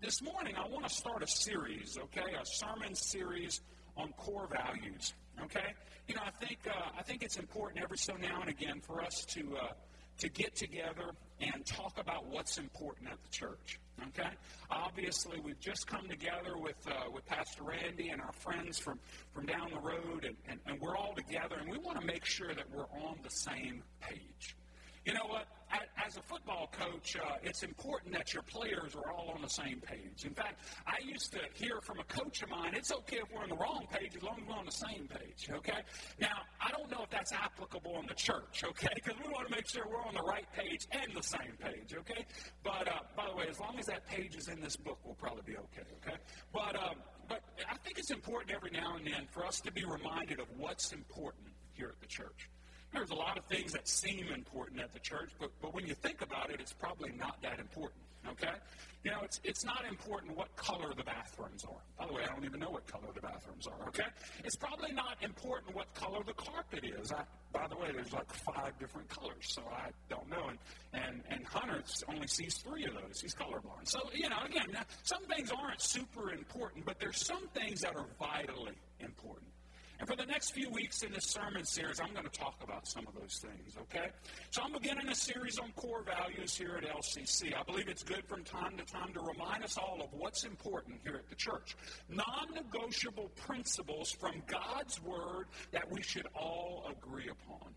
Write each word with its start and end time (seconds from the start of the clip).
this 0.00 0.22
morning 0.22 0.54
I 0.56 0.66
want 0.68 0.86
to 0.86 0.94
start 0.94 1.22
a 1.22 1.26
series, 1.26 1.98
okay, 1.98 2.34
a 2.40 2.44
sermon 2.44 2.94
series 2.94 3.60
on 3.96 4.12
core 4.12 4.48
values. 4.50 5.14
Okay, 5.42 5.74
you 6.06 6.14
know 6.14 6.22
I 6.24 6.30
think 6.44 6.60
uh, 6.68 6.90
I 6.96 7.02
think 7.02 7.22
it's 7.22 7.36
important 7.36 7.82
every 7.82 7.98
so 7.98 8.14
now 8.14 8.40
and 8.40 8.50
again 8.50 8.80
for 8.80 9.02
us 9.02 9.24
to 9.30 9.56
uh, 9.56 9.72
to 10.18 10.28
get 10.28 10.54
together 10.56 11.10
and 11.40 11.64
talk 11.64 11.98
about 11.98 12.26
what's 12.26 12.58
important 12.58 13.08
at 13.10 13.18
the 13.22 13.30
church. 13.30 13.78
Okay, 14.08 14.30
obviously 14.70 15.40
we've 15.40 15.60
just 15.60 15.86
come 15.86 16.08
together 16.08 16.56
with 16.56 16.76
uh, 16.88 17.10
with 17.12 17.26
Pastor 17.26 17.64
Randy 17.64 18.10
and 18.10 18.20
our 18.20 18.32
friends 18.32 18.78
from 18.78 18.98
from 19.34 19.46
down 19.46 19.70
the 19.70 19.80
road, 19.80 20.24
and, 20.24 20.36
and, 20.48 20.60
and 20.66 20.80
we're 20.80 20.96
all 20.96 21.14
together, 21.14 21.56
and 21.60 21.70
we 21.70 21.78
want 21.78 22.00
to 22.00 22.06
make 22.06 22.24
sure 22.24 22.54
that 22.54 22.70
we're 22.72 22.88
on 23.04 23.18
the 23.22 23.30
same 23.30 23.82
page. 24.00 24.56
You 25.04 25.14
know 25.14 25.26
what? 25.26 25.46
As 25.70 26.16
a 26.16 26.22
football 26.22 26.70
coach, 26.72 27.16
uh, 27.16 27.36
it's 27.42 27.62
important 27.62 28.14
that 28.14 28.32
your 28.32 28.42
players 28.42 28.96
are 28.96 29.12
all 29.12 29.30
on 29.34 29.42
the 29.42 29.48
same 29.50 29.78
page. 29.80 30.24
In 30.24 30.32
fact, 30.32 30.60
I 30.86 30.96
used 31.04 31.32
to 31.32 31.40
hear 31.52 31.80
from 31.82 31.98
a 31.98 32.04
coach 32.04 32.42
of 32.42 32.48
mine, 32.48 32.72
it's 32.74 32.90
okay 32.90 33.18
if 33.18 33.30
we're 33.30 33.42
on 33.42 33.50
the 33.50 33.56
wrong 33.56 33.86
page 33.92 34.16
as 34.16 34.22
long 34.22 34.38
as 34.40 34.48
we're 34.48 34.56
on 34.56 34.64
the 34.64 34.72
same 34.72 35.06
page, 35.06 35.50
okay? 35.52 35.80
Now, 36.18 36.40
I 36.60 36.70
don't 36.70 36.90
know 36.90 37.02
if 37.02 37.10
that's 37.10 37.32
applicable 37.32 38.00
in 38.00 38.06
the 38.06 38.14
church, 38.14 38.64
okay? 38.64 38.88
Because 38.94 39.18
we 39.22 39.30
want 39.30 39.48
to 39.48 39.54
make 39.54 39.68
sure 39.68 39.84
we're 39.86 40.06
on 40.06 40.14
the 40.14 40.22
right 40.22 40.46
page 40.56 40.86
and 40.92 41.14
the 41.14 41.22
same 41.22 41.52
page, 41.60 41.94
okay? 41.94 42.24
But, 42.64 42.88
uh, 42.88 43.00
by 43.14 43.26
the 43.28 43.36
way, 43.36 43.46
as 43.50 43.60
long 43.60 43.78
as 43.78 43.84
that 43.86 44.06
page 44.06 44.34
is 44.34 44.48
in 44.48 44.62
this 44.62 44.76
book, 44.76 44.98
we'll 45.04 45.14
probably 45.14 45.42
be 45.44 45.58
okay, 45.58 45.86
okay? 46.00 46.16
But, 46.54 46.74
um, 46.76 46.96
but 47.28 47.42
I 47.70 47.76
think 47.84 47.98
it's 47.98 48.10
important 48.10 48.54
every 48.54 48.70
now 48.70 48.96
and 48.96 49.06
then 49.06 49.26
for 49.30 49.44
us 49.44 49.60
to 49.60 49.72
be 49.72 49.84
reminded 49.84 50.40
of 50.40 50.46
what's 50.56 50.92
important 50.94 51.48
here 51.74 51.88
at 51.88 52.00
the 52.00 52.06
church. 52.06 52.48
There's 52.92 53.10
a 53.10 53.14
lot 53.14 53.36
of 53.36 53.44
things 53.44 53.72
that 53.72 53.86
seem 53.86 54.28
important 54.28 54.80
at 54.80 54.92
the 54.92 55.00
church, 55.00 55.30
but, 55.38 55.50
but 55.60 55.74
when 55.74 55.86
you 55.86 55.94
think 55.94 56.22
about 56.22 56.50
it, 56.50 56.60
it's 56.60 56.72
probably 56.72 57.12
not 57.18 57.40
that 57.42 57.58
important. 57.58 58.02
Okay? 58.30 58.54
You 59.04 59.12
know, 59.12 59.20
it's, 59.22 59.40
it's 59.44 59.64
not 59.64 59.84
important 59.88 60.36
what 60.36 60.54
color 60.56 60.92
the 60.96 61.04
bathrooms 61.04 61.64
are. 61.64 61.80
By 61.98 62.06
the 62.06 62.12
way, 62.12 62.22
I 62.24 62.34
don't 62.34 62.44
even 62.44 62.60
know 62.60 62.70
what 62.70 62.86
color 62.86 63.06
the 63.14 63.20
bathrooms 63.20 63.66
are, 63.66 63.88
okay? 63.88 64.08
It's 64.44 64.56
probably 64.56 64.92
not 64.92 65.16
important 65.22 65.74
what 65.74 65.92
color 65.94 66.18
the 66.26 66.32
carpet 66.34 66.84
is. 66.84 67.12
I, 67.12 67.22
by 67.52 67.68
the 67.68 67.76
way, 67.76 67.90
there's 67.94 68.12
like 68.12 68.30
five 68.32 68.78
different 68.78 69.08
colors, 69.08 69.44
so 69.54 69.62
I 69.72 69.90
don't 70.10 70.28
know. 70.28 70.48
And, 70.48 70.58
and, 70.92 71.22
and 71.30 71.46
Hunter 71.46 71.82
only 72.08 72.26
sees 72.26 72.56
three 72.56 72.84
of 72.84 72.94
those. 72.94 73.20
He's 73.20 73.34
colorblind. 73.34 73.84
So, 73.88 74.00
you 74.12 74.28
know, 74.28 74.40
again, 74.44 74.76
some 75.04 75.24
things 75.24 75.50
aren't 75.50 75.80
super 75.80 76.32
important, 76.32 76.84
but 76.84 76.98
there's 76.98 77.24
some 77.24 77.48
things 77.54 77.80
that 77.82 77.96
are 77.96 78.06
vitally 78.18 78.74
important. 79.00 79.46
And 79.98 80.08
for 80.08 80.14
the 80.14 80.26
next 80.26 80.50
few 80.50 80.70
weeks 80.70 81.02
in 81.02 81.12
this 81.12 81.24
sermon 81.24 81.64
series, 81.64 81.98
I'm 82.00 82.12
going 82.12 82.24
to 82.24 82.38
talk 82.38 82.62
about 82.62 82.86
some 82.86 83.04
of 83.08 83.14
those 83.14 83.38
things, 83.38 83.76
okay? 83.82 84.10
So 84.50 84.62
I'm 84.62 84.72
beginning 84.72 85.08
a 85.08 85.14
series 85.14 85.58
on 85.58 85.72
core 85.72 86.04
values 86.04 86.56
here 86.56 86.80
at 86.80 86.84
LCC. 86.84 87.52
I 87.58 87.64
believe 87.64 87.88
it's 87.88 88.04
good 88.04 88.24
from 88.26 88.44
time 88.44 88.76
to 88.76 88.84
time 88.84 89.12
to 89.14 89.20
remind 89.20 89.64
us 89.64 89.76
all 89.76 90.00
of 90.00 90.12
what's 90.12 90.44
important 90.44 91.00
here 91.02 91.16
at 91.16 91.28
the 91.28 91.34
church. 91.34 91.76
Non 92.08 92.54
negotiable 92.54 93.30
principles 93.30 94.12
from 94.12 94.40
God's 94.46 95.02
Word 95.02 95.46
that 95.72 95.90
we 95.90 96.00
should 96.00 96.28
all 96.32 96.88
agree 96.90 97.28
upon. 97.28 97.72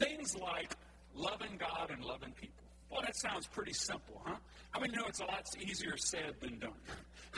Things 0.00 0.36
like 0.36 0.72
loving 1.14 1.58
God 1.58 1.90
and 1.92 2.04
loving 2.04 2.32
people. 2.32 2.65
Well, 2.90 3.02
that 3.02 3.16
sounds 3.16 3.46
pretty 3.46 3.72
simple, 3.72 4.22
huh? 4.24 4.36
I 4.74 4.80
mean, 4.80 4.92
you 4.92 4.98
know, 4.98 5.06
it's 5.06 5.20
a 5.20 5.24
lot 5.24 5.46
easier 5.60 5.96
said 5.96 6.34
than 6.40 6.58
done. 6.58 6.72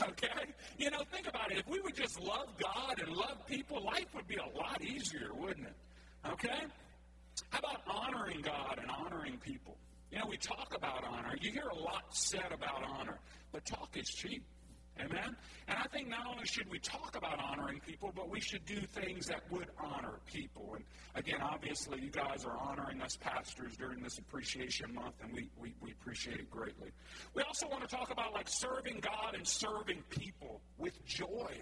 Okay? 0.01 0.29
You 0.79 0.93
know, 0.93 1.01
think 1.11 1.27
about 1.27 1.51
it. 1.51 1.59
If 1.59 1.67
we 1.67 1.81
would 1.81 1.97
just 1.97 2.21
love 2.21 2.47
God 2.57 3.01
and 3.05 3.17
love 3.17 3.45
people, 3.49 3.85
life 3.85 4.07
would 4.15 4.29
be 4.29 4.37
a 4.37 4.57
lot 4.57 4.81
easier, 4.81 5.31
wouldn't 5.35 5.67
it? 5.67 5.75
Okay? 6.31 6.61
How 7.51 7.59
about 7.59 7.81
honoring 7.85 8.41
God 8.41 8.79
and 8.81 8.89
honoring 8.89 9.39
people? 9.39 9.77
You 10.13 10.21
know, 10.21 10.27
we 10.29 10.37
talk 10.37 10.73
about 10.77 11.03
honor. 11.05 11.35
You 11.41 11.51
hear 11.51 11.67
a 11.67 11.75
lot 11.75 12.15
said 12.15 12.53
about 12.53 12.85
honor, 12.85 13.19
but 13.51 13.65
talk 13.65 13.97
is 13.97 14.09
cheap. 14.09 14.45
Amen? 15.01 15.37
And 15.69 15.79
I 15.79 15.87
think 15.93 16.09
not 16.09 16.27
only 16.27 16.47
should 16.47 16.69
we 16.71 16.79
talk 16.79 17.17
about 17.17 17.39
honoring 17.41 17.81
people, 17.81 18.13
but 18.15 18.29
we 18.29 18.41
should 18.41 18.65
do 18.65 18.81
things 18.81 19.27
that 19.27 19.43
would 19.51 19.69
honor 19.79 20.19
people. 20.27 20.75
And 20.75 20.85
again, 21.15 21.41
obviously, 21.41 22.01
you 22.01 22.11
guys 22.11 22.45
are 22.45 22.57
honoring 22.57 23.01
us 23.01 23.17
pastors 23.17 23.77
during 23.77 24.03
this 24.03 24.19
appreciation 24.19 24.95
month, 24.95 25.15
and 25.23 25.33
we, 25.33 25.51
we, 25.61 25.75
we 25.81 25.93
appreciate 25.93 26.41
it 26.41 26.51
greatly. 26.51 26.91
We 27.35 27.43
also 27.43 27.69
want 27.69 27.89
to 27.89 27.89
talk 27.89 28.11
about 28.11 28.33
like 28.33 28.49
serving 28.49 29.01
God 29.01 29.35
and 29.35 29.47
serving 29.47 30.03
people 30.09 30.61
with 30.79 31.05
joy. 31.05 31.53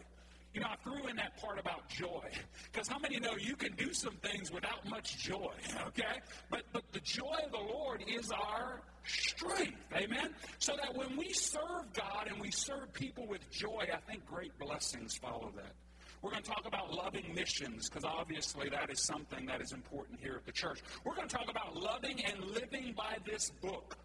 You 0.57 0.63
know, 0.63 0.69
I 0.71 0.77
threw 0.77 1.07
in 1.07 1.17
that 1.17 1.37
part 1.37 1.59
about 1.59 1.87
joy 1.91 2.31
because 2.73 2.89
how 2.89 2.99
many 2.99 3.21
know 3.21 3.37
you 3.39 3.57
can 3.57 3.75
do 3.75 3.93
some 3.93 4.15
things 4.23 4.51
without 4.51 4.89
much 4.89 5.19
joy, 5.19 5.53
okay? 5.89 6.23
But 6.49 6.63
but 6.73 6.83
the 6.95 7.01
joy 7.01 7.37
of 7.45 7.53
the 7.53 7.59
Lord 7.59 8.03
is 8.09 8.31
our 8.31 8.81
strength, 9.05 9.77
amen. 9.95 10.31
So 10.59 10.75
that 10.83 10.97
when 10.97 11.15
we 11.15 11.31
serve 11.35 11.93
God 11.93 12.29
and 12.29 12.41
we 12.41 12.51
serve 12.51 12.91
people 12.95 13.27
with 13.27 13.51
joy, 13.51 13.87
I 13.93 13.99
think 14.11 14.25
great 14.25 14.59
blessings 14.59 15.15
follow 15.19 15.53
that. 15.57 15.75
We're 16.23 16.31
going 16.31 16.43
to 16.43 16.51
talk 16.51 16.67
about 16.67 16.91
loving 16.91 17.35
missions 17.35 17.91
because 17.91 18.05
obviously 18.05 18.71
that 18.71 18.91
is 18.91 19.03
something 19.03 19.45
that 19.45 19.61
is 19.61 19.73
important 19.73 20.21
here 20.21 20.37
at 20.37 20.47
the 20.47 20.53
church. 20.53 20.81
We're 21.05 21.17
going 21.17 21.29
to 21.29 21.37
talk 21.37 21.51
about 21.51 21.77
loving 21.77 22.25
and 22.25 22.43
living 22.47 22.95
by 22.97 23.19
this 23.27 23.51
book. 23.61 23.99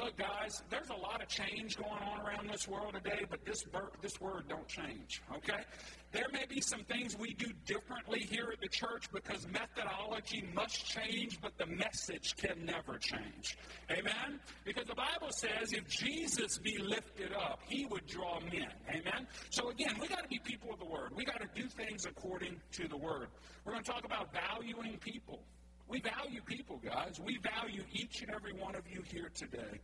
Look, 0.00 0.16
guys, 0.16 0.62
there's 0.70 0.88
a 0.88 0.96
lot 0.96 1.20
of 1.20 1.28
change 1.28 1.76
going 1.76 1.90
on 1.90 2.20
around 2.20 2.48
this 2.48 2.66
world 2.66 2.94
today, 2.94 3.26
but 3.28 3.44
this, 3.44 3.64
this 4.00 4.18
word 4.18 4.44
don't 4.48 4.66
change, 4.66 5.20
okay? 5.36 5.62
There 6.10 6.26
may 6.32 6.46
be 6.48 6.62
some 6.62 6.84
things 6.84 7.18
we 7.18 7.34
do 7.34 7.52
differently 7.66 8.20
here 8.20 8.48
at 8.50 8.60
the 8.62 8.68
church 8.68 9.12
because 9.12 9.46
methodology 9.48 10.48
must 10.54 10.86
change, 10.86 11.38
but 11.42 11.52
the 11.58 11.66
message 11.66 12.34
can 12.36 12.64
never 12.64 12.96
change. 12.96 13.58
Amen? 13.90 14.40
Because 14.64 14.86
the 14.86 14.94
Bible 14.94 15.32
says 15.32 15.74
if 15.74 15.86
Jesus 15.86 16.56
be 16.56 16.78
lifted 16.78 17.34
up, 17.34 17.60
he 17.68 17.84
would 17.84 18.06
draw 18.06 18.40
men. 18.40 18.72
Amen? 18.88 19.26
So 19.50 19.68
again, 19.68 19.96
we 20.00 20.08
got 20.08 20.22
to 20.22 20.28
be 20.28 20.38
people 20.42 20.72
of 20.72 20.78
the 20.78 20.86
word. 20.86 21.10
We 21.14 21.26
got 21.26 21.40
to 21.42 21.48
do 21.54 21.68
things 21.68 22.06
according 22.06 22.56
to 22.72 22.88
the 22.88 22.96
word. 22.96 23.28
We're 23.66 23.72
going 23.72 23.84
to 23.84 23.90
talk 23.90 24.06
about 24.06 24.32
valuing 24.32 24.96
people. 24.98 25.42
We 25.90 26.00
value 26.00 26.40
people, 26.46 26.80
guys. 26.84 27.20
We 27.22 27.38
value 27.38 27.82
each 27.92 28.22
and 28.22 28.30
every 28.30 28.52
one 28.52 28.76
of 28.76 28.82
you 28.88 29.02
here 29.10 29.28
today. 29.34 29.80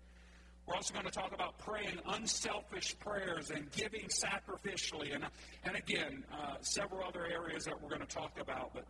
We're 0.64 0.76
also 0.76 0.94
going 0.94 1.06
to 1.06 1.10
talk 1.10 1.34
about 1.34 1.58
praying 1.58 1.98
unselfish 2.06 2.96
prayers 3.00 3.50
and 3.50 3.68
giving 3.72 4.06
sacrificially, 4.08 5.12
and, 5.12 5.24
and 5.64 5.74
again, 5.74 6.22
uh, 6.32 6.58
several 6.60 7.04
other 7.04 7.26
areas 7.26 7.64
that 7.64 7.80
we're 7.82 7.88
going 7.88 8.06
to 8.06 8.06
talk 8.06 8.38
about. 8.40 8.72
But 8.72 8.84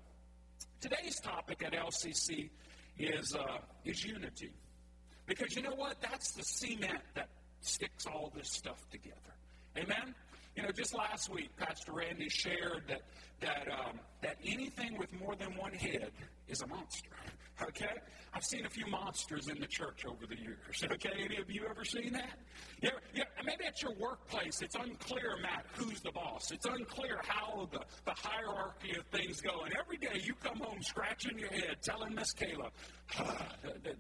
today's 0.83 1.19
topic 1.21 1.63
at 1.65 1.73
LCC 1.73 2.51
is, 2.99 3.35
uh, 3.35 3.59
is 3.87 4.05
unity. 4.05 4.53
Because 5.25 5.57
you 5.57 5.63
know 5.63 5.75
what? 5.75 5.97
That's 6.03 6.33
the 6.33 6.43
cement 6.43 7.01
that 7.15 7.29
sticks 7.61 8.05
all 8.07 8.31
this 8.37 8.51
stuff 8.51 8.87
together. 8.91 9.17
Amen? 9.79 10.15
You 10.55 10.65
know, 10.65 10.71
just 10.71 10.95
last 10.95 11.31
week, 11.31 11.51
Pastor 11.57 11.93
Randy 11.93 12.29
shared 12.29 12.85
that 12.89 13.03
that 13.41 13.69
um, 13.71 14.01
that 14.27 14.37
anything 14.45 14.99
with 14.99 15.13
more 15.21 15.37
than 15.37 15.57
one 15.57 15.73
head 15.73 16.11
is 16.49 16.61
a 16.61 16.67
monster. 16.67 17.11
Okay, 17.63 17.95
I've 18.35 18.45
seen 18.45 18.67
a 18.67 18.69
few 18.69 18.87
monsters 18.87 19.49
in 19.49 19.59
the 19.61 19.67
church 19.67 20.05
over 20.05 20.27
the 20.27 20.37
years. 20.37 20.85
Okay, 20.85 21.13
any 21.25 21.37
of 21.37 21.49
you 21.49 21.65
ever 21.71 21.85
seen 21.85 22.13
that? 22.13 22.39
Yeah, 22.83 22.91
yeah. 23.15 23.23
Maybe 23.45 23.65
at 23.65 23.81
your 23.81 23.95
workplace, 23.95 24.61
it's 24.61 24.75
unclear, 24.75 25.37
Matt, 25.41 25.65
who's 25.75 26.01
the 26.01 26.11
boss. 26.11 26.51
It's 26.51 26.67
unclear 26.67 27.21
how 27.27 27.69
the, 27.73 27.81
the 28.05 28.13
hierarchy 28.15 28.99
of 28.99 29.07
things 29.07 29.41
go. 29.41 29.63
And 29.65 29.73
every 29.79 29.97
day 29.97 30.21
you 30.23 30.35
come 30.35 30.59
home 30.59 30.83
scratching 30.83 31.39
your 31.39 31.49
head, 31.49 31.77
telling 31.83 32.15
Miss 32.15 32.35
Kayla, 32.35 32.71
ah, 33.19 33.47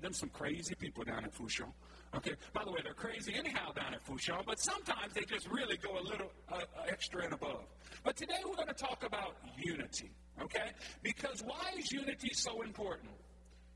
them 0.03 0.12
some 0.12 0.28
crazy 0.31 0.75
people 0.75 1.04
down 1.04 1.25
at 1.25 1.32
Fourchon. 1.32 1.72
Okay, 2.14 2.32
by 2.53 2.64
the 2.64 2.70
way, 2.70 2.78
they're 2.82 2.94
crazy 2.94 3.34
anyhow 3.34 3.72
down 3.72 3.94
at 3.94 4.04
Fourchon, 4.04 4.43
but 4.47 4.58
sometimes 4.58 5.12
they 5.14 5.22
just 5.22 5.48
really 5.50 5.76
go 5.76 5.98
a 5.98 6.04
little 6.04 6.31
uh, 6.50 6.60
extra 6.88 7.25
and 7.25 7.32
above. 7.32 7.64
But 8.04 8.16
today 8.16 8.38
we're 8.44 8.54
going 8.54 8.69
to 8.69 8.75
talk 8.75 9.04
about 9.04 9.37
unity, 9.56 10.10
okay? 10.43 10.71
Because 11.03 11.43
why 11.44 11.72
is 11.78 11.91
unity 11.93 12.31
so 12.32 12.62
important? 12.62 13.10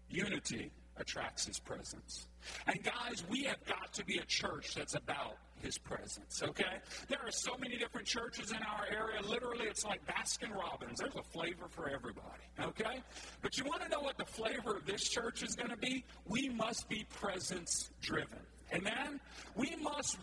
Unity 0.09 0.71
attracts 0.97 1.47
his 1.47 1.59
presence. 1.59 2.27
And 2.67 2.83
guys, 2.83 3.25
we 3.29 3.45
have 3.45 3.65
got 3.65 3.93
to 3.95 4.05
be 4.05 4.19
a 4.19 4.25
church 4.27 4.75
that's 4.75 4.95
about 4.95 5.37
his 5.63 5.79
presence, 5.79 6.43
okay? 6.43 6.79
There 7.09 7.19
are 7.25 7.31
so 7.31 7.57
many 7.59 7.77
different 7.77 8.07
churches 8.07 8.51
in 8.51 8.59
our 8.59 8.87
area. 8.91 9.21
Literally, 9.23 9.67
it's 9.67 9.85
like 9.85 10.01
Baskin 10.07 10.55
Robbins. 10.55 10.99
There's 10.99 11.15
a 11.17 11.23
flavor 11.23 11.69
for 11.69 11.89
everybody, 11.89 12.43
okay? 12.61 13.03
But 13.43 13.59
you 13.59 13.65
want 13.65 13.83
to 13.83 13.89
know 13.89 14.01
what 14.01 14.17
the 14.17 14.25
flavor 14.25 14.77
of 14.77 14.87
this 14.87 15.09
church 15.09 15.43
is 15.43 15.55
going 15.55 15.71
to 15.71 15.77
be? 15.77 16.05
We 16.27 16.49
must 16.49 16.89
be 16.89 17.07
presence 17.21 17.91
driven. 18.01 18.39
Amen? 18.73 19.21
We 19.55 19.77
must 19.83 20.17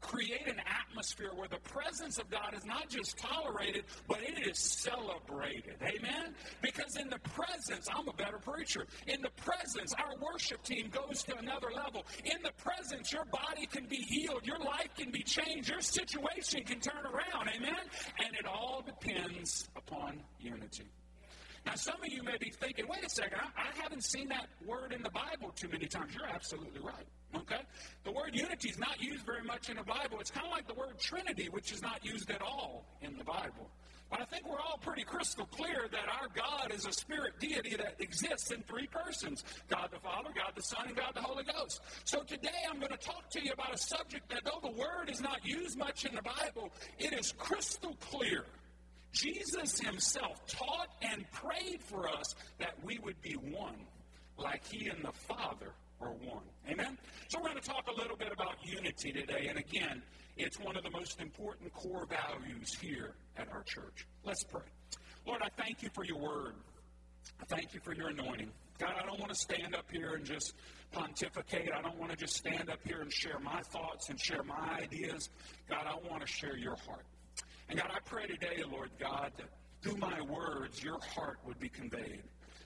create 0.00 0.46
an 0.46 0.60
atmosphere 0.66 1.30
where 1.34 1.48
the 1.48 1.58
presence 1.58 2.18
of 2.18 2.30
God 2.30 2.54
is 2.56 2.64
not 2.64 2.88
just 2.88 3.18
tolerated, 3.18 3.84
but 4.08 4.18
it 4.22 4.46
is 4.46 4.58
celebrated. 4.58 5.76
Amen? 5.82 6.34
Because 6.62 6.96
in 6.96 7.08
the 7.08 7.18
presence, 7.18 7.86
I'm 7.94 8.08
a 8.08 8.12
better 8.12 8.38
preacher. 8.38 8.86
In 9.06 9.20
the 9.22 9.30
presence, 9.30 9.92
our 9.94 10.14
worship 10.20 10.62
team 10.62 10.90
goes 10.90 11.22
to 11.24 11.36
another 11.36 11.68
level. 11.74 12.04
In 12.24 12.42
the 12.42 12.52
presence, 12.62 13.12
your 13.12 13.24
body 13.26 13.66
can 13.66 13.86
be 13.86 13.96
healed, 13.96 14.46
your 14.46 14.58
life 14.58 14.90
can 14.96 15.10
be 15.10 15.22
changed, 15.22 15.68
your 15.68 15.80
situation 15.80 16.64
can 16.64 16.80
turn 16.80 17.04
around. 17.04 17.48
Amen? 17.54 17.84
And 18.24 18.34
it 18.34 18.46
all 18.46 18.82
depends 18.84 19.68
upon 19.76 20.20
unity. 20.40 20.90
Now, 21.66 21.74
some 21.74 21.96
of 22.02 22.10
you 22.10 22.22
may 22.22 22.38
be 22.38 22.50
thinking, 22.50 22.86
wait 22.88 23.04
a 23.04 23.10
second, 23.10 23.38
I, 23.38 23.68
I 23.68 23.82
haven't 23.82 24.04
seen 24.04 24.28
that 24.28 24.48
word 24.66 24.92
in 24.92 25.02
the 25.02 25.10
Bible 25.10 25.50
too 25.54 25.68
many 25.68 25.86
times. 25.86 26.14
You're 26.14 26.26
absolutely 26.26 26.80
right. 26.80 27.06
Okay? 27.36 27.60
The 28.04 28.12
word 28.12 28.34
unity 28.34 28.68
is 28.68 28.78
not 28.78 29.00
used 29.00 29.24
very 29.24 29.44
much 29.44 29.70
in 29.70 29.76
the 29.76 29.84
Bible. 29.84 30.18
It's 30.20 30.30
kind 30.30 30.46
of 30.46 30.52
like 30.52 30.66
the 30.66 30.74
word 30.74 30.98
Trinity, 30.98 31.48
which 31.50 31.72
is 31.72 31.82
not 31.82 32.04
used 32.04 32.30
at 32.30 32.42
all 32.42 32.84
in 33.02 33.16
the 33.16 33.24
Bible. 33.24 33.70
But 34.10 34.20
I 34.20 34.24
think 34.24 34.48
we're 34.48 34.58
all 34.58 34.78
pretty 34.82 35.04
crystal 35.04 35.46
clear 35.46 35.86
that 35.92 36.08
our 36.20 36.26
God 36.34 36.72
is 36.74 36.84
a 36.84 36.92
spirit 36.92 37.38
deity 37.38 37.76
that 37.76 37.94
exists 38.00 38.50
in 38.50 38.60
three 38.62 38.88
persons 38.88 39.44
God 39.68 39.90
the 39.92 40.00
Father, 40.00 40.30
God 40.34 40.52
the 40.56 40.62
Son, 40.62 40.88
and 40.88 40.96
God 40.96 41.12
the 41.14 41.22
Holy 41.22 41.44
Ghost. 41.44 41.80
So 42.04 42.22
today 42.22 42.48
I'm 42.68 42.80
going 42.80 42.90
to 42.90 42.98
talk 42.98 43.30
to 43.30 43.44
you 43.44 43.52
about 43.52 43.72
a 43.72 43.78
subject 43.78 44.28
that, 44.30 44.44
though 44.44 44.58
the 44.60 44.76
word 44.76 45.08
is 45.08 45.20
not 45.20 45.46
used 45.46 45.78
much 45.78 46.04
in 46.04 46.16
the 46.16 46.22
Bible, 46.22 46.72
it 46.98 47.12
is 47.12 47.32
crystal 47.38 47.96
clear. 48.00 48.44
Jesus 49.12 49.78
himself 49.78 50.44
taught 50.48 50.88
and 51.02 51.24
prayed 51.30 51.82
for 51.82 52.08
us 52.08 52.34
that 52.58 52.74
we 52.82 52.98
would 52.98 53.20
be 53.22 53.34
one, 53.34 53.86
like 54.38 54.66
he 54.66 54.88
and 54.88 55.04
the 55.04 55.12
Father 55.12 55.72
are 56.00 56.10
one. 56.10 56.44
Amen? 56.68 56.98
So 57.28 57.38
we're 57.38 57.50
going 57.50 57.60
to 57.60 57.68
talk 57.68 57.88
a 57.88 58.00
little 58.00 58.16
bit 58.16 58.32
about 58.32 58.56
unity 58.62 59.12
today. 59.12 59.46
And 59.48 59.58
again, 59.58 60.02
it's 60.36 60.58
one 60.58 60.76
of 60.76 60.82
the 60.82 60.90
most 60.90 61.20
important 61.20 61.72
core 61.72 62.06
values 62.06 62.74
here 62.74 63.14
at 63.36 63.50
our 63.52 63.62
church. 63.62 64.06
Let's 64.24 64.44
pray. 64.44 64.62
Lord, 65.26 65.42
I 65.42 65.48
thank 65.62 65.82
you 65.82 65.90
for 65.94 66.04
your 66.04 66.18
word. 66.18 66.54
I 67.40 67.44
thank 67.44 67.74
you 67.74 67.80
for 67.80 67.94
your 67.94 68.08
anointing. 68.08 68.50
God, 68.78 68.94
I 69.00 69.04
don't 69.06 69.20
want 69.20 69.30
to 69.30 69.38
stand 69.38 69.74
up 69.74 69.84
here 69.92 70.14
and 70.14 70.24
just 70.24 70.54
pontificate. 70.92 71.70
I 71.76 71.82
don't 71.82 71.98
want 71.98 72.10
to 72.10 72.16
just 72.16 72.36
stand 72.36 72.70
up 72.70 72.78
here 72.84 73.02
and 73.02 73.12
share 73.12 73.38
my 73.38 73.60
thoughts 73.60 74.08
and 74.08 74.18
share 74.18 74.42
my 74.42 74.78
ideas. 74.80 75.28
God, 75.68 75.84
I 75.86 76.08
want 76.08 76.22
to 76.22 76.26
share 76.26 76.56
your 76.56 76.76
heart. 76.86 77.04
And 77.68 77.78
God, 77.78 77.90
I 77.94 77.98
pray 78.04 78.26
today, 78.26 78.62
Lord 78.70 78.90
God, 78.98 79.32
that 79.36 79.48
through 79.82 79.96
my 79.96 80.20
words, 80.22 80.82
your 80.82 80.98
heart 81.14 81.38
would 81.46 81.60
be 81.60 81.68
conveyed. 81.68 82.22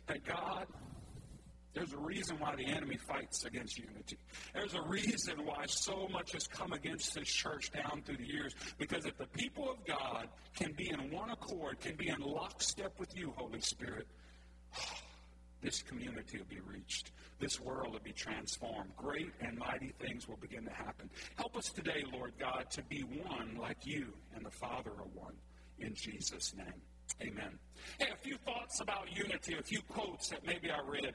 That 0.06 0.24
God, 0.24 0.66
there's 1.74 1.92
a 1.92 1.98
reason 1.98 2.38
why 2.38 2.54
the 2.54 2.66
enemy 2.66 2.96
fights 2.96 3.44
against 3.44 3.78
unity. 3.78 4.16
There's 4.54 4.74
a 4.74 4.82
reason 4.82 5.44
why 5.44 5.66
so 5.66 6.08
much 6.08 6.32
has 6.32 6.46
come 6.46 6.72
against 6.72 7.14
this 7.14 7.28
church 7.28 7.72
down 7.72 8.02
through 8.04 8.18
the 8.18 8.26
years. 8.26 8.54
Because 8.78 9.06
if 9.06 9.18
the 9.18 9.26
people 9.26 9.68
of 9.68 9.84
God 9.84 10.28
can 10.56 10.72
be 10.72 10.90
in 10.90 11.10
one 11.10 11.30
accord, 11.30 11.80
can 11.80 11.96
be 11.96 12.08
in 12.08 12.20
lockstep 12.20 12.92
with 12.98 13.16
you, 13.16 13.32
Holy 13.36 13.60
Spirit, 13.60 14.06
this 15.62 15.82
community 15.82 16.38
will 16.38 16.46
be 16.46 16.60
reached. 16.60 17.10
This 17.40 17.60
world 17.60 17.92
will 17.92 18.00
be 18.00 18.12
transformed. 18.12 18.90
Great 18.96 19.32
and 19.40 19.58
mighty 19.58 19.92
things 19.98 20.28
will 20.28 20.36
begin 20.36 20.64
to 20.64 20.72
happen. 20.72 21.10
Help 21.36 21.56
us 21.56 21.70
today, 21.70 22.04
Lord 22.12 22.34
God, 22.38 22.70
to 22.70 22.82
be 22.82 23.00
one 23.00 23.56
like 23.60 23.84
you 23.84 24.12
and 24.36 24.46
the 24.46 24.50
Father 24.50 24.90
are 24.90 25.08
one. 25.12 25.34
In 25.80 25.94
Jesus' 25.94 26.54
name. 26.56 26.80
Amen. 27.20 27.58
Hey, 27.98 28.10
a 28.12 28.16
few 28.16 28.36
thoughts 28.38 28.80
about 28.80 29.14
unity, 29.14 29.56
a 29.58 29.62
few 29.62 29.80
quotes 29.82 30.28
that 30.28 30.46
maybe 30.46 30.70
I 30.70 30.80
read. 30.86 31.14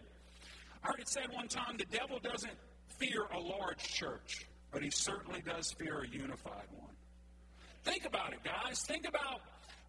I 0.83 0.87
heard 0.87 0.99
it 0.99 1.09
said 1.09 1.27
one 1.31 1.47
time 1.47 1.77
the 1.77 1.85
devil 1.85 2.19
doesn't 2.19 2.57
fear 2.97 3.25
a 3.33 3.39
large 3.39 3.79
church, 3.79 4.45
but 4.71 4.81
he 4.81 4.89
certainly 4.89 5.41
does 5.41 5.71
fear 5.71 6.01
a 6.01 6.07
unified 6.07 6.67
one. 6.77 6.93
Think 7.83 8.05
about 8.05 8.33
it, 8.33 8.39
guys. 8.43 8.81
Think 8.81 9.07
about 9.07 9.41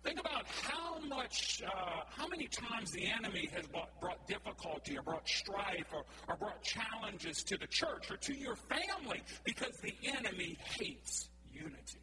think 0.02 0.18
about 0.18 0.46
how 0.46 0.98
much, 1.00 1.62
uh, 1.66 2.00
how 2.08 2.26
many 2.26 2.46
times 2.46 2.90
the 2.90 3.06
enemy 3.06 3.48
has 3.54 3.66
brought, 3.66 4.00
brought 4.00 4.26
difficulty 4.26 4.96
or 4.96 5.02
brought 5.02 5.28
strife 5.28 5.86
or, 5.92 6.04
or 6.28 6.36
brought 6.36 6.62
challenges 6.62 7.42
to 7.44 7.58
the 7.58 7.66
church 7.66 8.10
or 8.10 8.16
to 8.16 8.32
your 8.32 8.56
family 8.56 9.22
because 9.44 9.76
the 9.82 9.94
enemy 10.04 10.56
hates 10.78 11.28
unity. 11.52 12.00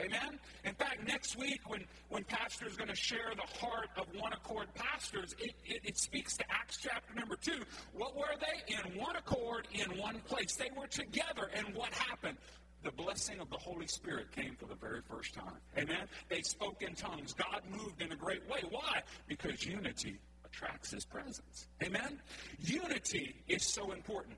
Amen? 0.00 0.38
In 0.64 0.74
fact, 0.74 1.06
next 1.06 1.36
week 1.38 1.60
when, 1.66 1.84
when 2.08 2.24
Pastor 2.24 2.66
is 2.66 2.76
going 2.76 2.88
to 2.88 2.96
share 2.96 3.32
the 3.34 3.58
heart 3.58 3.88
of 3.96 4.06
one 4.18 4.32
accord 4.32 4.68
pastors, 4.74 5.34
it, 5.38 5.54
it, 5.64 5.80
it, 5.84 5.98
speaks 5.98 6.36
to 6.38 6.44
Acts 6.50 6.78
chapter 6.80 7.14
number 7.14 7.36
two. 7.36 7.62
What 7.92 8.16
were 8.16 8.34
they? 8.40 8.74
In 8.74 8.98
one 8.98 9.16
accord, 9.16 9.68
in 9.72 9.98
one 9.98 10.20
place. 10.26 10.56
They 10.56 10.70
were 10.76 10.86
together, 10.86 11.50
and 11.54 11.74
what 11.74 11.92
happened? 11.92 12.38
The 12.82 12.92
blessing 12.92 13.40
of 13.40 13.50
the 13.50 13.58
Holy 13.58 13.86
Spirit 13.86 14.32
came 14.32 14.56
for 14.56 14.66
the 14.66 14.74
very 14.74 15.02
first 15.02 15.34
time. 15.34 15.58
Amen? 15.76 16.08
They 16.30 16.40
spoke 16.40 16.82
in 16.82 16.94
tongues. 16.94 17.34
God 17.34 17.60
moved 17.70 18.00
in 18.00 18.10
a 18.12 18.16
great 18.16 18.48
way. 18.48 18.60
Why? 18.70 19.02
Because 19.28 19.66
unity 19.66 20.18
attracts 20.46 20.90
his 20.90 21.04
presence. 21.04 21.68
Amen? 21.82 22.20
Unity 22.60 23.36
is 23.48 23.64
so 23.64 23.92
important. 23.92 24.36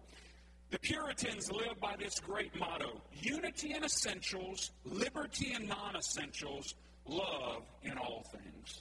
The 0.72 0.78
Puritans 0.78 1.52
lived 1.52 1.80
by 1.80 1.96
this 1.98 2.18
great 2.18 2.58
motto 2.58 3.02
unity 3.20 3.74
in 3.74 3.84
essentials, 3.84 4.70
liberty 4.86 5.52
in 5.52 5.68
non 5.68 5.96
essentials, 5.96 6.76
love 7.04 7.64
in 7.82 7.98
all 7.98 8.24
things. 8.32 8.80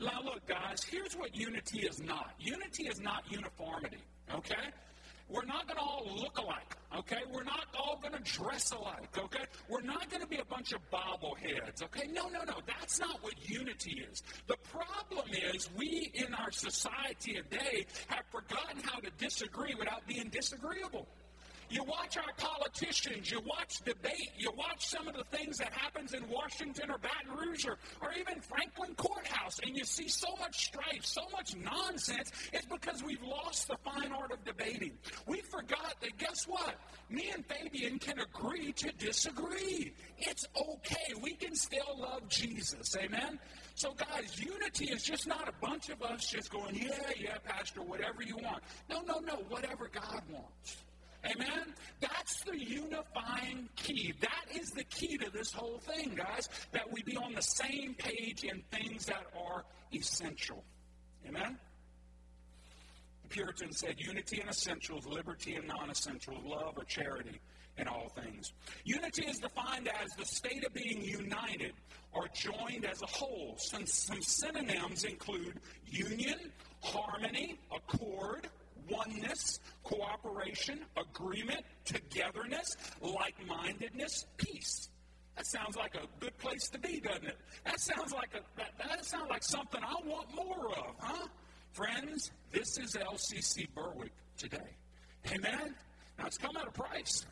Now, 0.00 0.22
look, 0.24 0.44
guys, 0.48 0.82
here's 0.82 1.14
what 1.14 1.36
unity 1.36 1.86
is 1.86 2.02
not 2.02 2.32
unity 2.40 2.88
is 2.88 3.00
not 3.00 3.22
uniformity, 3.30 4.02
okay? 4.34 4.70
We're 5.28 5.44
not 5.44 5.68
going 5.68 5.76
to 5.76 5.82
all 5.82 6.04
look 6.16 6.36
alike, 6.38 6.76
okay? 6.98 7.20
We're 7.32 7.44
not 7.44 7.66
all 7.78 8.00
going 8.02 8.20
to 8.20 8.32
dress 8.32 8.72
alike, 8.72 9.16
okay? 9.16 9.44
We're 9.68 9.82
not 9.82 10.10
going 10.10 10.22
to 10.22 10.28
be 10.28 10.38
a 10.38 10.44
bunch 10.44 10.72
of 10.72 10.80
bobbleheads, 10.90 11.84
okay? 11.84 12.08
No, 12.08 12.28
no, 12.28 12.42
no. 12.42 12.54
That's 12.66 12.98
not 12.98 13.22
what 13.22 13.34
unity 13.48 14.04
is. 14.10 14.24
The 14.48 14.56
problem 14.72 15.28
is 15.54 15.70
we 15.76 16.10
in 16.14 16.34
our 16.34 16.50
society 16.50 17.34
today 17.34 17.86
have 18.08 18.24
forgotten 18.32 18.82
how 18.82 18.98
to 18.98 19.10
disagree 19.18 19.76
without 19.76 20.04
being 20.08 20.28
disagreeable. 20.30 21.06
You 21.70 21.84
watch 21.84 22.16
our 22.16 22.32
politicians, 22.36 23.30
you 23.30 23.40
watch 23.46 23.78
debate, 23.84 24.32
you 24.36 24.50
watch 24.56 24.88
some 24.88 25.06
of 25.06 25.14
the 25.14 25.22
things 25.24 25.56
that 25.58 25.72
happens 25.72 26.14
in 26.14 26.28
Washington 26.28 26.90
or 26.90 26.98
Baton 26.98 27.38
Rouge 27.38 27.64
or, 27.64 27.78
or 28.02 28.12
even 28.18 28.40
Franklin 28.40 28.92
Courthouse, 28.96 29.60
and 29.60 29.76
you 29.76 29.84
see 29.84 30.08
so 30.08 30.26
much 30.40 30.66
strife, 30.66 31.04
so 31.04 31.22
much 31.30 31.54
nonsense. 31.54 32.32
It's 32.52 32.66
because 32.66 33.04
we've 33.04 33.22
lost 33.22 33.68
the 33.68 33.76
fine 33.84 34.10
art 34.10 34.32
of 34.32 34.44
debating. 34.44 34.98
We 35.28 35.42
forgot 35.42 35.94
that 36.00 36.18
guess 36.18 36.44
what? 36.48 36.74
Me 37.08 37.30
and 37.32 37.46
Fabian 37.46 38.00
can 38.00 38.18
agree 38.18 38.72
to 38.72 38.90
disagree. 38.98 39.92
It's 40.18 40.46
okay. 40.56 41.14
We 41.22 41.34
can 41.34 41.54
still 41.54 42.00
love 42.00 42.28
Jesus. 42.28 42.96
Amen? 42.96 43.38
So, 43.76 43.94
guys, 43.94 44.40
unity 44.40 44.86
is 44.86 45.04
just 45.04 45.28
not 45.28 45.48
a 45.48 45.52
bunch 45.64 45.88
of 45.88 46.02
us 46.02 46.26
just 46.28 46.50
going, 46.50 46.74
yeah, 46.74 47.12
yeah, 47.16 47.38
Pastor, 47.44 47.82
whatever 47.82 48.22
you 48.22 48.36
want. 48.38 48.62
No, 48.88 49.02
no, 49.02 49.20
no, 49.20 49.36
whatever 49.48 49.88
God 49.88 50.22
wants. 50.28 50.76
Amen? 51.24 51.74
That's 52.00 52.42
the 52.44 52.58
unifying 52.58 53.68
key. 53.76 54.14
That 54.20 54.58
is 54.58 54.70
the 54.70 54.84
key 54.84 55.18
to 55.18 55.30
this 55.30 55.52
whole 55.52 55.78
thing, 55.78 56.14
guys, 56.16 56.48
that 56.72 56.90
we 56.90 57.02
be 57.02 57.16
on 57.16 57.34
the 57.34 57.42
same 57.42 57.94
page 57.94 58.44
in 58.44 58.62
things 58.72 59.06
that 59.06 59.26
are 59.38 59.64
essential. 59.94 60.64
Amen? 61.28 61.58
The 63.22 63.28
Puritans 63.28 63.78
said 63.78 63.96
unity 63.98 64.40
in 64.40 64.48
essentials, 64.48 65.06
liberty 65.06 65.56
in 65.56 65.66
non 65.66 65.90
essentials, 65.90 66.42
love 66.44 66.74
or 66.76 66.84
charity 66.84 67.38
in 67.76 67.86
all 67.86 68.08
things. 68.08 68.52
Unity 68.84 69.26
is 69.26 69.38
defined 69.38 69.88
as 70.02 70.12
the 70.16 70.24
state 70.24 70.64
of 70.64 70.72
being 70.72 71.02
united 71.02 71.72
or 72.12 72.28
joined 72.34 72.84
as 72.84 73.02
a 73.02 73.06
whole. 73.06 73.54
Some, 73.58 73.86
some 73.86 74.22
synonyms 74.22 75.04
include 75.04 75.60
union, 75.86 76.52
harmony, 76.80 77.58
accord, 77.74 78.48
oneness, 78.90 79.60
cooperation, 79.84 80.80
agreement, 80.96 81.64
togetherness, 81.84 82.76
like 83.00 83.34
mindedness, 83.46 84.26
peace. 84.36 84.88
That 85.36 85.46
sounds 85.46 85.76
like 85.76 85.94
a 85.94 86.06
good 86.18 86.36
place 86.38 86.68
to 86.68 86.78
be, 86.78 87.00
doesn't 87.00 87.26
it? 87.26 87.38
That 87.64 87.80
sounds 87.80 88.12
like 88.12 88.34
a 88.34 88.40
that, 88.58 88.72
that 88.78 89.04
sounds 89.04 89.30
like 89.30 89.42
something 89.42 89.80
I 89.82 89.94
want 90.06 90.34
more 90.34 90.68
of, 90.68 90.94
huh? 90.98 91.26
Friends, 91.72 92.32
this 92.52 92.78
is 92.78 92.94
LCC 92.94 93.68
Berwick 93.74 94.12
today. 94.36 94.76
Amen. 95.32 95.74
Now 96.18 96.26
it's 96.26 96.38
come 96.38 96.56
at 96.56 96.66
a 96.66 96.70
price. 96.70 97.24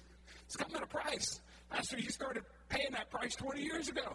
It's 0.46 0.56
come 0.56 0.74
at 0.74 0.82
a 0.82 0.86
price. 0.86 1.40
Pastor, 1.70 1.98
you 1.98 2.08
started 2.10 2.44
paying 2.68 2.92
that 2.92 3.10
price 3.10 3.34
20 3.36 3.62
years 3.62 3.88
ago. 3.88 4.14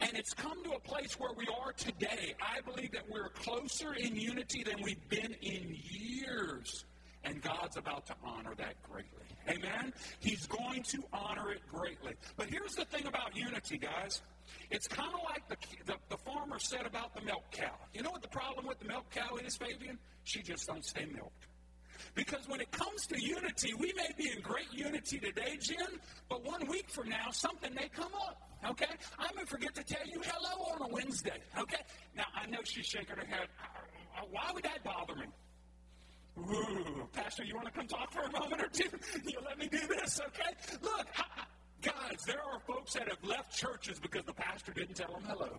And 0.00 0.10
it's 0.14 0.32
come 0.32 0.62
to 0.64 0.72
a 0.72 0.80
place 0.80 1.18
where 1.18 1.32
we 1.36 1.46
are 1.62 1.72
today. 1.72 2.34
I 2.40 2.60
believe 2.60 2.92
that 2.92 3.08
we're 3.08 3.30
closer 3.30 3.94
in 3.94 4.14
unity 4.14 4.62
than 4.62 4.80
we've 4.82 5.08
been 5.08 5.34
in 5.42 5.76
years. 5.90 6.84
And 7.24 7.42
God's 7.42 7.76
about 7.76 8.06
to 8.06 8.14
honor 8.24 8.54
that 8.58 8.80
greatly. 8.88 9.24
Amen? 9.48 9.92
He's 10.20 10.46
going 10.46 10.82
to 10.84 11.02
honor 11.12 11.50
it 11.50 11.62
greatly. 11.68 12.14
But 12.36 12.48
here's 12.48 12.74
the 12.74 12.84
thing 12.84 13.06
about 13.06 13.36
unity, 13.36 13.78
guys. 13.78 14.22
It's 14.70 14.86
kind 14.86 15.12
of 15.12 15.20
like 15.24 15.48
the, 15.48 15.56
the, 15.84 15.98
the, 16.08 16.16
farmer 16.16 16.58
said 16.58 16.86
about 16.86 17.14
the 17.14 17.22
milk 17.22 17.44
cow. 17.50 17.74
You 17.92 18.02
know 18.02 18.10
what 18.10 18.22
the 18.22 18.28
problem 18.28 18.66
with 18.66 18.78
the 18.78 18.86
milk 18.86 19.10
cow 19.10 19.36
is, 19.36 19.56
Fabian? 19.56 19.98
She 20.24 20.42
just 20.42 20.66
don't 20.66 20.84
stay 20.84 21.06
milked. 21.06 21.46
Because 22.14 22.48
when 22.48 22.60
it 22.60 22.70
comes 22.70 23.06
to 23.08 23.20
unity, 23.20 23.74
we 23.74 23.92
may 23.96 24.08
be 24.16 24.30
in 24.30 24.40
great 24.40 24.72
unity 24.72 25.18
today, 25.18 25.56
Jen, 25.60 26.00
but 26.28 26.44
one 26.44 26.66
week 26.68 26.88
from 26.90 27.08
now, 27.08 27.30
something 27.30 27.72
may 27.74 27.88
come 27.88 28.12
up. 28.14 28.42
Okay? 28.70 28.86
I 29.18 29.28
may 29.36 29.44
forget 29.44 29.74
to 29.76 29.84
tell 29.84 30.06
you 30.06 30.20
hello 30.24 30.74
on 30.74 30.90
a 30.90 30.92
Wednesday. 30.92 31.38
Okay? 31.58 31.82
Now, 32.16 32.24
I 32.34 32.46
know 32.46 32.58
she's 32.64 32.86
shaking 32.86 33.16
her 33.16 33.26
head. 33.26 33.48
Why 34.30 34.50
would 34.52 34.64
that 34.64 34.82
bother 34.82 35.14
me? 35.14 35.26
Ooh, 36.38 37.08
Pastor, 37.12 37.44
you 37.44 37.54
want 37.54 37.66
to 37.66 37.72
come 37.72 37.86
talk 37.86 38.12
for 38.12 38.20
a 38.20 38.32
moment 38.32 38.62
or 38.62 38.68
two? 38.68 38.88
you 39.24 39.38
let 39.44 39.58
me 39.58 39.68
do 39.68 39.80
this, 39.88 40.20
okay? 40.20 40.54
Look, 40.82 41.06
I, 41.16 41.44
guys, 41.82 42.22
there 42.26 42.40
are 42.40 42.60
folks 42.60 42.94
that 42.94 43.08
have 43.08 43.22
left 43.22 43.56
churches 43.56 43.98
because 43.98 44.24
the 44.24 44.32
pastor 44.32 44.72
didn't 44.72 44.94
tell 44.94 45.12
them 45.12 45.22
hello. 45.26 45.58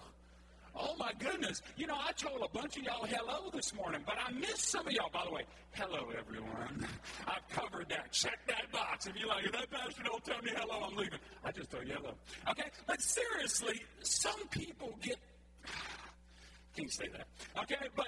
Oh 0.81 0.95
my 0.98 1.12
goodness. 1.19 1.62
You 1.75 1.88
know, 1.88 1.98
I 1.98 2.13
told 2.13 2.41
a 2.41 2.48
bunch 2.57 2.77
of 2.77 2.83
y'all 2.83 3.05
hello 3.05 3.50
this 3.53 3.74
morning, 3.75 4.01
but 4.05 4.15
I 4.25 4.31
missed 4.31 4.69
some 4.69 4.88
of 4.88 4.93
y'all. 4.93 5.09
By 5.12 5.25
the 5.25 5.31
way, 5.31 5.43
hello 5.71 6.07
everyone. 6.17 6.88
I've 7.27 7.48
covered 7.50 7.89
that. 7.89 8.12
Check 8.13 8.39
that 8.48 8.71
box. 8.71 9.05
If 9.05 9.17
you're 9.17 9.27
like, 9.27 9.45
if 9.45 9.51
that 9.51 9.69
pastor 9.69 10.03
don't 10.03 10.24
tell 10.24 10.41
me 10.41 10.51
hello, 10.55 10.88
I'm 10.89 10.95
leaving. 10.95 11.19
I 11.43 11.51
just 11.51 11.69
told 11.69 11.86
you 11.86 11.95
hello. 11.95 12.13
Okay? 12.50 12.69
But 12.88 13.01
seriously, 13.01 13.81
some 14.01 14.48
people 14.51 14.98
get 15.01 15.17
can't 16.79 16.91
say 16.91 17.07
that. 17.12 17.27
Okay, 17.63 17.88
but 17.95 18.07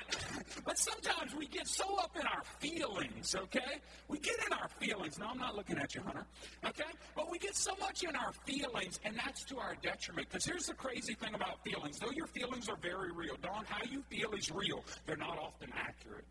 but 0.66 0.78
sometimes 0.78 1.36
we 1.36 1.48
get 1.48 1.68
so 1.68 1.98
up 2.00 2.16
in 2.16 2.26
our 2.26 2.44
feelings. 2.60 3.36
Okay, 3.36 3.82
we 4.08 4.20
get 4.20 4.36
in 4.46 4.54
our 4.54 4.68
feelings. 4.80 5.20
No, 5.20 5.28
I'm 5.28 5.38
not 5.38 5.56
looking 5.56 5.78
at 5.78 5.94
you, 5.94 6.02
Hunter. 6.02 6.26
Okay, 6.66 6.92
but 7.16 7.30
we 7.30 7.38
get 7.38 7.56
so 7.56 7.74
much 7.80 8.04
in 8.04 8.16
our 8.16 8.32
feelings, 8.46 9.00
and 9.04 9.18
that's 9.18 9.44
to 9.46 9.58
our 9.58 9.76
detriment. 9.82 10.30
Because 10.30 10.46
here's 10.46 10.68
the 10.68 10.74
crazy 10.74 11.16
thing 11.16 11.34
about 11.34 11.64
feelings: 11.64 12.00
though 12.00 12.12
your 12.12 12.28
feelings 12.28 12.70
are 12.70 12.78
very 12.78 13.12
real, 13.12 13.36
Don, 13.42 13.66
how 13.66 13.84
you 13.90 14.04
feel 14.10 14.32
is 14.34 14.52
real. 14.52 14.84
They're 15.06 15.18
not 15.18 15.38
often 15.38 15.72
accurate. 15.76 16.26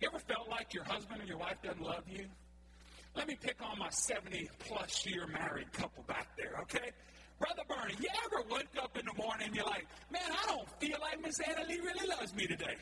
You 0.00 0.08
ever 0.08 0.18
felt 0.18 0.48
like 0.48 0.74
your 0.74 0.84
husband 0.84 1.22
or 1.22 1.24
your 1.24 1.38
wife 1.38 1.56
doesn't 1.62 1.82
love 1.82 2.04
you? 2.08 2.26
Let 3.16 3.28
me 3.28 3.36
pick 3.40 3.56
on 3.62 3.78
my 3.78 3.90
70 3.90 4.50
plus 4.58 5.06
year 5.06 5.26
married 5.28 5.72
couple 5.72 6.02
back 6.02 6.36
there, 6.36 6.58
okay? 6.62 6.90
Brother 7.38 7.62
Bernie, 7.68 7.94
you 8.00 8.08
ever 8.26 8.44
wake 8.50 8.82
up 8.82 8.96
in 8.96 9.04
the 9.06 9.22
morning 9.22 9.48
and 9.48 9.56
you're 9.56 9.64
like, 9.66 9.86
man, 10.10 10.22
I 10.30 10.46
don't 10.46 10.68
feel 10.80 10.98
like 11.00 11.20
Miss 11.22 11.40
Anna 11.40 11.66
Lee 11.68 11.80
really 11.80 12.06
loves 12.08 12.34
me 12.34 12.46
today? 12.46 12.76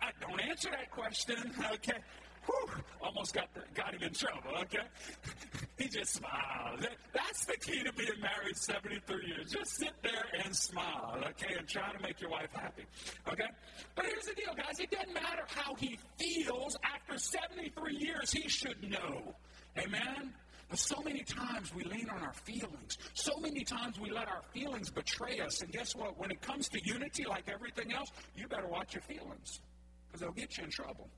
I 0.00 0.10
don't 0.20 0.40
answer 0.40 0.70
that 0.70 0.90
question, 0.90 1.36
okay? 1.72 1.98
Whew, 2.46 2.70
almost 3.02 3.34
got, 3.34 3.52
the, 3.54 3.62
got 3.74 3.94
him 3.94 4.02
in 4.02 4.12
trouble, 4.12 4.56
okay? 4.62 4.86
he 5.78 5.88
just 5.88 6.14
smiles. 6.14 6.80
That's 7.12 7.44
the 7.44 7.56
key 7.56 7.82
to 7.82 7.92
being 7.92 8.20
married 8.20 8.56
73 8.56 9.26
years. 9.26 9.50
Just 9.50 9.76
sit 9.76 9.92
there 10.02 10.24
and 10.44 10.54
smile, 10.54 11.18
okay, 11.30 11.56
and 11.58 11.66
try 11.66 11.90
to 11.92 12.00
make 12.00 12.20
your 12.20 12.30
wife 12.30 12.50
happy, 12.54 12.84
okay? 13.28 13.48
But 13.96 14.06
here's 14.06 14.26
the 14.26 14.34
deal, 14.34 14.54
guys. 14.56 14.78
It 14.78 14.90
doesn't 14.92 15.12
matter 15.12 15.44
how 15.48 15.74
he 15.74 15.98
feels. 16.18 16.76
After 16.84 17.18
73 17.18 17.96
years, 17.96 18.30
he 18.30 18.48
should 18.48 18.88
know. 18.88 19.34
Amen? 19.76 20.32
But 20.68 20.78
so 20.78 21.00
many 21.04 21.22
times 21.22 21.72
we 21.74 21.84
lean 21.84 22.08
on 22.10 22.22
our 22.22 22.32
feelings. 22.32 22.98
So 23.14 23.32
many 23.38 23.62
times 23.62 24.00
we 24.00 24.10
let 24.10 24.28
our 24.28 24.42
feelings 24.52 24.90
betray 24.90 25.38
us. 25.40 25.62
And 25.62 25.70
guess 25.70 25.94
what? 25.94 26.18
When 26.18 26.30
it 26.30 26.42
comes 26.42 26.68
to 26.70 26.80
unity, 26.84 27.24
like 27.24 27.48
everything 27.48 27.92
else, 27.92 28.10
you 28.34 28.48
better 28.48 28.66
watch 28.66 28.94
your 28.94 29.02
feelings 29.02 29.60
because 30.06 30.20
they'll 30.20 30.32
get 30.32 30.58
you 30.58 30.64
in 30.64 30.70
trouble. 30.70 31.08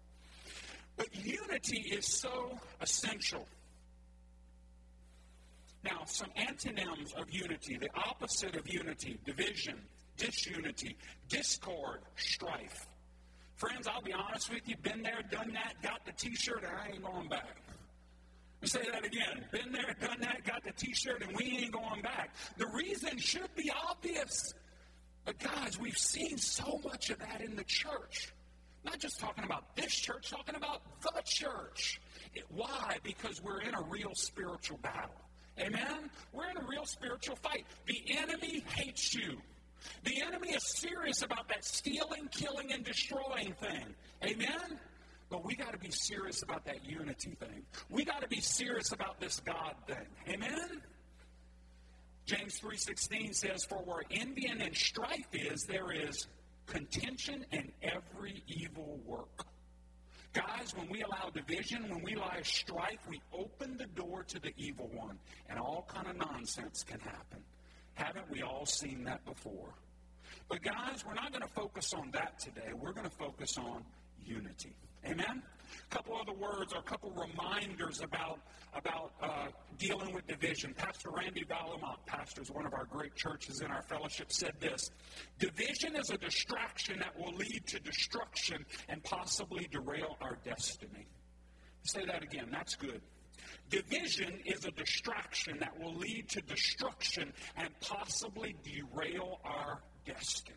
But 0.96 1.14
unity 1.24 1.78
is 1.92 2.06
so 2.06 2.58
essential. 2.80 3.46
Now, 5.84 6.02
some 6.04 6.28
antonyms 6.36 7.14
of 7.14 7.30
unity, 7.30 7.78
the 7.78 7.88
opposite 7.94 8.56
of 8.56 8.68
unity, 8.68 9.18
division, 9.24 9.80
disunity, 10.16 10.96
discord, 11.28 12.00
strife. 12.16 12.86
Friends, 13.54 13.86
I'll 13.86 14.02
be 14.02 14.12
honest 14.12 14.52
with 14.52 14.68
you, 14.68 14.76
been 14.82 15.02
there, 15.02 15.22
done 15.30 15.52
that, 15.54 15.74
got 15.82 16.04
the 16.04 16.12
t 16.12 16.34
shirt, 16.34 16.64
and 16.64 16.72
I 16.76 16.94
ain't 16.94 17.02
going 17.02 17.28
back. 17.28 17.56
Say 18.68 18.84
that 18.92 19.04
again. 19.04 19.44
Been 19.50 19.72
there, 19.72 19.96
done 19.98 20.20
that, 20.20 20.44
got 20.44 20.62
the 20.62 20.72
t 20.72 20.92
shirt, 20.92 21.22
and 21.22 21.34
we 21.34 21.58
ain't 21.58 21.72
going 21.72 22.02
back. 22.02 22.34
The 22.58 22.66
reason 22.66 23.16
should 23.16 23.54
be 23.56 23.72
obvious. 23.88 24.52
But, 25.25 25.38
guys, 25.38 25.78
we've 25.78 25.96
seen 25.96 26.37
so 26.37 26.78
much 26.84 27.08
of 27.08 27.18
that 27.20 27.40
in 27.40 27.56
the 27.56 27.64
church. 27.64 28.32
Not 28.84 28.98
just 28.98 29.18
talking 29.18 29.44
about 29.44 29.75
this 29.75 29.94
church, 29.94 30.30
talking 30.30 30.54
about 30.54 30.82
the 31.02 31.22
church. 31.25 32.00
It, 32.34 32.44
why? 32.50 32.98
Because 33.02 33.42
we're 33.42 33.60
in 33.62 33.75
a 33.75 33.82
real 33.82 34.14
spiritual 34.14 34.78
battle. 34.78 35.16
Amen? 35.58 36.10
We're 36.32 36.50
in 36.50 36.58
a 36.58 36.66
real 36.68 36.84
spiritual 36.84 37.37
fight. 37.37 37.64
The 37.87 38.02
enemy 38.18 38.64
hates 38.75 39.14
you. 39.14 39.38
The 40.04 40.22
enemy 40.22 40.50
is 40.50 40.64
serious 40.64 41.22
about 41.22 41.48
that 41.48 41.64
stealing, 41.64 42.28
killing, 42.30 42.72
and 42.72 42.84
destroying 42.84 43.54
thing. 43.60 43.94
Amen? 44.25 44.78
But 45.30 45.44
we 45.44 45.54
got 45.54 45.73
to 45.73 45.78
be 45.78 45.90
serious 45.90 46.42
about 46.42 46.64
that 46.64 46.85
unity 46.85 47.37
thing. 47.38 47.62
We 47.90 48.04
got 48.04 48.23
to 48.23 48.28
be 48.28 48.40
serious 48.40 48.92
about 48.92 49.20
this 49.20 49.40
God 49.40 49.75
thing. 49.87 50.06
Amen? 50.28 50.82
James 52.25 52.61
3.16 52.61 53.35
says, 53.35 53.64
For 53.64 53.78
where 53.78 54.02
envy 54.11 54.47
and 54.47 54.75
strife 54.76 55.28
is, 55.32 55.64
there 55.64 55.92
is 55.92 56.26
contention 56.66 57.44
and 57.52 57.73
every 57.82 58.42
evil 58.47 59.00
work. 59.04 59.47
Guys, 60.32 60.75
when 60.76 60.88
we 60.90 61.02
allow 61.02 61.30
division, 61.32 61.88
when 61.88 62.02
we 62.02 62.14
allow 62.14 62.35
strife, 62.42 62.99
we 63.08 63.20
open 63.32 63.76
the 63.78 63.87
door 63.87 64.23
to 64.25 64.38
the 64.38 64.52
evil 64.56 64.90
one, 64.92 65.18
and 65.49 65.58
all 65.58 65.87
kind 65.88 66.06
of 66.06 66.16
nonsense 66.16 66.85
can 66.85 67.00
happen. 67.00 67.42
Haven't 67.94 68.30
we 68.30 68.42
all 68.42 68.66
seen 68.66 69.04
that 69.04 69.25
before? 69.25 69.75
But 70.49 70.62
guys, 70.62 71.04
we're 71.06 71.14
not 71.14 71.32
going 71.32 71.42
to 71.42 71.52
focus 71.54 71.92
on 71.94 72.11
that 72.12 72.38
today. 72.38 72.73
We're 72.75 72.92
going 72.92 73.08
to 73.08 73.16
focus 73.16 73.56
on 73.58 73.85
unity. 74.25 74.76
Amen? 75.06 75.42
A 75.90 75.94
couple 75.94 76.16
other 76.16 76.32
words 76.32 76.72
or 76.72 76.80
a 76.80 76.82
couple 76.82 77.10
reminders 77.10 78.00
about, 78.02 78.40
about 78.74 79.12
uh, 79.22 79.46
dealing 79.78 80.12
with 80.12 80.26
division. 80.26 80.74
Pastor 80.74 81.10
Randy 81.10 81.44
Valamont, 81.44 81.98
pastors 82.06 82.50
one 82.50 82.66
of 82.66 82.74
our 82.74 82.84
great 82.84 83.14
churches 83.14 83.60
in 83.60 83.70
our 83.70 83.82
fellowship, 83.82 84.32
said 84.32 84.52
this 84.60 84.90
Division 85.38 85.96
is 85.96 86.10
a 86.10 86.18
distraction 86.18 86.98
that 86.98 87.18
will 87.18 87.34
lead 87.34 87.66
to 87.66 87.80
destruction 87.80 88.64
and 88.88 89.02
possibly 89.04 89.68
derail 89.70 90.16
our 90.20 90.38
destiny. 90.44 91.06
Say 91.82 92.04
that 92.04 92.22
again. 92.22 92.48
That's 92.50 92.74
good. 92.74 93.00
Division 93.70 94.40
is 94.44 94.64
a 94.64 94.70
distraction 94.70 95.58
that 95.60 95.78
will 95.78 95.94
lead 95.94 96.28
to 96.30 96.40
destruction 96.42 97.32
and 97.56 97.68
possibly 97.80 98.56
derail 98.62 99.40
our 99.44 99.80
destiny. 100.06 100.56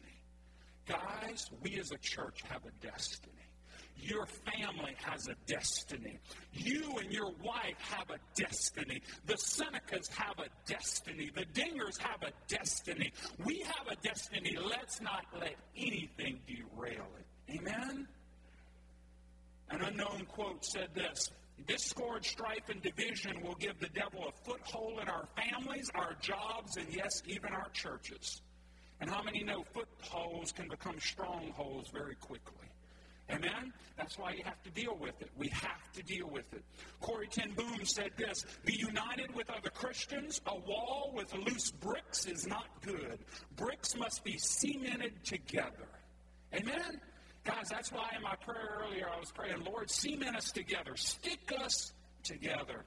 Guys, 0.87 1.49
we 1.61 1.77
as 1.79 1.91
a 1.91 1.97
church 1.97 2.41
have 2.49 2.61
a 2.65 2.85
destiny. 2.85 3.33
Your 3.97 4.25
family 4.25 4.95
has 5.03 5.27
a 5.27 5.35
destiny. 5.45 6.19
You 6.53 6.97
and 6.99 7.11
your 7.11 7.31
wife 7.43 7.79
have 7.79 8.09
a 8.09 8.17
destiny. 8.35 9.01
The 9.25 9.35
Senecas 9.35 10.09
have 10.13 10.39
a 10.39 10.47
destiny. 10.65 11.31
The 11.33 11.45
Dingers 11.45 11.97
have 11.99 12.23
a 12.23 12.31
destiny. 12.47 13.13
We 13.45 13.59
have 13.59 13.87
a 13.89 13.95
destiny. 14.01 14.57
Let's 14.57 15.01
not 15.01 15.25
let 15.39 15.55
anything 15.77 16.39
derail 16.47 17.07
it. 17.19 17.57
Amen? 17.59 18.07
An 19.69 19.81
unknown 19.81 20.25
quote 20.27 20.65
said 20.65 20.89
this 20.93 21.29
Discord, 21.67 22.25
strife, 22.25 22.69
and 22.69 22.81
division 22.81 23.41
will 23.41 23.55
give 23.55 23.79
the 23.79 23.89
devil 23.89 24.27
a 24.27 24.31
foothold 24.45 24.99
in 25.01 25.07
our 25.07 25.27
families, 25.35 25.89
our 25.95 26.15
jobs, 26.19 26.77
and 26.77 26.87
yes, 26.91 27.21
even 27.27 27.53
our 27.53 27.69
churches. 27.69 28.41
And 28.99 29.09
how 29.09 29.21
many 29.23 29.43
know 29.43 29.63
footholds 29.73 30.51
can 30.51 30.67
become 30.67 30.99
strongholds 30.99 31.89
very 31.89 32.15
quickly? 32.15 32.70
Amen? 33.31 33.73
That's 33.97 34.17
why 34.17 34.33
you 34.33 34.43
have 34.43 34.61
to 34.63 34.69
deal 34.71 34.97
with 34.99 35.21
it. 35.21 35.29
We 35.37 35.47
have 35.49 35.91
to 35.93 36.03
deal 36.03 36.27
with 36.29 36.51
it. 36.53 36.63
Corrie 36.99 37.27
ten 37.27 37.51
Boom 37.51 37.85
said 37.85 38.11
this 38.17 38.45
Be 38.65 38.73
united 38.73 39.33
with 39.35 39.49
other 39.49 39.69
Christians. 39.69 40.41
A 40.47 40.55
wall 40.55 41.11
with 41.13 41.33
loose 41.33 41.71
bricks 41.71 42.25
is 42.25 42.47
not 42.47 42.65
good. 42.81 43.19
Bricks 43.55 43.95
must 43.95 44.23
be 44.23 44.37
cemented 44.37 45.23
together. 45.23 45.87
Amen? 46.53 46.99
Guys, 47.43 47.69
that's 47.69 47.91
why 47.91 48.11
in 48.15 48.21
my 48.21 48.35
prayer 48.35 48.81
earlier 48.83 49.07
I 49.09 49.19
was 49.19 49.31
praying, 49.31 49.63
Lord, 49.63 49.89
cement 49.89 50.35
us 50.35 50.51
together, 50.51 50.95
stick 50.95 51.51
us 51.59 51.93
together. 52.23 52.85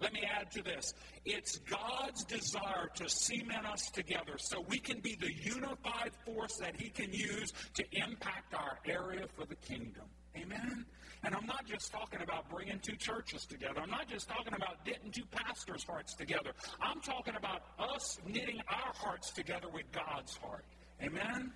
Let 0.00 0.12
me 0.12 0.22
add 0.22 0.50
to 0.52 0.62
this. 0.62 0.92
It's 1.24 1.58
God's 1.58 2.24
desire 2.24 2.90
to 2.96 3.08
cement 3.08 3.66
us 3.66 3.90
together 3.90 4.36
so 4.38 4.64
we 4.68 4.78
can 4.78 5.00
be 5.00 5.14
the 5.14 5.32
unified 5.32 6.12
force 6.24 6.56
that 6.56 6.76
He 6.76 6.90
can 6.90 7.12
use 7.12 7.52
to 7.74 7.84
impact 7.92 8.54
our 8.54 8.78
area 8.86 9.26
for 9.36 9.46
the 9.46 9.54
kingdom. 9.56 10.04
Amen? 10.36 10.84
And 11.22 11.34
I'm 11.34 11.46
not 11.46 11.64
just 11.64 11.90
talking 11.90 12.20
about 12.22 12.50
bringing 12.50 12.78
two 12.80 12.96
churches 12.96 13.46
together. 13.46 13.80
I'm 13.80 13.90
not 13.90 14.08
just 14.08 14.28
talking 14.28 14.52
about 14.52 14.84
getting 14.84 15.10
two 15.10 15.24
pastors' 15.30 15.84
hearts 15.84 16.14
together. 16.14 16.50
I'm 16.82 17.00
talking 17.00 17.34
about 17.36 17.62
us 17.78 18.18
knitting 18.26 18.60
our 18.68 18.92
hearts 18.94 19.30
together 19.30 19.68
with 19.72 19.84
God's 19.92 20.36
heart. 20.36 20.64
Amen? 21.02 21.52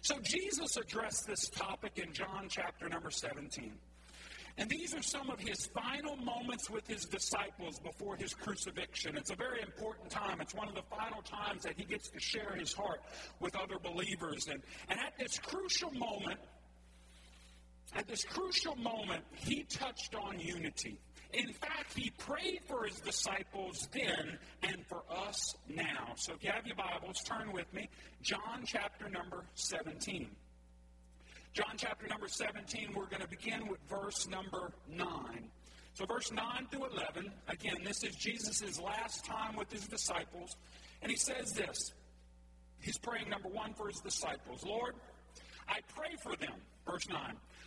So 0.00 0.18
Jesus 0.22 0.76
addressed 0.76 1.26
this 1.26 1.48
topic 1.50 1.98
in 1.98 2.12
John 2.14 2.46
chapter 2.48 2.88
number 2.88 3.10
17. 3.10 3.72
And 4.58 4.68
these 4.68 4.94
are 4.94 5.02
some 5.02 5.30
of 5.30 5.40
his 5.40 5.66
final 5.66 6.16
moments 6.16 6.68
with 6.70 6.86
his 6.86 7.04
disciples 7.04 7.78
before 7.78 8.16
his 8.16 8.34
crucifixion. 8.34 9.16
It's 9.16 9.30
a 9.30 9.36
very 9.36 9.62
important 9.62 10.10
time. 10.10 10.40
It's 10.40 10.54
one 10.54 10.68
of 10.68 10.74
the 10.74 10.82
final 10.90 11.22
times 11.22 11.62
that 11.62 11.74
he 11.76 11.84
gets 11.84 12.08
to 12.10 12.20
share 12.20 12.54
his 12.56 12.72
heart 12.72 13.00
with 13.38 13.56
other 13.56 13.78
believers. 13.82 14.48
And, 14.48 14.62
and 14.88 14.98
at 14.98 15.18
this 15.18 15.38
crucial 15.38 15.90
moment, 15.92 16.38
at 17.94 18.06
this 18.06 18.24
crucial 18.24 18.76
moment, 18.76 19.24
he 19.34 19.64
touched 19.64 20.14
on 20.14 20.38
unity. 20.38 21.00
In 21.32 21.52
fact, 21.52 21.96
he 21.96 22.10
prayed 22.10 22.60
for 22.66 22.84
his 22.84 23.00
disciples 23.00 23.88
then 23.92 24.38
and 24.62 24.84
for 24.86 25.02
us 25.08 25.54
now. 25.68 26.12
So 26.16 26.32
if 26.34 26.42
you 26.42 26.50
have 26.50 26.66
your 26.66 26.76
Bibles, 26.76 27.20
turn 27.22 27.52
with 27.52 27.72
me. 27.72 27.88
John 28.22 28.64
chapter 28.64 29.08
number 29.08 29.44
17. 29.54 30.28
John 31.52 31.74
chapter 31.76 32.06
number 32.06 32.28
17, 32.28 32.92
we're 32.94 33.06
going 33.06 33.22
to 33.22 33.28
begin 33.28 33.66
with 33.66 33.80
verse 33.88 34.28
number 34.28 34.70
9. 34.88 35.08
So, 35.94 36.06
verse 36.06 36.30
9 36.30 36.44
through 36.70 36.86
11, 36.86 37.32
again, 37.48 37.78
this 37.84 38.04
is 38.04 38.14
Jesus' 38.14 38.80
last 38.80 39.24
time 39.24 39.56
with 39.56 39.70
his 39.72 39.88
disciples. 39.88 40.56
And 41.02 41.10
he 41.10 41.16
says 41.16 41.52
this 41.52 41.92
He's 42.80 42.98
praying, 42.98 43.28
number 43.28 43.48
one, 43.48 43.74
for 43.74 43.88
his 43.88 43.98
disciples. 43.98 44.64
Lord, 44.64 44.94
I 45.68 45.80
pray 45.94 46.14
for 46.22 46.36
them. 46.36 46.54
Verse 46.86 47.08
9. 47.08 47.18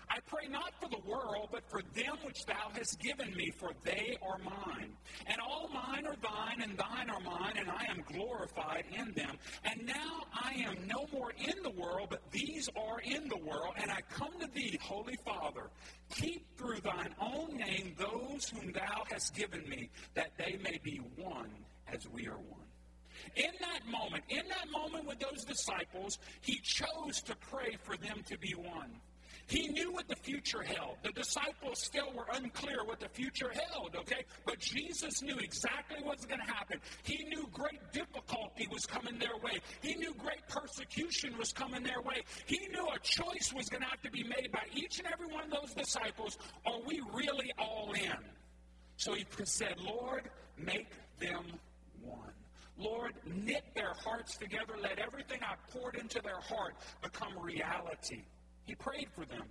I 0.10 0.20
pray 0.28 0.48
not 0.48 0.74
for 0.80 0.90
the 0.90 1.00
world, 1.10 1.50
but 1.52 1.64
for 1.70 1.82
them 1.94 2.18
which 2.24 2.46
thou 2.46 2.70
hast 2.74 3.00
given 3.00 3.36
me, 3.36 3.52
for 3.58 3.72
they 3.84 4.18
are 4.22 4.38
mine. 4.40 4.94
And 5.28 5.40
all 5.42 5.70
mine 5.74 6.06
are 6.06 6.16
thine, 6.22 6.62
and 6.62 6.78
thine 6.78 7.10
are 7.10 7.20
mine, 7.20 7.54
and 7.58 7.70
I 7.70 7.86
am 7.90 8.04
glorified 8.12 8.86
in 8.92 9.14
them. 9.14 9.38
And 9.64 9.86
now 9.86 10.24
I 10.34 10.54
am 10.66 10.88
no 10.88 11.08
more 11.12 11.32
in 11.38 11.62
the 11.64 11.70
world, 11.70 12.08
but 12.10 12.32
these 12.32 12.70
are 12.76 13.00
in 13.02 13.28
the 13.30 13.38
world, 13.38 13.74
and 13.78 13.90
I 13.92 14.02
come 14.12 14.40
to 14.40 14.48
thee, 14.54 14.78
Holy 14.82 15.18
Father. 15.26 15.70
Keep 16.12 16.58
through 16.58 16.80
thine 16.82 17.16
own 17.20 17.58
name 17.58 17.96
those 17.98 18.50
whom 18.50 18.72
thou 18.72 19.04
hast 19.12 19.36
given 19.36 19.68
me, 19.68 19.90
that 20.14 20.32
they 20.38 20.58
may 20.64 20.80
be 20.84 20.98
one 21.18 21.50
as 21.92 22.08
we 22.10 22.28
are 22.28 22.38
one. 22.38 22.68
In 23.36 23.52
that 23.62 23.86
moment, 23.88 24.24
in 24.30 24.44
that 24.50 24.70
moment 24.72 25.08
with 25.08 25.20
those 25.20 25.44
disciples, 25.46 26.20
he 26.42 26.60
chose 26.62 27.22
to 27.22 27.36
pray 27.36 27.78
for 27.84 27.96
them 27.98 28.22
to 28.28 28.38
be 28.38 28.54
one. 28.54 28.92
He 29.48 29.68
knew 29.68 29.92
what 29.92 30.08
the 30.08 30.16
future 30.16 30.62
held. 30.62 30.98
The 31.04 31.12
disciples 31.12 31.80
still 31.80 32.12
were 32.16 32.28
unclear 32.34 32.84
what 32.86 33.00
the 33.00 33.10
future 33.10 33.52
held, 33.52 33.96
okay? 33.96 34.24
But 34.46 34.60
Jesus 34.60 35.22
knew 35.22 35.38
exactly 35.38 35.98
what 36.02 36.18
was 36.18 36.26
going 36.26 36.40
to 36.40 36.52
happen. 36.52 36.80
He 37.04 37.26
knew 37.26 37.48
great 37.52 37.80
difficulty 37.92 38.68
was 38.72 38.86
coming 38.86 39.20
their 39.20 39.36
way. 39.44 39.60
He 39.82 39.96
knew 39.96 40.14
great 40.16 40.48
persecution 40.48 41.38
was 41.38 41.52
coming 41.52 41.84
their 41.84 42.02
way. 42.02 42.24
He 42.46 42.60
knew 42.72 42.88
a 42.88 43.00
choice 43.00 43.54
was 43.54 43.70
going 43.70 43.84
to 43.84 43.90
have 43.90 44.02
to 44.02 44.12
be 44.12 44.24
made 44.24 44.52
by 44.52 44.64
each 44.74 45.00
and 45.00 45.08
every 45.12 45.28
one 45.28 45.46
of 45.46 45.52
those 45.52 45.74
disciples. 45.74 46.38
Are 46.66 46.80
we 46.88 47.02
really 47.14 47.52
all 47.58 47.92
in? 47.94 48.18
So 48.96 49.14
he 49.14 49.26
said, 49.44 49.76
Lord, 49.80 50.30
make 50.58 50.88
them 51.20 51.44
one. 52.02 52.32
Lord, 52.78 53.14
knit 53.26 53.64
their 53.76 53.94
hearts 53.94 54.38
together. 54.38 54.74
Let 54.82 55.00
everything 55.00 55.40
I 55.44 55.56
poured 55.72 55.96
into 55.96 56.22
their 56.22 56.40
heart 56.40 56.76
become 57.02 57.38
reality. 57.40 58.24
He 58.66 58.76
prayed 58.76 59.10
for 59.14 59.26
them. 59.26 59.44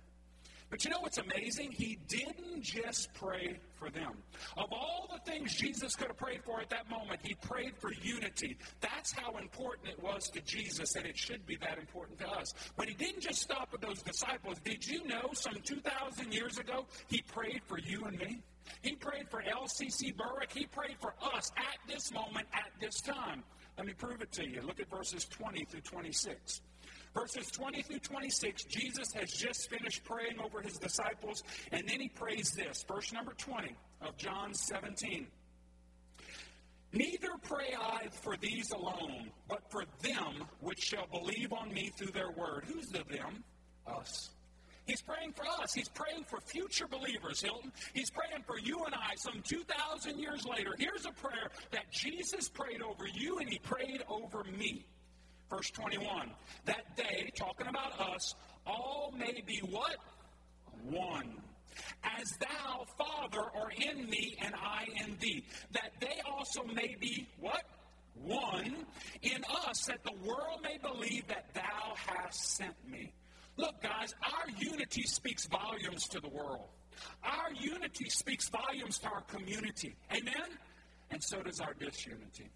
But 0.73 0.83
you 0.83 0.89
know 0.89 1.01
what's 1.01 1.19
amazing? 1.19 1.71
He 1.71 1.99
didn't 2.07 2.63
just 2.63 3.13
pray 3.13 3.59
for 3.75 3.91
them. 3.91 4.13
Of 4.57 4.73
all 4.73 5.07
the 5.13 5.31
things 5.31 5.53
Jesus 5.53 5.95
could 5.95 6.07
have 6.07 6.17
prayed 6.17 6.43
for 6.43 6.61
at 6.61 6.71
that 6.71 6.89
moment, 6.89 7.19
he 7.23 7.35
prayed 7.35 7.73
for 7.77 7.93
unity. 7.93 8.57
That's 8.81 9.11
how 9.11 9.37
important 9.37 9.89
it 9.89 10.01
was 10.01 10.29
to 10.29 10.41
Jesus, 10.41 10.95
and 10.95 11.05
it 11.05 11.15
should 11.15 11.45
be 11.45 11.57
that 11.57 11.77
important 11.77 12.17
to 12.21 12.27
us. 12.27 12.55
But 12.75 12.87
he 12.87 12.95
didn't 12.95 13.21
just 13.21 13.41
stop 13.41 13.71
with 13.71 13.81
those 13.81 14.01
disciples. 14.01 14.57
Did 14.63 14.83
you 14.83 15.05
know 15.05 15.29
some 15.33 15.57
2,000 15.63 16.33
years 16.33 16.57
ago, 16.57 16.87
he 17.07 17.21
prayed 17.21 17.61
for 17.67 17.77
you 17.77 18.05
and 18.05 18.17
me? 18.17 18.41
He 18.81 18.95
prayed 18.95 19.29
for 19.29 19.43
LCC 19.43 20.17
Berwick. 20.17 20.51
He 20.51 20.65
prayed 20.65 20.97
for 20.99 21.13
us 21.35 21.51
at 21.55 21.77
this 21.87 22.11
moment, 22.11 22.47
at 22.51 22.71
this 22.81 22.99
time. 22.99 23.43
Let 23.77 23.85
me 23.85 23.93
prove 23.93 24.21
it 24.21 24.31
to 24.31 24.49
you. 24.49 24.61
Look 24.61 24.79
at 24.79 24.89
verses 24.89 25.25
20 25.25 25.65
through 25.65 25.81
26. 25.81 26.61
Verses 27.13 27.51
20 27.51 27.83
through 27.83 27.99
26, 27.99 28.63
Jesus 28.63 29.13
has 29.13 29.31
just 29.31 29.69
finished 29.69 30.03
praying 30.03 30.39
over 30.43 30.61
his 30.61 30.77
disciples, 30.79 31.43
and 31.71 31.87
then 31.87 31.99
he 31.99 32.09
prays 32.09 32.51
this. 32.51 32.83
Verse 32.87 33.13
number 33.13 33.33
20 33.33 33.75
of 34.01 34.17
John 34.17 34.53
17. 34.53 35.27
Neither 36.91 37.29
pray 37.41 37.75
I 37.79 38.07
for 38.21 38.35
these 38.37 38.71
alone, 38.71 39.31
but 39.47 39.61
for 39.71 39.83
them 40.01 40.47
which 40.61 40.79
shall 40.79 41.07
believe 41.07 41.51
on 41.51 41.73
me 41.73 41.91
through 41.97 42.11
their 42.11 42.31
word. 42.31 42.65
Who's 42.67 42.87
the 42.87 43.03
them? 43.09 43.43
Us. 43.87 44.29
He's 44.85 45.01
praying 45.01 45.33
for 45.33 45.45
us. 45.45 45.73
He's 45.73 45.89
praying 45.89 46.25
for 46.25 46.39
future 46.41 46.87
believers, 46.87 47.41
Hilton. 47.41 47.71
He's 47.93 48.09
praying 48.09 48.43
for 48.45 48.59
you 48.59 48.83
and 48.85 48.93
I 48.93 49.15
some 49.15 49.41
2,000 49.43 50.19
years 50.19 50.45
later. 50.45 50.75
Here's 50.77 51.05
a 51.05 51.11
prayer 51.11 51.49
that 51.71 51.91
Jesus 51.91 52.49
prayed 52.49 52.81
over 52.81 53.07
you 53.07 53.39
and 53.39 53.49
he 53.49 53.59
prayed 53.59 54.03
over 54.09 54.43
me. 54.43 54.85
Verse 55.55 55.69
21 55.71 56.31
That 56.65 56.83
they, 56.95 57.31
talking 57.35 57.67
about 57.67 57.99
us, 57.99 58.35
all 58.65 59.13
may 59.15 59.43
be 59.45 59.59
what? 59.69 59.97
One. 60.89 61.35
As 62.03 62.31
thou, 62.39 62.85
Father, 62.97 63.41
are 63.55 63.71
in 63.71 64.09
me 64.09 64.37
and 64.41 64.53
I 64.55 64.85
in 65.03 65.17
thee, 65.19 65.43
that 65.71 65.91
they 65.99 66.21
also 66.29 66.63
may 66.63 66.95
be 66.99 67.27
what? 67.39 67.63
One 68.15 68.85
in 69.21 69.43
us, 69.67 69.85
that 69.85 70.03
the 70.03 70.13
world 70.27 70.61
may 70.63 70.77
believe 70.77 71.27
that 71.27 71.53
thou 71.53 71.93
hast 71.95 72.57
sent 72.57 72.75
me. 72.89 73.11
Look, 73.57 73.81
guys, 73.81 74.13
our 74.23 74.49
unity 74.57 75.03
speaks 75.03 75.47
volumes 75.47 76.07
to 76.09 76.19
the 76.19 76.29
world. 76.29 76.69
Our 77.23 77.53
unity 77.59 78.09
speaks 78.09 78.49
volumes 78.49 78.99
to 78.99 79.07
our 79.07 79.21
community. 79.21 79.95
Amen? 80.11 80.57
And 81.11 81.23
so 81.23 81.41
does 81.41 81.59
our 81.59 81.73
disunity. 81.73 82.49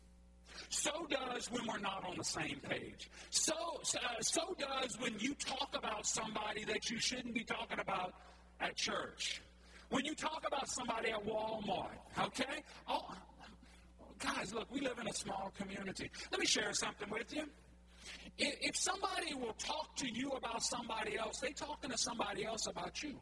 So 0.69 0.91
does 1.09 1.51
when 1.51 1.65
we're 1.67 1.79
not 1.79 2.03
on 2.07 2.17
the 2.17 2.23
same 2.23 2.59
page. 2.69 3.09
So, 3.29 3.53
uh, 3.53 4.21
so 4.21 4.55
does 4.57 4.97
when 4.99 5.17
you 5.19 5.33
talk 5.35 5.69
about 5.75 6.05
somebody 6.05 6.65
that 6.65 6.89
you 6.89 6.99
shouldn't 6.99 7.33
be 7.33 7.43
talking 7.43 7.79
about 7.79 8.13
at 8.59 8.75
church. 8.75 9.41
When 9.89 10.03
you 10.05 10.15
talk 10.15 10.43
about 10.45 10.67
somebody 10.69 11.11
at 11.11 11.25
Walmart, 11.25 11.95
okay? 12.19 12.63
Oh, 12.89 13.13
guys, 14.19 14.53
look, 14.53 14.71
we 14.71 14.81
live 14.81 14.99
in 14.99 15.07
a 15.07 15.13
small 15.13 15.53
community. 15.57 16.09
Let 16.31 16.39
me 16.39 16.45
share 16.45 16.73
something 16.73 17.09
with 17.09 17.33
you. 17.33 17.43
If 18.37 18.75
somebody 18.75 19.33
will 19.33 19.53
talk 19.53 19.95
to 19.97 20.07
you 20.11 20.31
about 20.31 20.61
somebody 20.63 21.17
else, 21.17 21.39
they 21.39 21.51
talking 21.51 21.89
to 21.89 21.97
somebody 21.97 22.45
else 22.45 22.67
about 22.67 23.01
you. 23.01 23.19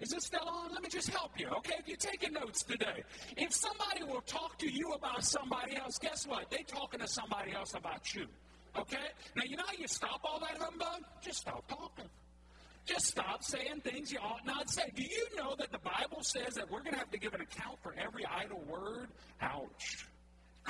Is 0.00 0.12
it 0.12 0.22
still 0.22 0.48
on? 0.48 0.72
Let 0.72 0.82
me 0.82 0.88
just 0.88 1.10
help 1.10 1.38
you, 1.38 1.48
okay? 1.58 1.74
If 1.78 1.86
you're 1.86 1.96
taking 1.96 2.32
notes 2.32 2.62
today, 2.62 3.04
if 3.36 3.52
somebody 3.52 4.02
will 4.04 4.22
talk 4.22 4.58
to 4.58 4.68
you 4.68 4.92
about 4.92 5.24
somebody 5.24 5.76
else, 5.76 5.98
guess 5.98 6.26
what? 6.26 6.50
They're 6.50 6.60
talking 6.66 7.00
to 7.00 7.08
somebody 7.08 7.52
else 7.52 7.74
about 7.74 8.14
you, 8.14 8.26
okay? 8.76 9.08
Now, 9.36 9.42
you 9.46 9.56
know 9.56 9.64
how 9.66 9.74
you 9.78 9.86
stop 9.86 10.20
all 10.24 10.40
that 10.40 10.56
humbug? 10.58 11.04
Just 11.20 11.40
stop 11.40 11.68
talking. 11.68 12.08
Just 12.86 13.08
stop 13.08 13.44
saying 13.44 13.82
things 13.84 14.10
you 14.10 14.18
ought 14.20 14.44
not 14.46 14.70
say. 14.70 14.90
Do 14.94 15.02
you 15.02 15.26
know 15.36 15.54
that 15.58 15.70
the 15.70 15.78
Bible 15.78 16.22
says 16.22 16.54
that 16.54 16.70
we're 16.70 16.80
going 16.80 16.94
to 16.94 16.98
have 16.98 17.10
to 17.10 17.18
give 17.18 17.34
an 17.34 17.42
account 17.42 17.78
for 17.82 17.94
every 17.98 18.24
idle 18.24 18.62
word? 18.66 19.08
Ouch. 19.42 20.08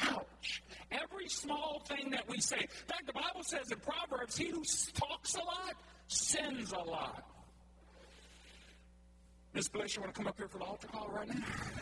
Ouch. 0.03 0.63
Every 0.91 1.29
small 1.29 1.83
thing 1.87 2.11
that 2.11 2.29
we 2.29 2.41
say. 2.41 2.59
In 2.59 2.87
fact, 2.89 3.07
the 3.07 3.13
Bible 3.13 3.45
says 3.45 3.71
in 3.71 3.79
Proverbs, 3.79 4.37
he 4.37 4.49
who 4.49 4.65
talks 4.93 5.35
a 5.37 5.39
lot 5.39 5.75
sins 6.09 6.73
a 6.73 6.83
lot. 6.83 7.25
Miss 9.53 9.69
Bliss, 9.69 9.97
you 9.97 10.03
want 10.03 10.15
to 10.15 10.19
come 10.19 10.29
up 10.29 10.37
here 10.39 10.49
for 10.49 10.59
the 10.59 10.65
altar 10.65 10.87
call 10.87 11.09
right 11.09 11.29
now? 11.29 11.35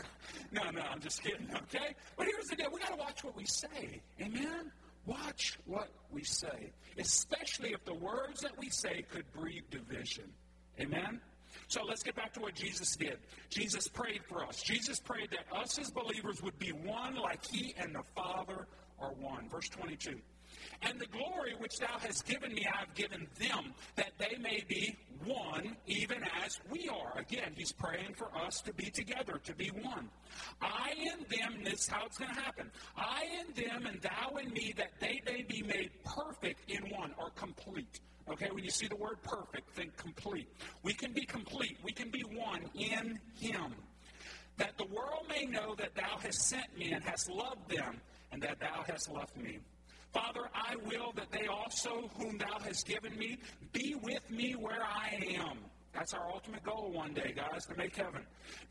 no, 0.51 0.71
no, 0.71 0.81
I'm 0.81 0.99
just 0.99 1.23
kidding, 1.23 1.47
okay? 1.53 1.93
But 2.17 2.25
here's 2.25 2.47
the 2.47 2.55
deal 2.55 2.69
we 2.73 2.79
got 2.79 2.91
to 2.91 2.97
watch 2.97 3.23
what 3.23 3.35
we 3.35 3.45
say. 3.45 4.01
Amen? 4.19 4.71
Watch 5.05 5.59
what 5.65 5.89
we 6.11 6.23
say, 6.23 6.71
especially 6.97 7.73
if 7.73 7.83
the 7.85 7.93
words 7.93 8.41
that 8.41 8.57
we 8.57 8.69
say 8.69 9.03
could 9.11 9.31
breed 9.33 9.63
division. 9.69 10.25
Amen? 10.79 11.21
So 11.67 11.83
let's 11.83 12.03
get 12.03 12.15
back 12.15 12.33
to 12.33 12.39
what 12.39 12.55
Jesus 12.55 12.95
did. 12.95 13.17
Jesus 13.49 13.87
prayed 13.87 14.21
for 14.27 14.43
us. 14.43 14.61
Jesus 14.61 14.99
prayed 14.99 15.29
that 15.31 15.55
us 15.55 15.77
as 15.77 15.91
believers 15.91 16.41
would 16.41 16.57
be 16.57 16.71
one 16.71 17.15
like 17.15 17.45
he 17.45 17.73
and 17.77 17.93
the 17.93 18.03
Father 18.15 18.67
are 18.99 19.13
one. 19.13 19.47
Verse 19.49 19.69
22. 19.69 20.19
And 20.81 20.99
the 20.99 21.07
glory 21.07 21.55
which 21.57 21.77
thou 21.79 21.97
hast 21.99 22.25
given 22.25 22.53
me, 22.53 22.65
I 22.65 22.79
have 22.79 22.93
given 22.95 23.27
them, 23.39 23.73
that 23.95 24.11
they 24.17 24.37
may 24.37 24.63
be 24.67 24.95
one, 25.25 25.75
even 25.87 26.23
as 26.45 26.59
we 26.69 26.89
are. 26.89 27.17
Again, 27.17 27.53
he's 27.55 27.71
praying 27.71 28.13
for 28.15 28.29
us 28.35 28.61
to 28.61 28.73
be 28.73 28.89
together, 28.89 29.39
to 29.43 29.53
be 29.55 29.67
one. 29.67 30.09
I 30.61 30.93
and 31.11 31.25
them, 31.27 31.63
this 31.63 31.81
is 31.81 31.87
how 31.87 32.05
it's 32.05 32.17
going 32.17 32.33
to 32.33 32.39
happen. 32.39 32.71
I 32.97 33.25
and 33.39 33.55
them, 33.55 33.85
and 33.85 34.01
thou 34.01 34.37
and 34.37 34.51
me, 34.51 34.73
that 34.77 34.91
they 34.99 35.21
may 35.25 35.43
be 35.43 35.61
made 35.61 35.91
perfect 36.05 36.69
in 36.69 36.89
one, 36.89 37.13
or 37.17 37.31
complete. 37.31 37.99
Okay, 38.31 38.49
when 38.51 38.63
you 38.63 38.69
see 38.69 38.87
the 38.87 38.95
word 38.95 39.17
perfect, 39.23 39.71
think 39.71 39.97
complete. 39.97 40.47
We 40.83 40.93
can 40.93 41.13
be 41.13 41.25
complete. 41.25 41.77
We 41.83 41.91
can 41.91 42.09
be 42.09 42.21
one 42.21 42.69
in 42.75 43.19
him. 43.39 43.73
That 44.57 44.77
the 44.77 44.85
world 44.85 45.25
may 45.27 45.45
know 45.45 45.73
that 45.75 45.95
thou 45.95 46.17
hast 46.21 46.47
sent 46.47 46.77
me 46.77 46.91
and 46.91 47.03
hast 47.03 47.29
loved 47.29 47.69
them, 47.69 47.99
and 48.31 48.41
that 48.43 48.59
thou 48.59 48.83
hast 48.87 49.11
loved 49.11 49.35
me. 49.35 49.59
Father, 50.11 50.49
I 50.53 50.75
will 50.85 51.11
that 51.15 51.31
they 51.31 51.47
also, 51.47 52.09
whom 52.17 52.37
thou 52.37 52.59
hast 52.59 52.87
given 52.87 53.17
me, 53.17 53.37
be 53.71 53.95
with 54.01 54.29
me 54.31 54.53
where 54.53 54.81
I 54.83 55.37
am. 55.37 55.59
That's 55.93 56.13
our 56.13 56.29
ultimate 56.31 56.63
goal 56.63 56.91
one 56.91 57.13
day, 57.13 57.33
guys, 57.35 57.65
to 57.65 57.75
make 57.75 57.95
heaven. 57.95 58.21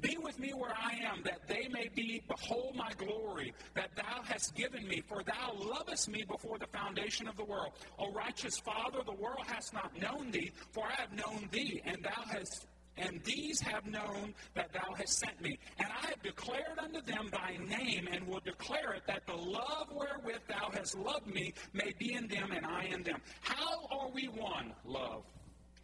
Be 0.01 0.17
with 0.23 0.39
me 0.39 0.53
where 0.55 0.73
I 0.77 0.95
am, 1.05 1.23
that 1.25 1.49
they 1.49 1.69
may 1.69 1.89
be, 1.95 2.23
behold 2.29 2.77
my 2.77 2.91
glory, 2.97 3.53
that 3.75 3.91
thou 3.97 4.23
hast 4.25 4.55
given 4.55 4.87
me, 4.87 5.03
for 5.07 5.23
thou 5.25 5.53
lovest 5.55 6.09
me 6.09 6.25
before 6.29 6.59
the 6.59 6.67
foundation 6.69 7.27
of 7.27 7.37
the 7.37 7.45
world. 7.45 7.73
O 7.99 8.13
righteous 8.13 8.59
Father, 8.59 9.01
the 9.05 9.21
world 9.21 9.45
has 9.47 9.73
not 9.73 9.91
known 10.01 10.31
thee, 10.31 10.53
for 10.71 10.85
I 10.87 11.01
have 11.01 11.13
known 11.13 11.49
thee, 11.51 11.83
and 11.85 12.03
thou 12.03 12.23
hast 12.31 12.67
and 12.99 13.23
these 13.25 13.61
have 13.61 13.87
known 13.87 14.35
that 14.55 14.73
thou 14.73 14.95
hast 14.95 15.19
sent 15.19 15.41
me. 15.41 15.59
And 15.79 15.89
I 15.89 16.09
have 16.09 16.23
declared 16.23 16.79
unto 16.79 17.01
them 17.03 17.29
thy 17.31 17.57
name, 17.65 18.09
and 18.11 18.27
will 18.27 18.41
declare 18.41 18.95
it, 18.95 19.03
that 19.07 19.27
the 19.27 19.35
love 19.35 19.89
wherewith 19.93 20.43
thou 20.49 20.71
hast 20.73 20.97
loved 20.99 21.27
me 21.27 21.55
may 21.73 21.93
be 21.99 22.15
in 22.15 22.29
them, 22.29 22.53
and 22.53 22.67
I 22.67 22.85
in 22.85 23.03
them. 23.03 23.21
How 23.41 23.87
are 23.91 24.11
we 24.11 24.27
one? 24.27 24.73
Love. 24.85 25.25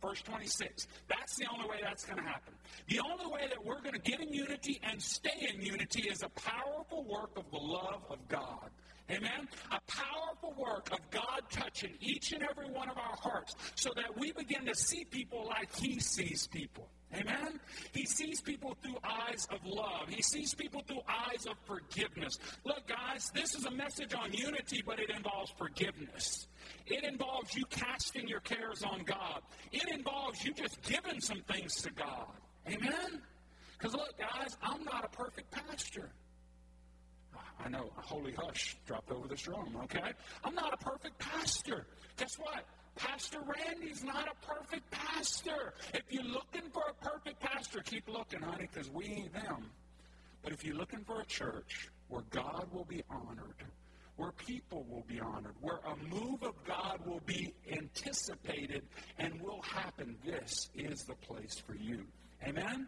Verse 0.02 0.20
26. 0.22 0.86
That's 1.08 1.36
the 1.36 1.46
only 1.50 1.66
way 1.68 1.78
that's 1.82 2.04
going 2.04 2.18
to 2.18 2.28
happen. 2.28 2.52
The 2.88 3.00
only 3.00 3.26
way 3.26 3.48
that 3.48 3.64
we're 3.64 3.80
going 3.80 3.94
to 3.94 4.00
get 4.00 4.20
in 4.20 4.32
unity 4.32 4.78
and 4.82 5.00
stay 5.00 5.48
in 5.54 5.62
unity 5.62 6.08
is 6.10 6.22
a 6.22 6.28
powerful 6.28 7.04
work 7.04 7.30
of 7.38 7.50
the 7.50 7.58
love 7.58 8.02
of 8.10 8.18
God. 8.28 8.70
Amen? 9.10 9.48
A 9.70 9.80
powerful 9.86 10.54
work 10.58 10.90
of 10.92 10.98
God 11.10 11.42
touching 11.50 11.94
each 12.00 12.32
and 12.32 12.42
every 12.42 12.70
one 12.70 12.88
of 12.88 12.96
our 12.96 13.16
hearts 13.16 13.54
so 13.74 13.90
that 13.96 14.18
we 14.18 14.32
begin 14.32 14.66
to 14.66 14.74
see 14.74 15.04
people 15.04 15.46
like 15.48 15.74
He 15.76 15.98
sees 16.00 16.46
people. 16.46 16.88
Amen? 17.14 17.60
He 17.92 18.04
sees 18.06 18.40
people 18.40 18.76
through 18.82 18.96
eyes 19.04 19.46
of 19.50 19.64
love. 19.64 20.08
He 20.08 20.22
sees 20.22 20.54
people 20.54 20.82
through 20.86 21.02
eyes 21.08 21.46
of 21.46 21.54
forgiveness. 21.64 22.38
Look, 22.64 22.86
guys, 22.88 23.30
this 23.34 23.54
is 23.54 23.66
a 23.66 23.70
message 23.70 24.14
on 24.14 24.32
unity, 24.32 24.82
but 24.84 24.98
it 24.98 25.10
involves 25.10 25.52
forgiveness. 25.56 26.48
It 26.86 27.04
involves 27.04 27.54
you 27.54 27.64
casting 27.70 28.26
your 28.26 28.40
cares 28.40 28.82
on 28.82 29.04
God. 29.04 29.42
It 29.72 29.88
involves 29.92 30.44
you 30.44 30.52
just 30.54 30.82
giving 30.82 31.20
some 31.20 31.42
things 31.42 31.76
to 31.82 31.90
God. 31.92 32.34
Amen? 32.66 33.22
Because 33.78 33.94
look, 33.94 34.18
guys, 34.18 34.56
I'm 34.62 34.82
not 34.84 35.04
a 35.04 35.08
perfect 35.08 35.50
pastor. 35.50 36.10
I 37.64 37.68
know, 37.68 37.90
a 37.96 38.02
holy 38.02 38.32
hush 38.32 38.76
dropped 38.86 39.10
over 39.10 39.28
this 39.28 39.46
room, 39.46 39.76
okay? 39.84 40.12
I'm 40.42 40.54
not 40.54 40.74
a 40.74 40.76
perfect 40.76 41.18
pastor. 41.18 41.86
Guess 42.16 42.38
what? 42.38 42.64
Pastor 42.96 43.38
Randy's 43.40 44.04
not 44.04 44.28
a 44.28 44.46
perfect 44.46 44.90
pastor. 44.90 45.74
If 45.92 46.02
you're 46.10 46.22
looking 46.22 46.70
for 46.72 46.82
a 46.88 47.04
perfect 47.04 47.40
pastor, 47.40 47.80
keep 47.80 48.08
looking, 48.08 48.40
honey, 48.40 48.68
because 48.72 48.90
we 48.90 49.06
ain't 49.06 49.32
them. 49.32 49.70
But 50.42 50.52
if 50.52 50.64
you're 50.64 50.76
looking 50.76 51.04
for 51.04 51.20
a 51.20 51.24
church 51.24 51.88
where 52.08 52.22
God 52.30 52.68
will 52.72 52.84
be 52.84 53.02
honored, 53.10 53.64
where 54.16 54.32
people 54.32 54.86
will 54.88 55.04
be 55.08 55.20
honored, 55.20 55.54
where 55.60 55.80
a 55.86 55.96
move 56.14 56.42
of 56.42 56.54
God 56.64 57.00
will 57.04 57.22
be 57.26 57.52
anticipated 57.72 58.82
and 59.18 59.40
will 59.40 59.62
happen, 59.62 60.16
this 60.24 60.70
is 60.76 61.02
the 61.04 61.14
place 61.14 61.60
for 61.66 61.74
you. 61.74 62.04
Amen? 62.46 62.86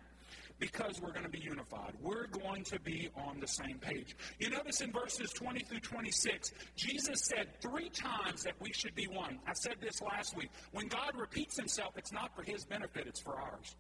Because 0.59 1.01
we're 1.01 1.13
going 1.13 1.25
to 1.25 1.31
be 1.31 1.41
unified. 1.41 1.93
We're 2.01 2.27
going 2.27 2.65
to 2.65 2.81
be 2.81 3.11
on 3.17 3.41
the 3.41 3.47
same 3.47 3.79
page. 3.79 4.17
You 4.39 4.51
notice 4.51 4.81
in 4.81 4.93
verses 4.93 5.31
20 5.33 5.61
through 5.61 5.81
26, 5.81 6.53
Jesus 6.77 7.25
said 7.25 7.49
three 7.61 7.91
times 7.91 8.43
that 8.45 8.55
we 8.61 8.73
should 8.73 8.95
be 8.95 9.07
one. 9.07 9.39
I 9.47 9.53
said 9.55 9.77
this 9.81 10.01
last 10.01 10.37
week. 10.37 10.51
When 10.73 10.89
God 10.89 11.13
repeats 11.15 11.57
himself, 11.57 11.97
it's 11.97 12.13
not 12.13 12.35
for 12.35 12.43
his 12.43 12.65
benefit, 12.65 13.07
it's 13.07 13.21
for 13.21 13.35
ours. 13.39 13.77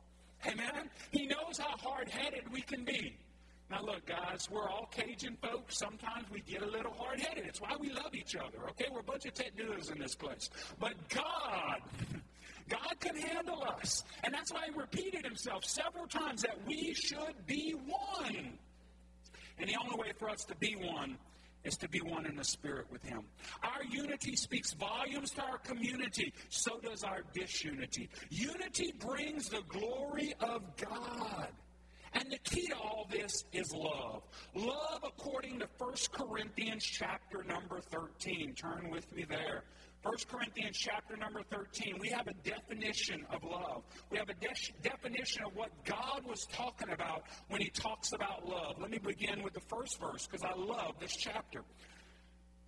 Amen? 0.46 0.90
He 1.10 1.26
knows 1.26 1.58
how 1.58 1.76
hard 1.78 2.08
headed 2.08 2.50
we 2.52 2.60
can 2.60 2.84
be. 2.84 3.16
Now, 3.70 3.82
look, 3.82 4.06
guys, 4.06 4.48
we're 4.50 4.68
all 4.68 4.88
Cajun 4.92 5.36
folks. 5.42 5.76
Sometimes 5.76 6.30
we 6.30 6.40
get 6.40 6.62
a 6.62 6.66
little 6.66 6.92
hard 6.92 7.18
headed. 7.18 7.46
It's 7.46 7.60
why 7.60 7.74
we 7.80 7.90
love 7.90 8.14
each 8.14 8.36
other, 8.36 8.58
okay? 8.70 8.86
We're 8.92 9.00
a 9.00 9.02
bunch 9.02 9.24
of 9.26 9.32
doers 9.56 9.90
in 9.90 9.98
this 9.98 10.14
place. 10.14 10.50
But 10.78 10.94
God, 11.08 11.80
God 12.68 12.94
can 13.00 13.16
handle 13.16 13.62
us. 13.62 14.04
And 14.24 14.34
that's 14.34 14.52
why 14.52 14.66
he 14.66 14.78
repeated 14.78 15.24
himself 15.24 15.64
several 15.64 16.06
times 16.06 16.42
that 16.42 16.58
we 16.66 16.94
should 16.94 17.46
be 17.46 17.72
one. 17.72 18.58
And 19.58 19.68
the 19.68 19.76
only 19.82 19.96
way 19.96 20.12
for 20.18 20.28
us 20.28 20.44
to 20.44 20.56
be 20.56 20.76
one 20.76 21.16
is 21.64 21.76
to 21.78 21.88
be 21.88 22.00
one 22.00 22.26
in 22.26 22.36
the 22.36 22.44
spirit 22.44 22.86
with 22.90 23.02
him. 23.02 23.22
Our 23.62 23.84
unity 23.84 24.36
speaks 24.36 24.72
volumes 24.72 25.32
to 25.32 25.42
our 25.42 25.58
community, 25.58 26.32
so 26.48 26.78
does 26.78 27.02
our 27.02 27.22
disunity. 27.34 28.08
Unity 28.30 28.94
brings 28.98 29.48
the 29.48 29.62
glory 29.68 30.34
of 30.40 30.62
God. 30.76 31.48
And 32.12 32.30
the 32.30 32.38
key 32.38 32.66
to 32.68 32.76
all 32.76 33.06
this 33.10 33.44
is 33.52 33.74
love. 33.74 34.22
Love 34.54 35.00
according 35.04 35.58
to 35.58 35.68
1 35.76 35.94
Corinthians 36.12 36.82
chapter 36.82 37.44
number 37.44 37.80
13. 37.80 38.54
Turn 38.54 38.88
with 38.90 39.12
me 39.14 39.26
there. 39.28 39.64
1 40.06 40.14
Corinthians 40.30 40.76
chapter 40.78 41.16
number 41.16 41.42
13, 41.50 41.96
we 41.98 42.08
have 42.08 42.28
a 42.28 42.34
definition 42.48 43.26
of 43.28 43.42
love. 43.42 43.82
We 44.08 44.18
have 44.18 44.28
a 44.28 44.34
de- 44.34 44.88
definition 44.88 45.42
of 45.44 45.56
what 45.56 45.70
God 45.84 46.22
was 46.24 46.46
talking 46.52 46.90
about 46.90 47.24
when 47.48 47.60
he 47.60 47.70
talks 47.70 48.12
about 48.12 48.46
love. 48.46 48.76
Let 48.78 48.92
me 48.92 48.98
begin 48.98 49.42
with 49.42 49.54
the 49.54 49.62
first 49.68 49.98
verse 49.98 50.28
because 50.28 50.44
I 50.44 50.56
love 50.56 50.94
this 51.00 51.16
chapter. 51.16 51.62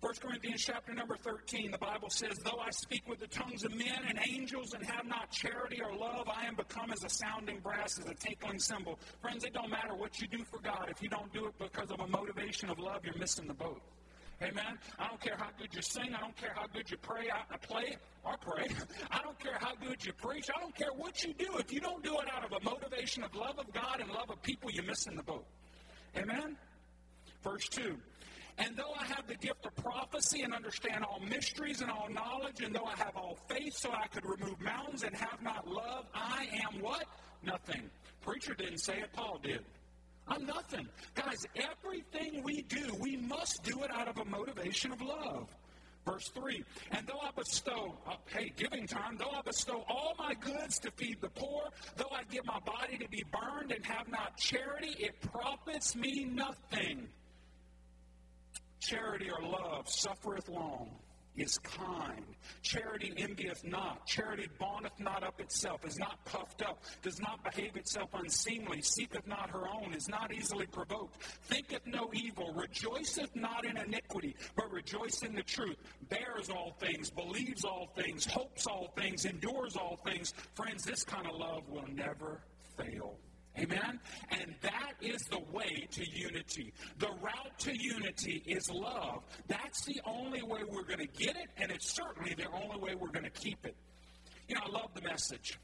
1 0.01 0.13
Corinthians 0.21 0.65
chapter 0.65 0.93
number 0.93 1.15
13, 1.15 1.71
the 1.71 1.77
Bible 1.77 2.09
says, 2.09 2.37
Though 2.43 2.59
I 2.59 2.71
speak 2.71 3.07
with 3.07 3.19
the 3.19 3.27
tongues 3.27 3.63
of 3.63 3.73
men 3.73 4.01
and 4.09 4.19
angels 4.27 4.73
and 4.73 4.85
have 4.85 5.05
not 5.05 5.31
charity 5.31 5.81
or 5.81 5.95
love, 5.95 6.27
I 6.27 6.45
am 6.45 6.55
become 6.55 6.91
as 6.91 7.05
a 7.05 7.09
sounding 7.09 7.59
brass, 7.59 7.99
as 7.99 8.05
a 8.05 8.15
tinkling 8.15 8.59
cymbal. 8.59 8.99
Friends, 9.21 9.45
it 9.45 9.53
don't 9.53 9.69
matter 9.69 9.95
what 9.95 10.19
you 10.19 10.27
do 10.27 10.43
for 10.43 10.59
God. 10.59 10.87
If 10.89 11.01
you 11.01 11.07
don't 11.07 11.31
do 11.31 11.45
it 11.45 11.53
because 11.57 11.89
of 11.89 12.01
a 12.01 12.07
motivation 12.07 12.69
of 12.69 12.79
love, 12.79 13.05
you're 13.05 13.17
missing 13.17 13.47
the 13.47 13.53
boat. 13.53 13.81
Amen. 14.41 14.79
I 14.97 15.07
don't 15.07 15.19
care 15.19 15.35
how 15.37 15.49
good 15.57 15.73
you 15.73 15.81
sing. 15.81 16.13
I 16.15 16.21
don't 16.21 16.35
care 16.37 16.53
how 16.55 16.65
good 16.67 16.89
you 16.89 16.97
pray. 16.97 17.29
I, 17.29 17.53
I 17.53 17.57
play 17.57 17.97
or 18.23 18.37
pray. 18.37 18.67
I 19.11 19.21
don't 19.21 19.37
care 19.37 19.57
how 19.59 19.75
good 19.75 20.05
you 20.05 20.13
preach. 20.13 20.49
I 20.55 20.61
don't 20.61 20.75
care 20.75 20.93
what 20.95 21.23
you 21.23 21.33
do. 21.33 21.57
If 21.57 21.73
you 21.73 21.81
don't 21.81 22.03
do 22.03 22.17
it 22.19 22.27
out 22.33 22.45
of 22.45 22.53
a 22.53 22.63
motivation 22.63 23.23
of 23.23 23.35
love 23.35 23.59
of 23.59 23.71
God 23.73 23.99
and 23.99 24.09
love 24.09 24.29
of 24.29 24.41
people, 24.41 24.71
you're 24.71 24.85
missing 24.85 25.15
the 25.15 25.23
boat. 25.23 25.45
Amen. 26.15 26.55
Verse 27.43 27.67
2. 27.69 27.97
And 28.59 28.75
though 28.75 28.93
I 28.99 29.05
have 29.05 29.27
the 29.27 29.35
gift 29.35 29.65
of 29.65 29.75
prophecy 29.75 30.41
and 30.41 30.53
understand 30.53 31.03
all 31.03 31.19
mysteries 31.19 31.81
and 31.81 31.91
all 31.91 32.09
knowledge, 32.09 32.61
and 32.61 32.73
though 32.73 32.85
I 32.85 32.95
have 32.97 33.15
all 33.15 33.37
faith 33.47 33.73
so 33.75 33.91
I 33.91 34.07
could 34.07 34.25
remove 34.25 34.59
mountains 34.61 35.03
and 35.03 35.15
have 35.15 35.41
not 35.41 35.67
love, 35.67 36.05
I 36.13 36.47
am 36.65 36.81
what? 36.81 37.05
Nothing. 37.43 37.89
Preacher 38.21 38.53
didn't 38.53 38.79
say 38.79 38.99
it, 38.99 39.11
Paul 39.13 39.39
did. 39.41 39.63
I'm 40.29 40.45
nothing. 40.45 40.87
Guys, 41.15 41.45
everything 41.55 42.43
we 42.43 42.61
do, 42.63 42.93
we 42.99 43.17
must 43.17 43.63
do 43.63 43.83
it 43.83 43.91
out 43.91 44.07
of 44.07 44.17
a 44.17 44.25
motivation 44.25 44.91
of 44.91 45.01
love. 45.01 45.47
Verse 46.05 46.29
3 46.29 46.63
And 46.91 47.07
though 47.07 47.19
I 47.19 47.31
bestow, 47.35 47.97
uh, 48.07 48.13
hey, 48.27 48.53
giving 48.55 48.87
time, 48.87 49.17
though 49.17 49.31
I 49.31 49.41
bestow 49.41 49.83
all 49.89 50.15
my 50.17 50.33
goods 50.35 50.79
to 50.79 50.91
feed 50.91 51.19
the 51.21 51.29
poor, 51.29 51.63
though 51.97 52.11
I 52.11 52.23
give 52.31 52.45
my 52.45 52.59
body 52.59 52.97
to 52.97 53.07
be 53.09 53.23
burned 53.31 53.71
and 53.71 53.85
have 53.85 54.07
not 54.07 54.37
charity, 54.37 54.95
it 54.99 55.19
profits 55.21 55.95
me 55.95 56.25
nothing. 56.25 57.07
Charity 58.79 59.29
or 59.29 59.41
love 59.41 59.89
suffereth 59.89 60.47
long 60.47 60.89
is 61.37 61.57
kind. 61.59 62.25
Charity 62.61 63.13
envieth 63.17 63.63
not. 63.63 64.05
Charity 64.05 64.47
bondeth 64.59 64.99
not 64.99 65.23
up 65.23 65.39
itself, 65.39 65.85
is 65.85 65.97
not 65.97 66.23
puffed 66.25 66.61
up, 66.61 66.83
does 67.01 67.19
not 67.19 67.43
behave 67.43 67.75
itself 67.75 68.09
unseemly, 68.13 68.81
seeketh 68.81 69.25
not 69.27 69.49
her 69.49 69.67
own, 69.67 69.93
is 69.93 70.09
not 70.09 70.33
easily 70.33 70.65
provoked, 70.65 71.23
thinketh 71.43 71.85
no 71.85 72.09
evil, 72.13 72.53
rejoiceth 72.53 73.35
not 73.35 73.65
in 73.65 73.77
iniquity, 73.77 74.35
but 74.55 74.71
rejoice 74.71 75.21
in 75.23 75.33
the 75.33 75.43
truth, 75.43 75.77
bears 76.09 76.49
all 76.49 76.75
things, 76.79 77.09
believes 77.09 77.63
all 77.63 77.89
things, 77.95 78.25
hopes 78.25 78.65
all 78.67 78.91
things, 78.97 79.25
endures 79.25 79.75
all 79.75 79.99
things. 80.05 80.33
Friends, 80.55 80.83
this 80.83 81.03
kind 81.03 81.27
of 81.27 81.35
love 81.35 81.63
will 81.69 81.87
never 81.93 82.41
fail. 82.77 83.15
Amen? 83.59 83.99
And 84.31 84.55
that 84.61 84.93
is 85.01 85.23
the 85.23 85.39
way 85.51 85.87
to 85.91 86.09
unity. 86.09 86.73
The 86.97 87.09
route 87.21 87.59
to 87.59 87.77
unity 87.77 88.41
is 88.45 88.69
love. 88.69 89.23
That's 89.47 89.83
the 89.85 89.99
only 90.05 90.41
way 90.41 90.61
we're 90.69 90.83
going 90.83 90.99
to 90.99 91.07
get 91.07 91.35
it, 91.35 91.49
and 91.57 91.71
it's 91.71 91.93
certainly 91.93 92.33
the 92.35 92.47
only 92.49 92.79
way 92.79 92.95
we're 92.95 93.11
going 93.11 93.25
to 93.25 93.29
keep 93.29 93.65
it. 93.65 93.75
You 94.47 94.55
know, 94.55 94.61
I 94.65 94.69
love 94.69 94.91
the 94.95 95.01
message. 95.01 95.59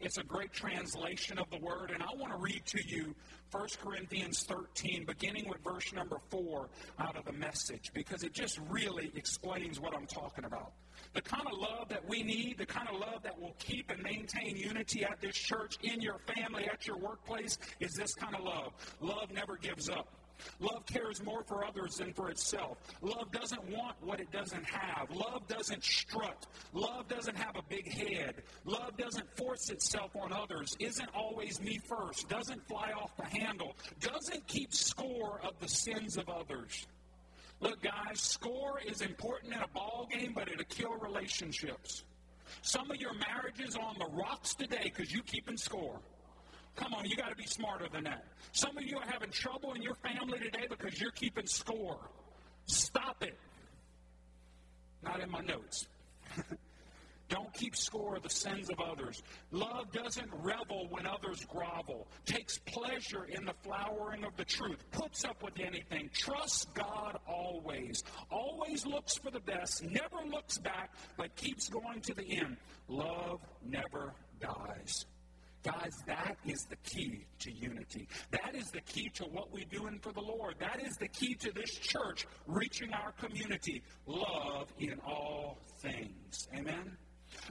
It's 0.00 0.18
a 0.18 0.22
great 0.22 0.52
translation 0.52 1.38
of 1.38 1.48
the 1.50 1.58
word, 1.58 1.90
and 1.90 2.02
I 2.02 2.14
want 2.16 2.32
to 2.32 2.38
read 2.38 2.62
to 2.66 2.86
you 2.86 3.14
1 3.50 3.68
Corinthians 3.82 4.42
13, 4.42 5.04
beginning 5.06 5.48
with 5.48 5.62
verse 5.64 5.92
number 5.94 6.18
4 6.30 6.68
out 6.98 7.16
of 7.16 7.24
the 7.24 7.32
message, 7.32 7.90
because 7.94 8.22
it 8.22 8.34
just 8.34 8.60
really 8.68 9.10
explains 9.14 9.80
what 9.80 9.94
I'm 9.94 10.06
talking 10.06 10.44
about. 10.44 10.72
The 11.14 11.22
kind 11.22 11.46
of 11.50 11.58
love 11.58 11.88
that 11.88 12.06
we 12.06 12.22
need, 12.22 12.58
the 12.58 12.66
kind 12.66 12.88
of 12.88 13.00
love 13.00 13.22
that 13.22 13.40
will 13.40 13.54
keep 13.58 13.90
and 13.90 14.02
maintain 14.02 14.56
unity 14.56 15.04
at 15.04 15.20
this 15.20 15.34
church, 15.34 15.76
in 15.82 16.02
your 16.02 16.18
family, 16.34 16.68
at 16.70 16.86
your 16.86 16.98
workplace, 16.98 17.56
is 17.80 17.94
this 17.94 18.14
kind 18.14 18.34
of 18.34 18.42
love. 18.42 18.72
Love 19.00 19.30
never 19.32 19.56
gives 19.56 19.88
up. 19.88 20.08
Love 20.60 20.84
cares 20.86 21.22
more 21.22 21.42
for 21.42 21.64
others 21.64 21.96
than 21.96 22.12
for 22.12 22.30
itself. 22.30 22.78
Love 23.02 23.30
doesn't 23.32 23.62
want 23.70 23.96
what 24.00 24.20
it 24.20 24.30
doesn't 24.32 24.64
have. 24.64 25.10
Love 25.10 25.46
doesn't 25.48 25.82
strut. 25.82 26.46
Love 26.72 27.08
doesn't 27.08 27.36
have 27.36 27.56
a 27.56 27.62
big 27.68 27.90
head. 27.92 28.42
Love 28.64 28.96
doesn't 28.96 29.36
force 29.36 29.70
itself 29.70 30.14
on 30.16 30.32
others. 30.32 30.76
Isn't 30.78 31.08
always 31.14 31.60
me 31.60 31.78
first. 31.78 32.28
Doesn't 32.28 32.66
fly 32.68 32.92
off 32.92 33.16
the 33.16 33.24
handle. 33.24 33.76
Doesn't 34.00 34.46
keep 34.46 34.74
score 34.74 35.40
of 35.42 35.58
the 35.60 35.68
sins 35.68 36.16
of 36.16 36.28
others. 36.28 36.86
Look, 37.60 37.82
guys, 37.82 38.20
score 38.20 38.80
is 38.86 39.00
important 39.00 39.54
in 39.54 39.60
a 39.60 39.68
ball 39.68 40.08
game, 40.12 40.32
but 40.34 40.48
it'll 40.48 40.64
kill 40.64 40.94
relationships. 40.96 42.04
Some 42.62 42.90
of 42.90 42.98
your 42.98 43.14
marriages 43.14 43.76
are 43.76 43.82
on 43.82 43.96
the 43.98 44.06
rocks 44.06 44.54
today 44.54 44.92
because 44.94 45.12
you 45.12 45.22
keeping 45.22 45.56
score. 45.56 46.00
Come 46.76 46.94
on, 46.94 47.06
you 47.06 47.16
got 47.16 47.30
to 47.30 47.36
be 47.36 47.46
smarter 47.46 47.88
than 47.92 48.04
that. 48.04 48.24
Some 48.52 48.76
of 48.76 48.84
you 48.84 48.98
are 48.98 49.06
having 49.06 49.30
trouble 49.30 49.72
in 49.72 49.82
your 49.82 49.94
family 49.96 50.38
today 50.38 50.66
because 50.68 51.00
you're 51.00 51.10
keeping 51.10 51.46
score. 51.46 52.10
Stop 52.66 53.22
it. 53.22 53.38
Not 55.02 55.20
in 55.20 55.30
my 55.30 55.40
notes. 55.40 55.86
Don't 57.28 57.52
keep 57.54 57.74
score 57.74 58.16
of 58.16 58.22
the 58.22 58.30
sins 58.30 58.70
of 58.70 58.78
others. 58.78 59.22
Love 59.50 59.90
doesn't 59.90 60.30
revel 60.42 60.86
when 60.90 61.06
others 61.06 61.44
grovel, 61.46 62.06
takes 62.24 62.58
pleasure 62.58 63.24
in 63.24 63.44
the 63.44 63.54
flowering 63.64 64.24
of 64.24 64.36
the 64.36 64.44
truth, 64.44 64.78
puts 64.92 65.24
up 65.24 65.42
with 65.42 65.58
anything, 65.58 66.08
trusts 66.12 66.66
God 66.74 67.18
always, 67.26 68.04
always 68.30 68.86
looks 68.86 69.16
for 69.16 69.32
the 69.32 69.40
best, 69.40 69.82
never 69.82 70.24
looks 70.30 70.58
back, 70.58 70.92
but 71.16 71.34
keeps 71.34 71.68
going 71.68 72.00
to 72.02 72.14
the 72.14 72.38
end. 72.38 72.58
Love 72.86 73.40
never 73.64 74.14
dies. 74.40 75.06
Guys, 75.66 76.00
that 76.06 76.36
is 76.46 76.64
the 76.66 76.76
key 76.76 77.24
to 77.40 77.50
unity. 77.50 78.06
That 78.30 78.54
is 78.54 78.70
the 78.70 78.80
key 78.82 79.10
to 79.14 79.24
what 79.24 79.52
we 79.52 79.64
do 79.64 79.88
in 79.88 79.98
for 79.98 80.12
the 80.12 80.20
Lord. 80.20 80.54
That 80.60 80.80
is 80.80 80.96
the 80.96 81.08
key 81.08 81.34
to 81.34 81.50
this 81.50 81.70
church 81.70 82.24
reaching 82.46 82.92
our 82.92 83.10
community. 83.12 83.82
Love 84.06 84.72
in 84.78 85.00
all 85.04 85.58
things. 85.80 86.46
Amen? 86.56 86.96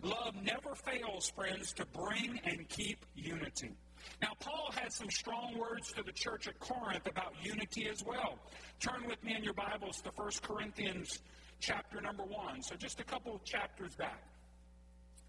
Love 0.02 0.34
never 0.42 0.76
fails, 0.76 1.30
friends, 1.36 1.74
to 1.74 1.86
bring 1.88 2.40
and 2.46 2.70
keep 2.70 3.06
unity. 3.16 3.72
Now, 4.22 4.32
Paul 4.40 4.70
had 4.74 4.94
some 4.94 5.10
strong 5.10 5.58
words 5.58 5.92
to 5.94 6.04
the 6.04 6.14
church 6.14 6.48
at 6.48 6.58
Corinth 6.60 7.08
about 7.08 7.34
unity 7.44 7.90
as 7.90 8.02
well. 8.02 8.40
Turn 8.80 9.08
with 9.08 9.22
me 9.26 9.36
in 9.36 9.44
your 9.44 9.56
Bibles 9.56 10.02
to 10.04 10.12
1 10.16 10.30
Corinthians 10.42 11.20
chapter 11.60 12.00
number 12.00 12.24
1. 12.24 12.62
So 12.62 12.76
just 12.76 13.02
a 13.02 13.04
couple 13.04 13.36
of 13.36 13.44
chapters 13.44 13.94
back. 13.96 14.24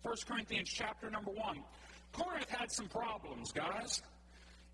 1 0.03 0.15
Corinthians 0.29 0.69
chapter 0.69 1.11
number 1.11 1.33
1. 1.33 1.65
Corinth 2.17 2.49
had 2.49 2.73
some 2.73 2.89
problems, 2.89 3.53
guys. 3.53 4.03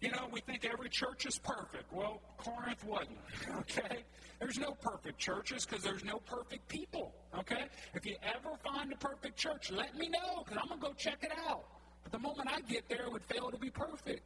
You 0.01 0.11
know, 0.11 0.29
we 0.33 0.41
think 0.41 0.65
every 0.65 0.89
church 0.89 1.27
is 1.27 1.39
perfect. 1.39 1.93
Well, 1.93 2.21
Corinth 2.37 2.85
wasn't, 2.85 3.19
okay? 3.61 4.05
There's 4.41 4.59
no 4.59 4.73
perfect 4.73 5.19
churches 5.19 5.65
because 5.65 5.85
there's 5.85 6.05
no 6.05 6.19
perfect 6.19 6.67
people, 6.69 7.15
okay? 7.39 7.67
If 7.95 8.07
you 8.07 8.17
ever 8.23 8.57
find 8.65 8.93
a 8.93 8.97
perfect 8.97 9.37
church, 9.37 9.71
let 9.71 9.97
me 9.97 10.09
know 10.09 10.43
because 10.45 10.59
I'm 10.61 10.69
going 10.69 10.81
to 10.81 10.87
go 10.89 10.93
check 10.95 11.19
it 11.23 11.33
out. 11.49 11.65
But 12.03 12.13
the 12.13 12.19
moment 12.19 12.49
I 12.53 12.61
get 12.61 12.89
there, 12.89 13.03
it 13.03 13.13
would 13.13 13.25
fail 13.25 13.51
to 13.51 13.57
be 13.57 13.71
perfect. 13.71 14.23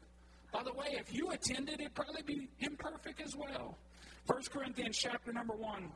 By 0.53 0.63
the 0.63 0.73
way, 0.73 0.97
if 0.99 1.13
you 1.13 1.31
attended, 1.31 1.81
it'd 1.81 1.95
probably 1.95 2.23
be 2.23 2.49
imperfect 2.61 3.21
as 3.21 3.35
well. 3.37 3.77
1 4.27 4.43
Corinthians 4.51 4.97
chapter 4.97 5.33
number 5.33 5.55
1, 5.55 5.91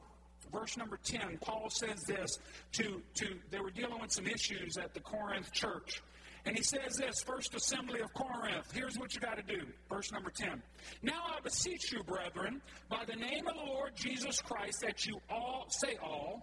verse 0.53 0.77
number 0.77 0.99
10, 1.03 1.39
Paul 1.41 1.71
says 1.71 2.03
this 2.03 2.39
to, 2.73 3.03
to 3.15 3.27
they 3.51 3.61
were 3.61 3.71
dealing 3.71 4.01
with 4.01 4.13
some 4.13 4.27
issues 4.27 4.77
at 4.77 4.95
the 4.95 5.01
Corinth 5.01 5.53
church. 5.53 6.03
And 6.51 6.57
he 6.57 6.65
says 6.65 6.97
this, 6.97 7.23
First 7.23 7.55
Assembly 7.55 8.01
of 8.01 8.13
Corinth, 8.13 8.73
here's 8.75 8.99
what 8.99 9.15
you 9.15 9.21
got 9.21 9.37
to 9.37 9.43
do. 9.45 9.63
Verse 9.89 10.11
number 10.11 10.31
10. 10.31 10.61
Now 11.01 11.23
I 11.29 11.39
beseech 11.45 11.93
you, 11.93 12.03
brethren, 12.03 12.61
by 12.89 13.05
the 13.07 13.15
name 13.15 13.47
of 13.47 13.55
the 13.55 13.71
Lord 13.71 13.93
Jesus 13.95 14.41
Christ, 14.41 14.81
that 14.81 15.07
you 15.07 15.21
all, 15.31 15.67
say 15.69 15.97
all, 16.03 16.43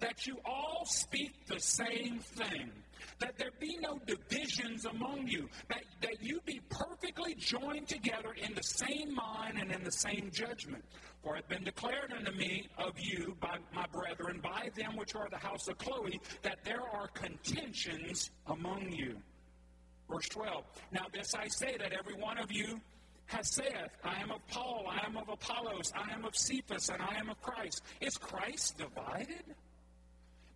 that 0.00 0.26
you 0.26 0.38
all 0.46 0.86
speak 0.86 1.44
the 1.46 1.60
same 1.60 2.20
thing 2.20 2.70
that 3.18 3.36
there 3.36 3.50
be 3.60 3.76
no 3.82 3.98
divisions 4.06 4.86
among 4.86 5.28
you, 5.28 5.48
that, 5.68 5.82
that 6.00 6.22
you 6.22 6.40
be 6.46 6.60
perfectly 6.70 7.34
joined 7.34 7.86
together 7.86 8.34
in 8.36 8.54
the 8.54 8.62
same 8.62 9.14
mind 9.14 9.58
and 9.58 9.70
in 9.70 9.84
the 9.84 9.92
same 9.92 10.30
judgment. 10.32 10.82
For 11.22 11.36
it 11.36 11.42
hath 11.42 11.48
been 11.48 11.64
declared 11.64 12.14
unto 12.16 12.32
me 12.32 12.68
of 12.78 12.98
you 12.98 13.36
by 13.40 13.58
my 13.74 13.84
brethren, 13.92 14.40
by 14.42 14.70
them 14.74 14.96
which 14.96 15.14
are 15.14 15.28
the 15.30 15.36
house 15.36 15.68
of 15.68 15.76
Chloe, 15.76 16.18
that 16.42 16.64
there 16.64 16.82
are 16.82 17.08
contentions 17.08 18.30
among 18.46 18.90
you. 18.90 19.16
Verse 20.10 20.28
12. 20.28 20.64
Now 20.92 21.06
this 21.12 21.34
I 21.34 21.48
say 21.48 21.76
that 21.78 21.92
every 21.92 22.14
one 22.14 22.38
of 22.38 22.52
you 22.52 22.80
has 23.26 23.54
said, 23.54 23.90
I 24.02 24.20
am 24.20 24.30
of 24.30 24.46
Paul, 24.48 24.86
I 24.88 25.06
am 25.06 25.16
of 25.16 25.28
Apollos, 25.28 25.92
I 25.96 26.12
am 26.12 26.24
of 26.24 26.36
Cephas, 26.36 26.90
and 26.90 27.00
I 27.00 27.16
am 27.18 27.30
of 27.30 27.40
Christ. 27.40 27.82
Is 28.00 28.16
Christ 28.16 28.76
divided? 28.78 29.54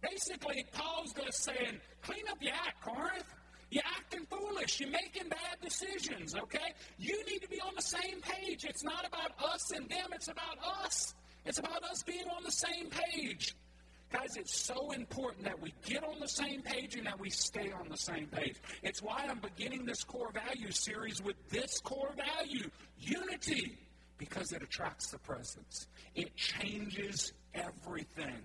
Basically, 0.00 0.64
Paul's 0.72 1.12
just 1.12 1.42
saying, 1.42 1.80
clean 2.02 2.24
up 2.30 2.38
your 2.40 2.52
act, 2.52 2.82
Corinth. 2.82 3.24
You're 3.70 3.82
acting 3.84 4.26
foolish. 4.30 4.80
You're 4.80 4.90
making 4.90 5.28
bad 5.28 5.58
decisions, 5.62 6.34
okay? 6.34 6.72
You 6.98 7.22
need 7.26 7.42
to 7.42 7.48
be 7.48 7.60
on 7.60 7.74
the 7.76 7.82
same 7.82 8.20
page. 8.22 8.64
It's 8.64 8.82
not 8.82 9.06
about 9.06 9.32
us 9.52 9.70
and 9.72 9.88
them, 9.88 10.10
it's 10.12 10.28
about 10.28 10.56
us. 10.82 11.14
It's 11.44 11.58
about 11.58 11.82
us 11.84 12.02
being 12.02 12.26
on 12.34 12.42
the 12.44 12.52
same 12.52 12.88
page. 12.90 13.54
Guys, 14.10 14.36
it's 14.36 14.58
so 14.58 14.92
important 14.92 15.44
that 15.44 15.60
we 15.60 15.74
get 15.84 16.02
on 16.02 16.18
the 16.18 16.28
same 16.28 16.62
page 16.62 16.94
and 16.94 17.06
that 17.06 17.20
we 17.20 17.28
stay 17.28 17.70
on 17.72 17.88
the 17.90 17.96
same 17.96 18.26
page. 18.26 18.56
It's 18.82 19.02
why 19.02 19.26
I'm 19.28 19.38
beginning 19.38 19.84
this 19.84 20.02
core 20.02 20.30
value 20.32 20.70
series 20.70 21.22
with 21.22 21.36
this 21.50 21.78
core 21.80 22.14
value 22.16 22.70
unity, 22.98 23.76
because 24.16 24.52
it 24.52 24.62
attracts 24.62 25.10
the 25.10 25.18
presence, 25.18 25.88
it 26.14 26.34
changes 26.36 27.34
everything. 27.54 28.40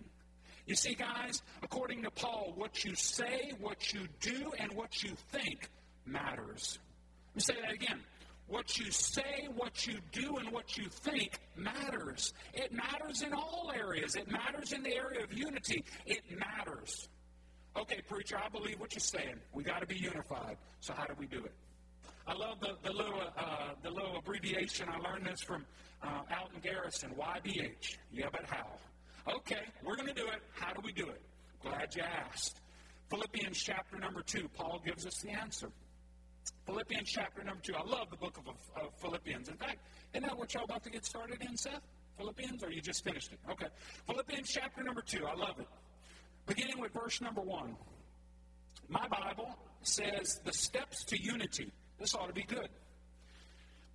You 0.65 0.75
see, 0.75 0.95
guys, 0.95 1.41
according 1.61 2.03
to 2.03 2.11
Paul, 2.11 2.53
what 2.55 2.83
you 2.83 2.95
say, 2.95 3.51
what 3.59 3.93
you 3.93 4.07
do, 4.19 4.51
and 4.59 4.71
what 4.73 5.01
you 5.01 5.11
think 5.31 5.69
matters. 6.05 6.79
Let 7.31 7.35
me 7.35 7.41
say 7.41 7.61
that 7.61 7.73
again. 7.73 7.99
What 8.47 8.77
you 8.77 8.91
say, 8.91 9.47
what 9.55 9.87
you 9.87 9.99
do, 10.11 10.37
and 10.37 10.51
what 10.51 10.77
you 10.77 10.87
think 10.89 11.39
matters. 11.55 12.33
It 12.53 12.71
matters 12.71 13.21
in 13.21 13.33
all 13.33 13.71
areas. 13.75 14.15
It 14.15 14.29
matters 14.29 14.73
in 14.73 14.83
the 14.83 14.95
area 14.95 15.23
of 15.23 15.33
unity. 15.33 15.83
It 16.05 16.23
matters. 16.37 17.07
Okay, 17.75 18.01
preacher, 18.07 18.37
I 18.37 18.49
believe 18.49 18.79
what 18.79 18.93
you're 18.93 18.99
saying. 18.99 19.39
We 19.53 19.63
got 19.63 19.79
to 19.79 19.87
be 19.87 19.95
unified. 19.95 20.57
So 20.79 20.93
how 20.93 21.05
do 21.05 21.13
we 21.17 21.25
do 21.25 21.43
it? 21.43 21.53
I 22.27 22.33
love 22.33 22.59
the, 22.59 22.75
the 22.83 22.91
little 22.93 23.19
uh, 23.37 23.73
the 23.81 23.89
little 23.89 24.17
abbreviation. 24.17 24.87
I 24.89 24.97
learned 24.97 25.25
this 25.25 25.41
from 25.41 25.65
uh, 26.01 26.21
Alton 26.39 26.59
Garrison. 26.61 27.11
YBH. 27.17 27.97
Yeah, 28.11 28.27
but 28.31 28.45
how? 28.45 28.67
Okay, 29.35 29.61
we're 29.83 29.95
going 29.95 30.07
to 30.07 30.13
do 30.13 30.27
it. 30.27 30.41
How 30.53 30.73
do 30.73 30.81
we 30.83 30.91
do 30.91 31.07
it? 31.07 31.21
Glad 31.61 31.95
you 31.95 32.03
asked. 32.03 32.59
Philippians 33.09 33.57
chapter 33.57 33.97
number 33.97 34.21
2, 34.21 34.49
Paul 34.53 34.81
gives 34.85 35.05
us 35.05 35.21
the 35.21 35.29
answer. 35.31 35.69
Philippians 36.65 37.09
chapter 37.09 37.43
number 37.43 37.61
2. 37.61 37.73
I 37.75 37.83
love 37.83 38.09
the 38.09 38.17
book 38.17 38.37
of, 38.37 38.47
of 38.81 38.93
Philippians. 38.99 39.49
In 39.49 39.55
fact, 39.55 39.77
isn't 40.13 40.27
that 40.27 40.37
what 40.37 40.53
y'all 40.53 40.63
about 40.63 40.83
to 40.83 40.89
get 40.89 41.05
started 41.05 41.41
in, 41.41 41.57
Seth? 41.57 41.81
Philippians, 42.17 42.63
or 42.63 42.71
you 42.71 42.81
just 42.81 43.03
finished 43.03 43.31
it? 43.31 43.39
Okay. 43.49 43.67
Philippians 44.07 44.49
chapter 44.49 44.83
number 44.83 45.01
2. 45.01 45.25
I 45.25 45.35
love 45.35 45.59
it. 45.59 45.67
Beginning 46.45 46.79
with 46.79 46.93
verse 46.93 47.21
number 47.21 47.41
1. 47.41 47.75
My 48.89 49.07
Bible 49.07 49.57
says 49.81 50.39
the 50.43 50.53
steps 50.53 51.03
to 51.05 51.21
unity. 51.21 51.71
This 51.99 52.15
ought 52.15 52.27
to 52.27 52.33
be 52.33 52.43
good. 52.43 52.69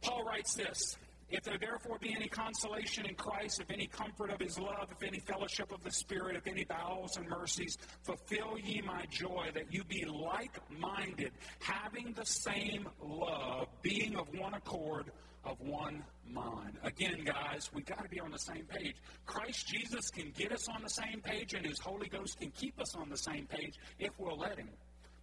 Paul 0.01 0.25
writes 0.25 0.55
this 0.55 0.97
if 1.31 1.43
there 1.43 1.59
therefore 1.59 1.99
be 1.99 2.15
any 2.15 2.29
consolation 2.29 3.07
in 3.07 3.15
Christ, 3.15 3.61
if 3.61 3.71
any 3.71 3.87
comfort 3.87 4.31
of 4.31 4.41
his 4.41 4.59
love, 4.59 4.89
if 4.91 5.07
any 5.07 5.21
fellowship 5.21 5.73
of 5.73 5.83
the 5.83 5.91
Spirit, 5.91 6.37
if 6.37 6.47
any 6.47 6.65
bowels 6.65 7.17
and 7.17 7.29
mercies, 7.29 7.77
fulfill 8.03 8.59
ye 8.59 8.81
my 8.81 9.05
joy, 9.11 9.49
that 9.55 9.73
you 9.73 9.85
be 9.85 10.05
like 10.05 10.59
minded, 10.79 11.33
having 11.61 12.13
the 12.15 12.25
same 12.25 12.89
love, 13.01 13.69
being 13.83 14.17
of 14.17 14.27
one 14.39 14.55
accord, 14.55 15.11
of 15.45 15.61
one 15.61 16.03
mind. 16.31 16.79
Again, 16.83 17.25
guys, 17.25 17.71
we 17.75 17.83
got 17.83 18.03
to 18.03 18.09
be 18.09 18.21
on 18.21 18.31
the 18.31 18.39
same 18.39 18.65
page. 18.65 18.97
Christ 19.27 19.67
Jesus 19.67 20.11
can 20.11 20.31
get 20.37 20.53
us 20.53 20.69
on 20.69 20.83
the 20.83 20.91
same 20.91 21.21
page, 21.23 21.55
and 21.55 21.65
his 21.65 21.79
Holy 21.79 22.09
Ghost 22.09 22.39
can 22.41 22.51
keep 22.51 22.81
us 22.81 22.95
on 22.95 23.09
the 23.09 23.17
same 23.17 23.47
page 23.47 23.75
if 23.99 24.11
we'll 24.19 24.39
let 24.39 24.59
him. 24.59 24.69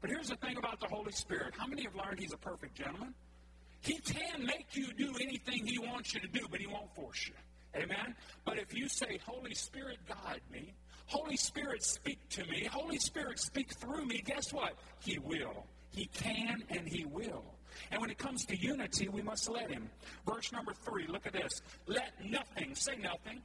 But 0.02 0.10
here's 0.12 0.30
the 0.30 0.36
thing 0.36 0.58
about 0.58 0.80
the 0.80 0.88
Holy 0.88 1.12
Spirit. 1.12 1.56
How 1.58 1.65
many 1.68 1.84
have 1.84 1.96
learned 1.96 2.20
he's 2.20 2.34
a 2.34 2.38
perfect 2.38 2.76
gentleman? 2.76 3.13
He 3.86 4.00
can 4.00 4.45
make 4.45 4.76
you 4.76 4.91
do 4.93 5.13
anything 5.21 5.65
He 5.65 5.78
wants 5.78 6.13
you 6.13 6.19
to 6.21 6.28
do, 6.28 6.48
but 6.50 6.60
He 6.60 6.67
won't 6.67 6.93
force 6.95 7.28
you. 7.28 7.34
Amen? 7.80 8.15
But 8.43 8.58
if 8.58 8.74
you 8.74 8.89
say, 8.89 9.19
Holy 9.26 9.54
Spirit, 9.54 10.00
guide 10.08 10.41
me, 10.52 10.74
Holy 11.06 11.38
Spirit, 11.38 11.84
speak 11.84 12.17
to 12.30 12.45
me, 12.45 12.67
Holy 12.71 12.98
Spirit, 12.98 13.39
speak 13.39 13.74
through 13.76 14.06
me, 14.06 14.24
guess 14.26 14.52
what? 14.52 14.74
He 15.02 15.19
will. 15.19 15.65
He 15.91 16.06
can 16.08 16.63
and 16.69 16.88
He 16.88 17.06
will. 17.06 17.43
And 17.91 18.02
when 18.02 18.10
it 18.10 18.17
comes 18.17 18.45
to 18.45 18.58
unity, 18.58 19.08
we 19.08 19.21
must 19.21 19.50
let 19.50 19.69
Him. 19.69 19.89
Verse 20.26 20.52
number 20.52 20.74
three, 20.74 21.06
look 21.08 21.28
at 21.28 21.34
this. 21.34 21.62
Let 21.86 22.12
nothing, 22.26 22.74
say 22.74 22.95
nothing, 22.98 23.41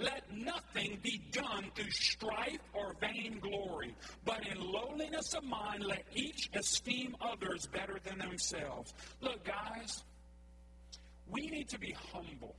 let 0.00 0.22
nothing 0.34 0.98
be 1.02 1.20
done 1.30 1.70
through 1.74 1.90
strife 1.90 2.58
or 2.72 2.94
vainglory, 3.00 3.94
but 4.24 4.46
in 4.46 4.60
lowliness 4.60 5.34
of 5.34 5.44
mind, 5.44 5.84
let 5.84 6.04
each 6.14 6.48
esteem 6.54 7.16
others 7.20 7.66
better 7.66 7.98
than 8.04 8.18
themselves. 8.18 8.94
Look, 9.20 9.44
guys, 9.44 10.04
we 11.28 11.46
need 11.46 11.68
to 11.68 11.78
be 11.78 11.94
humble. 12.12 12.54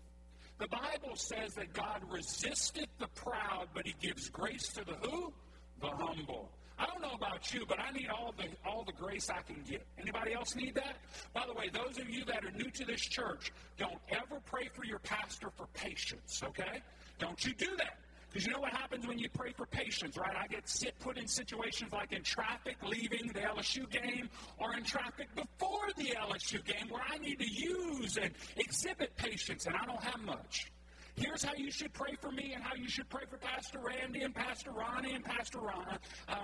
The 0.60 0.68
Bible 0.68 1.16
says 1.16 1.56
that 1.56 1.74
God 1.74 2.02
resisteth 2.10 2.90
the 3.00 3.08
proud, 3.16 3.68
but 3.74 3.86
he 3.86 3.96
gives 4.00 4.30
grace 4.30 4.68
to 4.74 4.86
the 4.86 4.94
who? 5.02 5.34
The 5.82 5.90
humble. 5.90 6.52
I 6.78 6.86
don't 6.86 7.02
know 7.02 7.14
about 7.16 7.54
you, 7.54 7.64
but 7.68 7.80
I 7.80 7.92
need 7.92 8.10
all 8.10 8.34
the 8.36 8.46
all 8.68 8.84
the 8.84 8.92
grace 8.92 9.30
I 9.30 9.42
can 9.42 9.62
get. 9.70 9.86
Anybody 10.00 10.34
else 10.34 10.56
need 10.56 10.74
that? 10.76 10.98
By 11.34 11.46
the 11.46 11.54
way, 11.54 11.70
those 11.70 12.00
of 12.00 12.10
you 12.10 12.26
that 12.26 12.44
are 12.44 12.52
new 12.52 12.72
to 12.72 12.86
this 12.86 13.02
church, 13.02 13.52
don't 13.78 14.00
ever 14.10 14.42
pray 14.46 14.70
for 14.74 14.84
your 14.84 15.00
pastor 15.00 15.50
for 15.56 15.68
patience, 15.74 16.42
okay? 16.44 16.82
Don't 17.22 17.46
you 17.46 17.54
do 17.54 17.68
that. 17.78 18.00
Because 18.30 18.48
you 18.48 18.54
know 18.54 18.60
what 18.60 18.72
happens 18.72 19.06
when 19.06 19.20
you 19.20 19.30
pray 19.30 19.52
for 19.52 19.66
patience, 19.66 20.18
right? 20.18 20.36
I 20.36 20.48
get 20.48 20.68
sit, 20.68 20.98
put 21.00 21.18
in 21.18 21.28
situations 21.28 21.92
like 21.92 22.14
in 22.14 22.24
traffic 22.24 22.78
leaving 22.82 23.28
the 23.28 23.42
LSU 23.42 23.90
game 23.90 24.30
or 24.58 24.74
in 24.74 24.84
traffic 24.84 25.28
before 25.36 25.88
the 25.98 26.16
LSU 26.16 26.64
game 26.66 26.88
where 26.90 27.04
I 27.08 27.18
need 27.18 27.40
to 27.40 27.48
use 27.48 28.18
and 28.18 28.32
exhibit 28.56 29.16
patience, 29.18 29.66
and 29.66 29.76
I 29.76 29.86
don't 29.86 30.02
have 30.02 30.22
much. 30.22 30.72
Here's 31.16 31.44
how 31.44 31.54
you 31.56 31.72
should 31.72 31.94
pray 31.94 32.16
for 32.22 32.32
me 32.32 32.54
and 32.54 32.64
how 32.64 32.76
you 32.76 32.88
should 32.88 33.10
pray 33.10 33.24
for 33.30 33.38
Pastor 33.38 33.80
Randy 33.80 34.22
and 34.22 34.34
Pastor 34.34 34.72
Ronnie 34.72 35.14
and 35.14 35.24
Pastor 35.24 35.60
Ron, 35.60 35.98
uh, 36.30 36.36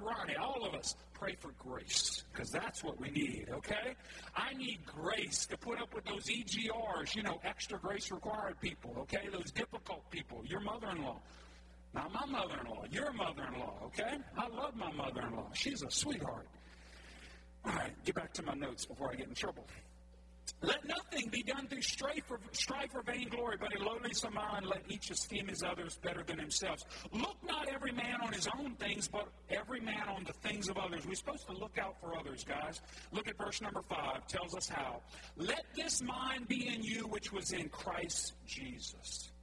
Ronnie. 0.00 0.36
All 0.36 0.64
of 0.66 0.74
us 0.74 0.96
pray 1.12 1.36
for 1.38 1.52
grace 1.58 2.24
because 2.32 2.50
that's 2.50 2.82
what 2.82 2.98
we 2.98 3.10
need, 3.10 3.48
okay? 3.52 3.94
I 4.34 4.54
need 4.54 4.80
grace 4.86 5.46
to 5.46 5.56
put 5.56 5.80
up 5.80 5.94
with 5.94 6.04
those 6.04 6.24
EGRs, 6.24 7.14
you 7.14 7.22
know, 7.22 7.38
extra 7.44 7.78
grace 7.78 8.10
required 8.10 8.60
people, 8.60 8.94
okay? 9.00 9.28
Those 9.30 9.50
difficult 9.52 10.10
people, 10.10 10.42
your 10.46 10.60
mother 10.60 10.88
in 10.90 11.02
law. 11.02 11.20
Not 11.94 12.12
my 12.12 12.26
mother 12.26 12.56
in 12.60 12.70
law, 12.70 12.84
your 12.90 13.12
mother 13.12 13.44
in 13.52 13.60
law, 13.60 13.74
okay? 13.86 14.16
I 14.36 14.48
love 14.48 14.74
my 14.74 14.90
mother 14.92 15.22
in 15.22 15.36
law. 15.36 15.50
She's 15.52 15.82
a 15.82 15.90
sweetheart. 15.90 16.48
All 17.64 17.72
right, 17.72 17.92
get 18.04 18.14
back 18.14 18.32
to 18.34 18.42
my 18.42 18.54
notes 18.54 18.84
before 18.84 19.12
I 19.12 19.14
get 19.14 19.28
in 19.28 19.34
trouble. 19.34 19.66
Let 20.64 20.86
nothing 20.86 21.28
be 21.28 21.42
done 21.42 21.66
through 21.68 21.82
strife 21.82 22.30
or, 22.30 22.40
strife 22.52 22.90
or 22.94 23.02
vainglory, 23.02 23.56
but 23.60 23.74
in 23.74 23.84
lowliness 23.84 24.24
of 24.24 24.32
mind 24.32 24.66
let 24.66 24.82
each 24.88 25.10
esteem 25.10 25.48
his 25.48 25.62
others 25.62 25.98
better 26.02 26.22
than 26.22 26.38
himself. 26.38 26.80
Look 27.12 27.36
not 27.46 27.68
every 27.68 27.92
man 27.92 28.20
on 28.22 28.32
his 28.32 28.48
own 28.58 28.74
things, 28.76 29.08
but 29.08 29.28
every 29.50 29.80
man 29.80 30.08
on 30.08 30.24
the 30.24 30.32
things 30.32 30.68
of 30.68 30.78
others. 30.78 31.06
We're 31.06 31.14
supposed 31.14 31.46
to 31.48 31.52
look 31.52 31.78
out 31.78 32.00
for 32.00 32.16
others, 32.16 32.44
guys. 32.44 32.80
Look 33.12 33.28
at 33.28 33.36
verse 33.36 33.60
number 33.60 33.82
five. 33.82 34.26
Tells 34.26 34.56
us 34.56 34.68
how. 34.68 35.02
Let 35.36 35.64
this 35.74 36.02
mind 36.02 36.48
be 36.48 36.68
in 36.68 36.82
you, 36.82 37.06
which 37.08 37.32
was 37.32 37.52
in 37.52 37.68
Christ 37.68 38.32
Jesus. 38.46 39.33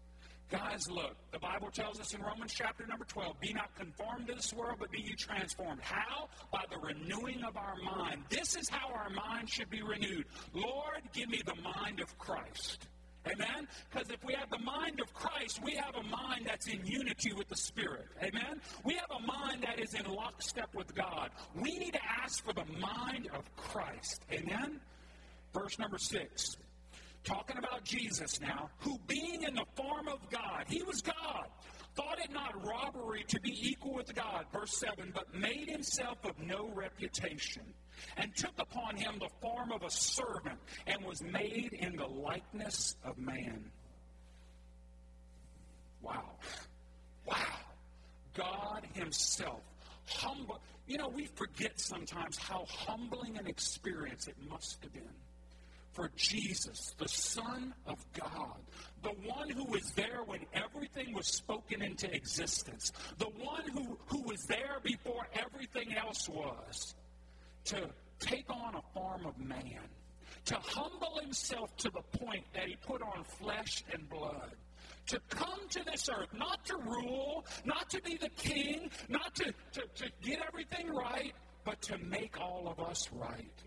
Guys, 0.51 0.89
look, 0.91 1.15
the 1.31 1.39
Bible 1.39 1.69
tells 1.71 1.97
us 2.01 2.13
in 2.13 2.21
Romans 2.21 2.51
chapter 2.53 2.85
number 2.85 3.05
12 3.05 3.39
be 3.39 3.53
not 3.53 3.73
conformed 3.73 4.27
to 4.27 4.33
this 4.33 4.53
world, 4.53 4.75
but 4.79 4.91
be 4.91 4.99
ye 4.99 5.15
transformed. 5.15 5.79
How? 5.81 6.27
By 6.51 6.65
the 6.69 6.77
renewing 6.77 7.41
of 7.47 7.55
our 7.55 7.75
mind. 7.77 8.23
This 8.29 8.57
is 8.57 8.67
how 8.67 8.93
our 8.93 9.09
mind 9.09 9.49
should 9.49 9.69
be 9.69 9.81
renewed. 9.81 10.25
Lord, 10.53 11.03
give 11.13 11.29
me 11.29 11.41
the 11.45 11.55
mind 11.55 12.01
of 12.01 12.17
Christ. 12.17 12.89
Amen? 13.27 13.65
Because 13.89 14.09
if 14.09 14.21
we 14.25 14.33
have 14.33 14.49
the 14.49 14.59
mind 14.59 14.99
of 14.99 15.13
Christ, 15.13 15.61
we 15.63 15.73
have 15.75 15.95
a 15.95 16.03
mind 16.03 16.47
that's 16.47 16.67
in 16.67 16.85
unity 16.85 17.31
with 17.31 17.47
the 17.47 17.55
Spirit. 17.55 18.07
Amen? 18.21 18.59
We 18.83 18.95
have 18.95 19.09
a 19.09 19.25
mind 19.25 19.63
that 19.63 19.79
is 19.79 19.93
in 19.93 20.03
lockstep 20.11 20.75
with 20.75 20.93
God. 20.93 21.29
We 21.55 21.77
need 21.77 21.93
to 21.93 22.01
ask 22.21 22.43
for 22.43 22.51
the 22.51 22.65
mind 22.77 23.29
of 23.33 23.55
Christ. 23.55 24.25
Amen? 24.33 24.81
Verse 25.53 25.79
number 25.79 25.97
six 25.97 26.57
talking 27.23 27.57
about 27.57 27.83
Jesus 27.83 28.39
now, 28.41 28.69
who 28.79 28.99
being 29.07 29.43
in 29.43 29.55
the 29.55 29.65
form 29.75 30.07
of 30.07 30.19
God, 30.29 30.65
he 30.67 30.81
was 30.83 31.01
God, 31.01 31.47
thought 31.95 32.19
it 32.19 32.31
not 32.31 32.65
robbery 32.65 33.23
to 33.27 33.39
be 33.41 33.55
equal 33.69 33.95
with 33.95 34.13
God, 34.15 34.45
verse 34.53 34.77
7, 34.77 35.11
but 35.13 35.33
made 35.33 35.69
himself 35.69 36.17
of 36.23 36.37
no 36.39 36.69
reputation, 36.73 37.63
and 38.17 38.35
took 38.35 38.57
upon 38.57 38.95
him 38.95 39.15
the 39.19 39.29
form 39.41 39.71
of 39.71 39.83
a 39.83 39.91
servant, 39.91 40.59
and 40.87 41.03
was 41.05 41.21
made 41.21 41.73
in 41.73 41.95
the 41.95 42.07
likeness 42.07 42.95
of 43.03 43.17
man. 43.17 43.63
Wow. 46.01 46.31
Wow. 47.27 47.35
God 48.33 48.87
himself 48.93 49.61
humble. 50.07 50.61
You 50.87 50.97
know, 50.97 51.09
we 51.09 51.25
forget 51.35 51.79
sometimes 51.79 52.37
how 52.37 52.65
humbling 52.67 53.37
an 53.37 53.47
experience 53.47 54.27
it 54.27 54.35
must 54.49 54.81
have 54.83 54.93
been 54.93 55.09
for 55.93 56.09
Jesus, 56.15 56.93
the 56.97 57.07
Son 57.07 57.73
of 57.85 57.97
God, 58.13 58.57
the 59.03 59.09
one 59.09 59.49
who 59.49 59.65
was 59.65 59.91
there 59.91 60.21
when 60.25 60.41
everything 60.53 61.13
was 61.13 61.27
spoken 61.27 61.81
into 61.81 62.13
existence, 62.13 62.91
the 63.17 63.25
one 63.25 63.67
who, 63.73 63.97
who 64.07 64.21
was 64.21 64.43
there 64.45 64.77
before 64.83 65.27
everything 65.33 65.95
else 65.95 66.29
was, 66.29 66.95
to 67.65 67.89
take 68.19 68.49
on 68.49 68.75
a 68.75 68.81
form 68.93 69.25
of 69.25 69.37
man, 69.39 69.81
to 70.45 70.55
humble 70.55 71.19
himself 71.21 71.75
to 71.77 71.89
the 71.89 72.19
point 72.19 72.45
that 72.53 72.67
he 72.67 72.75
put 72.87 73.01
on 73.01 73.23
flesh 73.23 73.83
and 73.93 74.09
blood. 74.09 74.51
To 75.07 75.19
come 75.29 75.67
to 75.71 75.83
this 75.83 76.09
earth, 76.09 76.29
not 76.33 76.63
to 76.67 76.77
rule, 76.77 77.43
not 77.65 77.89
to 77.89 78.01
be 78.01 78.17
the 78.17 78.29
king, 78.29 78.89
not 79.09 79.35
to, 79.35 79.45
to, 79.73 79.81
to 79.95 80.11
get 80.21 80.39
everything 80.47 80.93
right, 80.93 81.33
but 81.65 81.81
to 81.83 81.97
make 81.97 82.39
all 82.39 82.67
of 82.67 82.79
us 82.79 83.09
right 83.11 83.61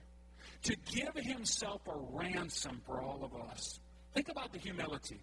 to 0.64 0.76
give 0.90 1.14
himself 1.14 1.82
a 1.86 1.96
ransom 2.10 2.80
for 2.86 3.00
all 3.00 3.20
of 3.22 3.34
us. 3.50 3.80
Think 4.14 4.28
about 4.28 4.52
the 4.52 4.58
humility. 4.58 5.20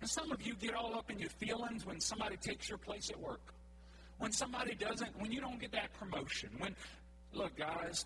And 0.00 0.08
some 0.08 0.30
of 0.30 0.46
you 0.46 0.54
get 0.54 0.74
all 0.74 0.94
up 0.94 1.10
in 1.10 1.18
your 1.18 1.30
feelings 1.30 1.86
when 1.86 2.00
somebody 2.00 2.36
takes 2.36 2.68
your 2.68 2.78
place 2.78 3.10
at 3.10 3.18
work. 3.18 3.54
When 4.18 4.32
somebody 4.32 4.74
doesn't, 4.74 5.18
when 5.18 5.32
you 5.32 5.40
don't 5.40 5.58
get 5.60 5.72
that 5.72 5.92
promotion. 5.94 6.50
When, 6.58 6.74
look, 7.32 7.56
guys, 7.56 8.04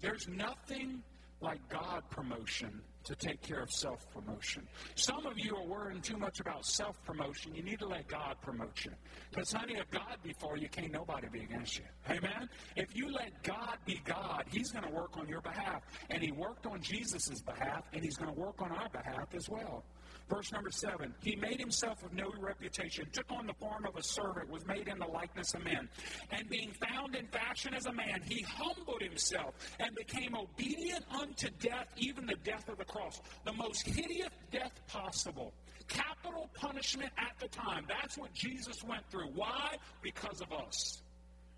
there's 0.00 0.28
nothing 0.28 1.02
like 1.40 1.66
God 1.68 2.02
promotion 2.10 2.80
to 3.04 3.14
take 3.14 3.42
care 3.42 3.60
of 3.62 3.70
self 3.70 4.10
promotion. 4.12 4.66
Some 4.94 5.26
of 5.26 5.38
you 5.38 5.56
are 5.56 5.66
worrying 5.66 6.00
too 6.00 6.16
much 6.16 6.40
about 6.40 6.64
self 6.64 7.02
promotion. 7.04 7.54
You 7.54 7.62
need 7.62 7.78
to 7.80 7.86
let 7.86 8.08
God 8.08 8.36
promote 8.42 8.84
you. 8.84 8.92
Because, 9.30 9.52
honey, 9.52 9.74
if 9.76 9.90
God 9.90 10.16
be 10.22 10.34
for 10.38 10.56
you, 10.56 10.68
can't 10.68 10.92
nobody 10.92 11.28
be 11.32 11.40
against 11.40 11.78
you. 11.78 11.84
Amen? 12.10 12.48
If 12.76 12.96
you 12.96 13.10
let 13.10 13.42
God 13.42 13.78
be 13.84 14.00
God, 14.04 14.44
He's 14.50 14.70
going 14.70 14.84
to 14.84 14.90
work 14.90 15.16
on 15.16 15.28
your 15.28 15.40
behalf. 15.40 15.82
And 16.10 16.22
He 16.22 16.32
worked 16.32 16.66
on 16.66 16.80
Jesus' 16.80 17.40
behalf, 17.40 17.84
and 17.92 18.02
He's 18.02 18.16
going 18.16 18.32
to 18.32 18.40
work 18.40 18.60
on 18.60 18.70
our 18.70 18.88
behalf 18.88 19.34
as 19.34 19.48
well. 19.48 19.84
Verse 20.28 20.52
number 20.52 20.70
seven, 20.70 21.14
he 21.22 21.36
made 21.36 21.60
himself 21.60 22.02
of 22.04 22.12
no 22.14 22.32
reputation, 22.38 23.06
took 23.12 23.30
on 23.30 23.46
the 23.46 23.54
form 23.54 23.84
of 23.84 23.96
a 23.96 24.02
servant, 24.02 24.48
was 24.50 24.66
made 24.66 24.88
in 24.88 24.98
the 24.98 25.06
likeness 25.06 25.54
of 25.54 25.64
men. 25.64 25.88
And 26.30 26.48
being 26.48 26.72
found 26.72 27.14
in 27.14 27.26
fashion 27.26 27.74
as 27.74 27.86
a 27.86 27.92
man, 27.92 28.22
he 28.24 28.42
humbled 28.42 29.02
himself 29.02 29.54
and 29.78 29.94
became 29.94 30.34
obedient 30.34 31.04
unto 31.10 31.48
death, 31.60 31.86
even 31.96 32.26
the 32.26 32.36
death 32.44 32.68
of 32.68 32.78
the 32.78 32.84
cross. 32.84 33.20
The 33.44 33.52
most 33.52 33.86
hideous 33.86 34.30
death 34.50 34.72
possible. 34.88 35.52
Capital 35.88 36.48
punishment 36.54 37.12
at 37.18 37.38
the 37.38 37.48
time. 37.48 37.84
That's 37.88 38.16
what 38.16 38.32
Jesus 38.32 38.82
went 38.84 39.08
through. 39.10 39.28
Why? 39.34 39.76
Because 40.02 40.40
of 40.40 40.52
us. 40.52 41.02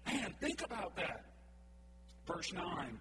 Man, 0.07 0.35
think 0.41 0.63
about 0.65 0.97
that. 0.97 1.25
Verse 2.27 2.53
9. 2.53 2.99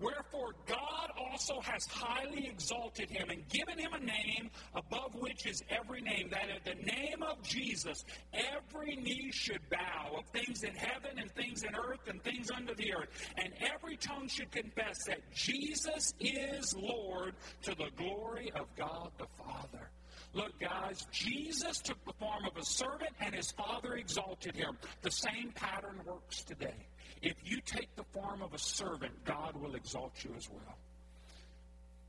Wherefore 0.00 0.54
God 0.66 1.10
also 1.18 1.60
has 1.60 1.84
highly 1.86 2.46
exalted 2.46 3.10
him 3.10 3.30
and 3.30 3.46
given 3.48 3.78
him 3.78 3.92
a 3.92 3.98
name 3.98 4.50
above 4.74 5.14
which 5.14 5.46
is 5.46 5.62
every 5.68 6.00
name, 6.00 6.28
that 6.30 6.48
at 6.54 6.64
the 6.64 6.82
name 6.84 7.22
of 7.22 7.42
Jesus 7.42 8.04
every 8.32 8.96
knee 8.96 9.30
should 9.32 9.60
bow 9.70 10.16
of 10.18 10.26
things 10.26 10.62
in 10.62 10.74
heaven 10.74 11.18
and 11.18 11.30
things 11.32 11.64
in 11.64 11.74
earth 11.74 12.06
and 12.06 12.22
things 12.22 12.50
under 12.54 12.74
the 12.74 12.94
earth, 12.94 13.08
and 13.36 13.52
every 13.74 13.96
tongue 13.96 14.28
should 14.28 14.50
confess 14.50 15.04
that 15.06 15.20
Jesus 15.34 16.14
is 16.20 16.76
Lord 16.76 17.34
to 17.62 17.74
the 17.74 17.90
glory 17.96 18.52
of 18.54 18.66
God 18.76 19.10
the 19.18 19.26
Father. 19.36 19.90
Look, 20.34 20.60
guys, 20.60 21.06
Jesus 21.10 21.78
took 21.78 22.02
the 22.04 22.12
form 22.12 22.44
of 22.44 22.56
a 22.56 22.64
servant 22.64 23.12
and 23.20 23.34
his 23.34 23.50
Father 23.52 23.94
exalted 23.94 24.54
him. 24.54 24.76
The 25.02 25.10
same 25.10 25.52
pattern 25.54 26.00
works 26.06 26.42
today. 26.42 26.86
If 27.22 27.36
you 27.44 27.60
take 27.60 27.94
the 27.96 28.04
form 28.04 28.42
of 28.42 28.54
a 28.54 28.58
servant, 28.58 29.24
God 29.24 29.56
will 29.56 29.74
exalt 29.74 30.12
you 30.24 30.30
as 30.36 30.48
well. 30.50 30.76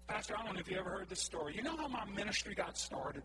Pastor, 0.08 0.36
I 0.38 0.44
don't 0.44 0.56
know 0.56 0.60
if 0.60 0.70
you 0.70 0.78
ever 0.78 0.90
heard 0.90 1.10
this 1.10 1.22
story. 1.22 1.56
You 1.56 1.62
know 1.62 1.78
how 1.78 1.88
my 1.88 2.06
ministry 2.06 2.56
got 2.56 2.78
started? 2.78 3.24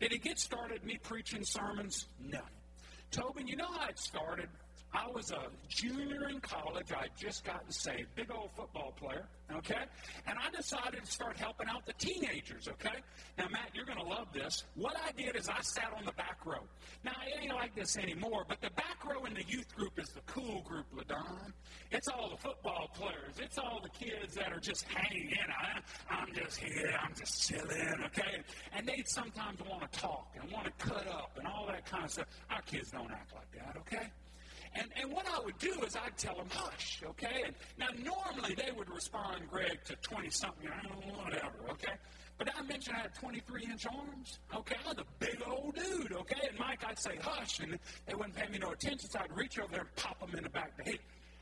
Did 0.00 0.12
it 0.12 0.22
get 0.22 0.38
started 0.38 0.84
me 0.84 0.98
preaching 1.02 1.44
sermons? 1.44 2.06
No. 2.20 2.40
Tobin, 3.10 3.46
you 3.46 3.56
know 3.56 3.70
how 3.70 3.88
it 3.88 3.98
started? 3.98 4.48
I 4.98 5.08
was 5.12 5.30
a 5.30 5.46
junior 5.68 6.28
in 6.28 6.40
college. 6.40 6.92
I'd 6.92 7.10
just 7.16 7.44
gotten 7.44 7.70
saved. 7.70 8.08
Big 8.16 8.30
old 8.34 8.50
football 8.56 8.92
player, 8.98 9.26
okay? 9.54 9.84
And 10.26 10.36
I 10.38 10.50
decided 10.50 11.04
to 11.04 11.10
start 11.10 11.36
helping 11.36 11.68
out 11.68 11.86
the 11.86 11.92
teenagers, 11.92 12.66
okay? 12.68 12.98
Now, 13.38 13.46
Matt, 13.48 13.70
you're 13.74 13.84
going 13.84 13.98
to 13.98 14.04
love 14.04 14.26
this. 14.32 14.64
What 14.74 14.96
I 14.96 15.12
did 15.12 15.36
is 15.36 15.48
I 15.48 15.60
sat 15.60 15.92
on 15.96 16.04
the 16.04 16.12
back 16.12 16.44
row. 16.44 16.64
Now, 17.04 17.12
it 17.24 17.44
ain't 17.44 17.54
like 17.54 17.76
this 17.76 17.96
anymore, 17.96 18.44
but 18.48 18.60
the 18.60 18.70
back 18.70 19.04
row 19.08 19.24
in 19.24 19.34
the 19.34 19.44
youth 19.46 19.72
group 19.76 20.00
is 20.00 20.08
the 20.08 20.20
cool 20.26 20.62
group, 20.62 20.86
LaDon. 20.92 21.52
It's 21.92 22.08
all 22.08 22.30
the 22.30 22.36
football 22.36 22.90
players. 22.92 23.36
It's 23.38 23.58
all 23.58 23.80
the 23.80 24.04
kids 24.04 24.34
that 24.34 24.52
are 24.52 24.60
just 24.60 24.84
hanging 24.88 25.30
in. 25.30 25.36
I, 25.48 25.78
I'm 26.10 26.34
just 26.34 26.58
here. 26.58 26.98
I'm 27.00 27.14
just 27.14 27.48
chilling, 27.48 28.02
okay? 28.06 28.42
And 28.74 28.86
they 28.86 29.04
sometimes 29.06 29.60
want 29.70 29.90
to 29.92 30.00
talk 30.00 30.34
and 30.40 30.50
want 30.50 30.66
to 30.66 30.72
cut 30.84 31.06
up 31.06 31.36
and 31.38 31.46
all 31.46 31.66
that 31.68 31.86
kind 31.86 32.04
of 32.04 32.10
stuff. 32.10 32.26
Our 32.50 32.62
kids 32.62 32.90
don't 32.90 33.12
act 33.12 33.32
like 33.32 33.52
that, 33.52 33.76
okay? 33.80 34.08
And, 34.78 34.88
and 35.00 35.12
what 35.12 35.26
I 35.26 35.40
would 35.40 35.58
do 35.58 35.72
is 35.84 35.96
I'd 35.96 36.16
tell 36.16 36.36
them, 36.36 36.46
hush, 36.50 37.02
okay? 37.04 37.42
And 37.46 37.54
now, 37.78 37.88
normally 38.02 38.54
they 38.54 38.70
would 38.70 38.88
respond, 38.88 39.48
Greg, 39.50 39.80
to 39.86 39.96
20 39.96 40.30
something, 40.30 40.68
I 40.68 40.86
don't 40.86 41.06
know, 41.06 41.14
whatever, 41.24 41.70
okay? 41.72 41.94
But 42.38 42.50
I 42.56 42.62
mentioned 42.62 42.96
I 42.96 43.00
had 43.00 43.14
23 43.14 43.64
inch 43.64 43.86
arms, 43.86 44.38
okay? 44.54 44.76
I 44.84 44.88
was 44.90 44.98
a 44.98 45.04
big 45.18 45.42
old 45.44 45.74
dude, 45.74 46.12
okay? 46.12 46.48
And 46.48 46.58
Mike, 46.58 46.84
I'd 46.86 46.98
say, 46.98 47.16
hush, 47.20 47.58
and 47.58 47.76
they 48.06 48.14
wouldn't 48.14 48.36
pay 48.36 48.46
me 48.48 48.58
no 48.58 48.70
attention, 48.70 49.10
so 49.10 49.18
I'd 49.18 49.36
reach 49.36 49.58
over 49.58 49.72
there 49.72 49.80
and 49.80 49.96
pop 49.96 50.20
them 50.20 50.36
in 50.36 50.44
the 50.44 50.50
back 50.50 50.78
of 50.78 50.84
the 50.84 50.90
head. 50.92 51.00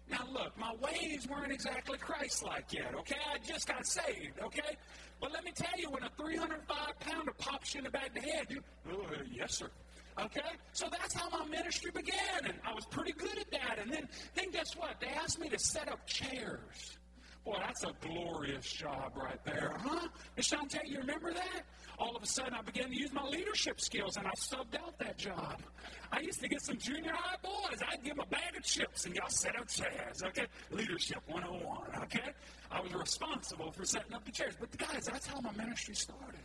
Now, 0.08 0.24
look, 0.32 0.56
my 0.56 0.72
ways 0.80 1.26
weren't 1.28 1.52
exactly 1.52 1.98
Christ 1.98 2.42
like 2.42 2.72
yet, 2.72 2.94
okay? 2.94 3.16
I 3.30 3.38
just 3.46 3.68
got 3.68 3.86
saved, 3.86 4.40
okay? 4.42 4.76
But 5.20 5.32
let 5.32 5.44
me 5.44 5.52
tell 5.54 5.78
you, 5.78 5.90
when 5.90 6.04
a 6.04 6.10
305 6.16 7.00
pounder 7.00 7.32
pops 7.36 7.74
you 7.74 7.78
in 7.78 7.84
the 7.84 7.90
back 7.90 8.08
of 8.08 8.14
the 8.14 8.20
head, 8.20 8.46
you, 8.48 8.62
oh, 8.90 9.04
yes, 9.30 9.58
sir. 9.58 9.70
Okay? 10.18 10.40
So 10.72 10.86
that's 10.90 11.14
how 11.14 11.28
my 11.30 11.46
ministry 11.46 11.90
began, 11.90 12.44
and 12.44 12.54
I 12.64 12.72
was 12.72 12.86
pretty 12.86 13.12
good 13.12 13.38
at 13.38 13.50
that. 13.50 13.78
And 13.80 13.90
then, 13.92 14.08
then 14.34 14.50
guess 14.50 14.74
what? 14.76 15.00
They 15.00 15.08
asked 15.08 15.38
me 15.38 15.48
to 15.50 15.58
set 15.58 15.88
up 15.88 16.06
chairs. 16.06 16.98
Boy, 17.46 17.58
that's 17.64 17.84
a 17.84 17.92
glorious 18.00 18.72
job 18.72 19.12
right 19.14 19.38
there, 19.44 19.76
huh? 19.78 20.08
Miss 20.36 20.50
Shantae, 20.50 20.80
you 20.84 20.98
remember 20.98 21.32
that? 21.32 21.62
All 21.96 22.16
of 22.16 22.22
a 22.22 22.26
sudden, 22.26 22.54
I 22.54 22.62
began 22.62 22.88
to 22.88 22.96
use 22.96 23.12
my 23.12 23.22
leadership 23.22 23.80
skills, 23.80 24.16
and 24.16 24.26
I 24.26 24.32
subbed 24.32 24.76
out 24.76 24.98
that 24.98 25.16
job. 25.16 25.62
I 26.10 26.20
used 26.20 26.40
to 26.40 26.48
get 26.48 26.60
some 26.60 26.76
junior 26.76 27.12
high 27.14 27.36
boys. 27.40 27.78
I'd 27.88 28.02
give 28.02 28.16
them 28.16 28.26
a 28.26 28.30
bag 28.30 28.56
of 28.56 28.64
chips, 28.64 29.06
and 29.06 29.14
y'all 29.14 29.28
set 29.28 29.56
up 29.56 29.68
chairs, 29.68 30.24
okay? 30.24 30.46
Leadership 30.72 31.22
101, 31.28 32.02
okay? 32.02 32.32
I 32.68 32.80
was 32.80 32.92
responsible 32.92 33.70
for 33.70 33.84
setting 33.84 34.12
up 34.12 34.24
the 34.24 34.32
chairs. 34.32 34.54
But, 34.58 34.76
guys, 34.76 35.04
that's 35.06 35.28
how 35.28 35.40
my 35.40 35.52
ministry 35.52 35.94
started. 35.94 36.40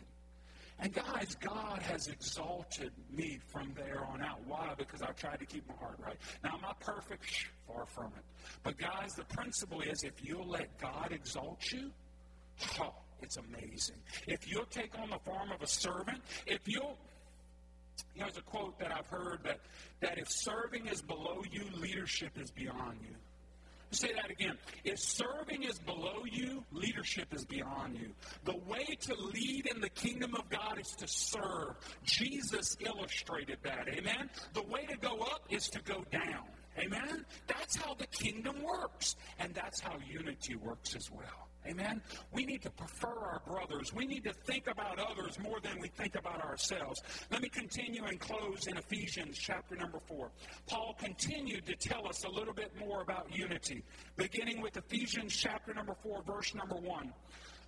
And 0.78 0.92
guys, 0.92 1.36
God 1.40 1.80
has 1.82 2.08
exalted 2.08 2.92
me 3.10 3.38
from 3.48 3.72
there 3.76 4.04
on 4.04 4.22
out. 4.22 4.40
Why? 4.46 4.74
Because 4.76 5.02
I've 5.02 5.16
tried 5.16 5.38
to 5.38 5.46
keep 5.46 5.66
my 5.68 5.74
heart 5.74 5.98
right. 6.04 6.16
Now, 6.42 6.54
am 6.54 6.64
I 6.64 6.72
perfect? 6.80 7.24
Shh, 7.24 7.46
far 7.66 7.86
from 7.86 8.12
it. 8.16 8.24
But 8.62 8.78
guys, 8.78 9.14
the 9.14 9.24
principle 9.24 9.80
is 9.80 10.02
if 10.02 10.24
you'll 10.24 10.48
let 10.48 10.76
God 10.80 11.12
exalt 11.12 11.70
you, 11.70 11.90
oh, 12.80 12.94
it's 13.22 13.36
amazing. 13.36 13.96
If 14.26 14.50
you'll 14.50 14.66
take 14.66 14.98
on 14.98 15.10
the 15.10 15.18
form 15.18 15.52
of 15.52 15.62
a 15.62 15.66
servant, 15.66 16.20
if 16.46 16.60
you'll 16.66 16.98
Here's 18.14 18.36
a 18.36 18.42
quote 18.42 18.78
that 18.78 18.90
I've 18.90 19.06
heard 19.06 19.40
that, 19.44 19.60
that 20.00 20.18
if 20.18 20.30
serving 20.30 20.86
is 20.86 21.02
below 21.02 21.42
you, 21.50 21.64
leadership 21.76 22.38
is 22.38 22.50
beyond 22.50 22.98
you. 23.02 23.14
Say 23.92 24.12
that 24.14 24.30
again. 24.30 24.56
If 24.84 24.98
serving 24.98 25.64
is 25.64 25.78
below 25.78 26.24
you, 26.24 26.64
leadership 26.72 27.34
is 27.34 27.44
beyond 27.44 27.98
you. 27.98 28.12
The 28.44 28.56
way 28.66 28.84
to 29.02 29.14
lead 29.14 29.66
in 29.66 29.82
the 29.82 29.90
kingdom 29.90 30.34
of 30.34 30.48
God 30.48 30.78
is 30.80 30.92
to 30.96 31.06
serve. 31.06 31.76
Jesus 32.02 32.76
illustrated 32.80 33.58
that. 33.64 33.88
Amen. 33.88 34.30
The 34.54 34.62
way 34.62 34.86
to 34.86 34.96
go 34.96 35.18
up 35.20 35.42
is 35.50 35.68
to 35.68 35.82
go 35.82 36.04
down. 36.10 36.44
Amen. 36.78 37.26
That's 37.46 37.76
how 37.76 37.92
the 37.92 38.06
kingdom 38.06 38.62
works. 38.62 39.16
And 39.38 39.54
that's 39.54 39.80
how 39.80 39.98
unity 40.10 40.56
works 40.56 40.96
as 40.96 41.10
well. 41.10 41.51
Amen? 41.66 42.02
We 42.32 42.44
need 42.44 42.62
to 42.62 42.70
prefer 42.70 43.08
our 43.08 43.42
brothers. 43.46 43.94
We 43.94 44.06
need 44.06 44.24
to 44.24 44.32
think 44.32 44.66
about 44.66 44.98
others 44.98 45.38
more 45.38 45.60
than 45.60 45.78
we 45.80 45.88
think 45.88 46.16
about 46.16 46.44
ourselves. 46.44 47.02
Let 47.30 47.40
me 47.40 47.48
continue 47.48 48.04
and 48.04 48.18
close 48.18 48.66
in 48.66 48.76
Ephesians 48.76 49.38
chapter 49.38 49.76
number 49.76 50.00
4. 50.08 50.30
Paul 50.66 50.96
continued 50.98 51.66
to 51.66 51.76
tell 51.76 52.08
us 52.08 52.24
a 52.24 52.28
little 52.28 52.54
bit 52.54 52.72
more 52.78 53.02
about 53.02 53.34
unity, 53.34 53.84
beginning 54.16 54.60
with 54.60 54.76
Ephesians 54.76 55.34
chapter 55.34 55.72
number 55.72 55.94
4, 56.02 56.22
verse 56.26 56.54
number 56.54 56.76
1. 56.76 57.12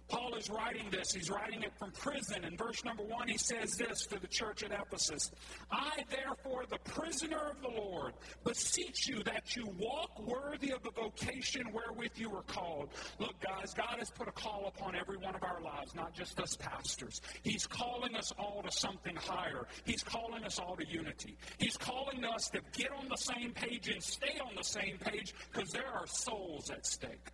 Paul 0.09 0.35
is 0.35 0.51
writing 0.51 0.87
this. 0.91 1.13
He's 1.13 1.31
writing 1.31 1.63
it 1.63 1.73
from 1.79 1.91
prison. 1.93 2.45
In 2.45 2.57
verse 2.57 2.85
number 2.85 3.03
one, 3.03 3.29
he 3.29 3.39
says 3.39 3.77
this 3.77 4.07
to 4.07 4.21
the 4.21 4.27
church 4.27 4.63
at 4.63 4.71
Ephesus 4.71 5.31
I, 5.71 6.05
therefore, 6.11 6.65
the 6.69 6.79
prisoner 6.79 7.51
of 7.51 7.61
the 7.63 7.81
Lord, 7.81 8.13
beseech 8.45 9.09
you 9.09 9.23
that 9.25 9.57
you 9.57 9.67
walk 9.79 10.21
worthy 10.21 10.73
of 10.73 10.83
the 10.83 10.91
vocation 10.91 11.73
wherewith 11.73 12.13
you 12.17 12.31
were 12.31 12.43
called. 12.43 12.91
Look, 13.19 13.35
guys, 13.41 13.73
God 13.75 13.97
has 13.99 14.11
put 14.11 14.29
a 14.29 14.33
call 14.33 14.67
upon 14.67 14.95
every 14.95 15.17
one 15.17 15.35
of 15.35 15.43
our 15.43 15.61
lives, 15.61 15.95
not 15.95 16.15
just 16.15 16.39
us 16.39 16.57
pastors. 16.57 17.21
He's 17.43 17.67
calling 17.67 18.15
us 18.17 18.33
all 18.39 18.63
to 18.63 18.71
something 18.71 19.17
higher. 19.17 19.67
He's 19.85 20.03
calling 20.03 20.45
us 20.45 20.59
all 20.59 20.77
to 20.77 20.87
unity. 20.87 21.37
He's 21.59 21.77
calling 21.77 22.25
us 22.25 22.49
to 22.51 22.61
get 22.73 22.93
on 22.93 23.09
the 23.09 23.17
same 23.17 23.53
page 23.53 23.89
and 23.89 24.03
stay 24.03 24.39
on 24.41 24.55
the 24.57 24.65
same 24.65 24.99
page 24.99 25.35
because 25.53 25.71
there 25.71 25.89
are 25.89 26.07
souls 26.07 26.71
at 26.71 26.87
stake. 26.87 27.31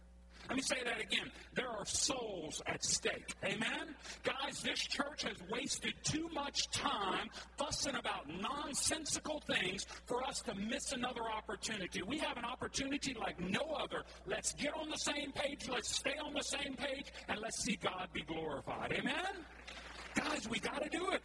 Let 0.50 0.56
me 0.56 0.62
say 0.62 0.82
that 0.84 1.00
again. 1.00 1.30
There 1.54 1.68
are 1.68 1.86
souls 1.86 2.60
at 2.66 2.82
stake. 2.82 3.36
Amen? 3.44 3.94
Guys, 4.24 4.60
this 4.64 4.80
church 4.80 5.22
has 5.22 5.36
wasted 5.48 5.94
too 6.02 6.28
much 6.34 6.68
time 6.72 7.30
fussing 7.56 7.94
about 7.94 8.28
nonsensical 8.28 9.40
things 9.46 9.86
for 10.06 10.26
us 10.26 10.40
to 10.40 10.54
miss 10.56 10.90
another 10.90 11.22
opportunity. 11.22 12.02
We 12.02 12.18
have 12.18 12.36
an 12.36 12.44
opportunity 12.44 13.14
like 13.14 13.38
no 13.38 13.60
other. 13.80 14.02
Let's 14.26 14.54
get 14.54 14.74
on 14.74 14.90
the 14.90 14.98
same 14.98 15.30
page, 15.30 15.68
let's 15.68 15.94
stay 15.94 16.16
on 16.20 16.34
the 16.34 16.42
same 16.42 16.74
page, 16.74 17.12
and 17.28 17.38
let's 17.38 17.62
see 17.62 17.78
God 17.80 18.08
be 18.12 18.22
glorified. 18.22 18.92
Amen? 18.92 19.46
Guys, 20.16 20.48
we 20.48 20.58
got 20.58 20.82
to 20.82 20.88
do 20.88 21.10
it. 21.12 21.22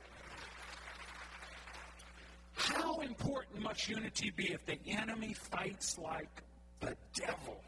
How 2.53 2.99
important 2.99 3.63
must 3.63 3.89
unity 3.89 4.29
be 4.29 4.53
if 4.53 4.63
the 4.67 4.77
enemy 4.87 5.33
fights 5.33 5.97
like 5.97 6.43
the 6.79 6.95
devil? 7.15 7.59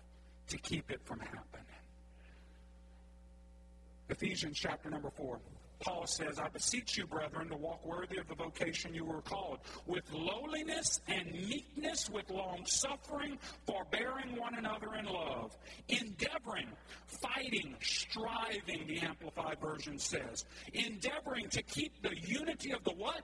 To 0.48 0.58
keep 0.58 0.92
it 0.92 1.02
from 1.06 1.20
happening. 1.20 1.66
Ephesians 4.10 4.58
chapter 4.58 4.90
number 4.90 5.10
4. 5.10 5.40
Paul 5.80 6.08
says, 6.08 6.40
I 6.40 6.48
beseech 6.48 6.98
you, 6.98 7.06
brethren, 7.06 7.50
to 7.50 7.56
walk 7.56 7.86
worthy 7.86 8.18
of 8.18 8.28
the 8.28 8.36
vocation 8.36 8.94
you 8.94 9.06
were 9.06 9.22
called, 9.22 9.60
with 9.86 10.04
lowliness 10.12 11.02
and 11.08 11.32
meekness, 11.32 12.10
with 12.10 12.30
long 12.32 12.66
suffering, 12.66 13.38
forbearing 13.68 14.36
one 14.36 14.56
another 14.56 14.96
in 14.96 15.06
love, 15.06 15.56
endeavoring, 15.88 16.68
fighting, 17.06 17.76
striving, 17.82 18.88
the 18.88 19.00
Amplified 19.02 19.60
Version 19.62 20.00
says, 20.00 20.46
endeavoring 20.74 21.50
to 21.50 21.62
keep 21.62 22.02
the 22.02 22.16
unity 22.22 22.72
of 22.72 22.84
the 22.84 22.94
what? 22.94 23.22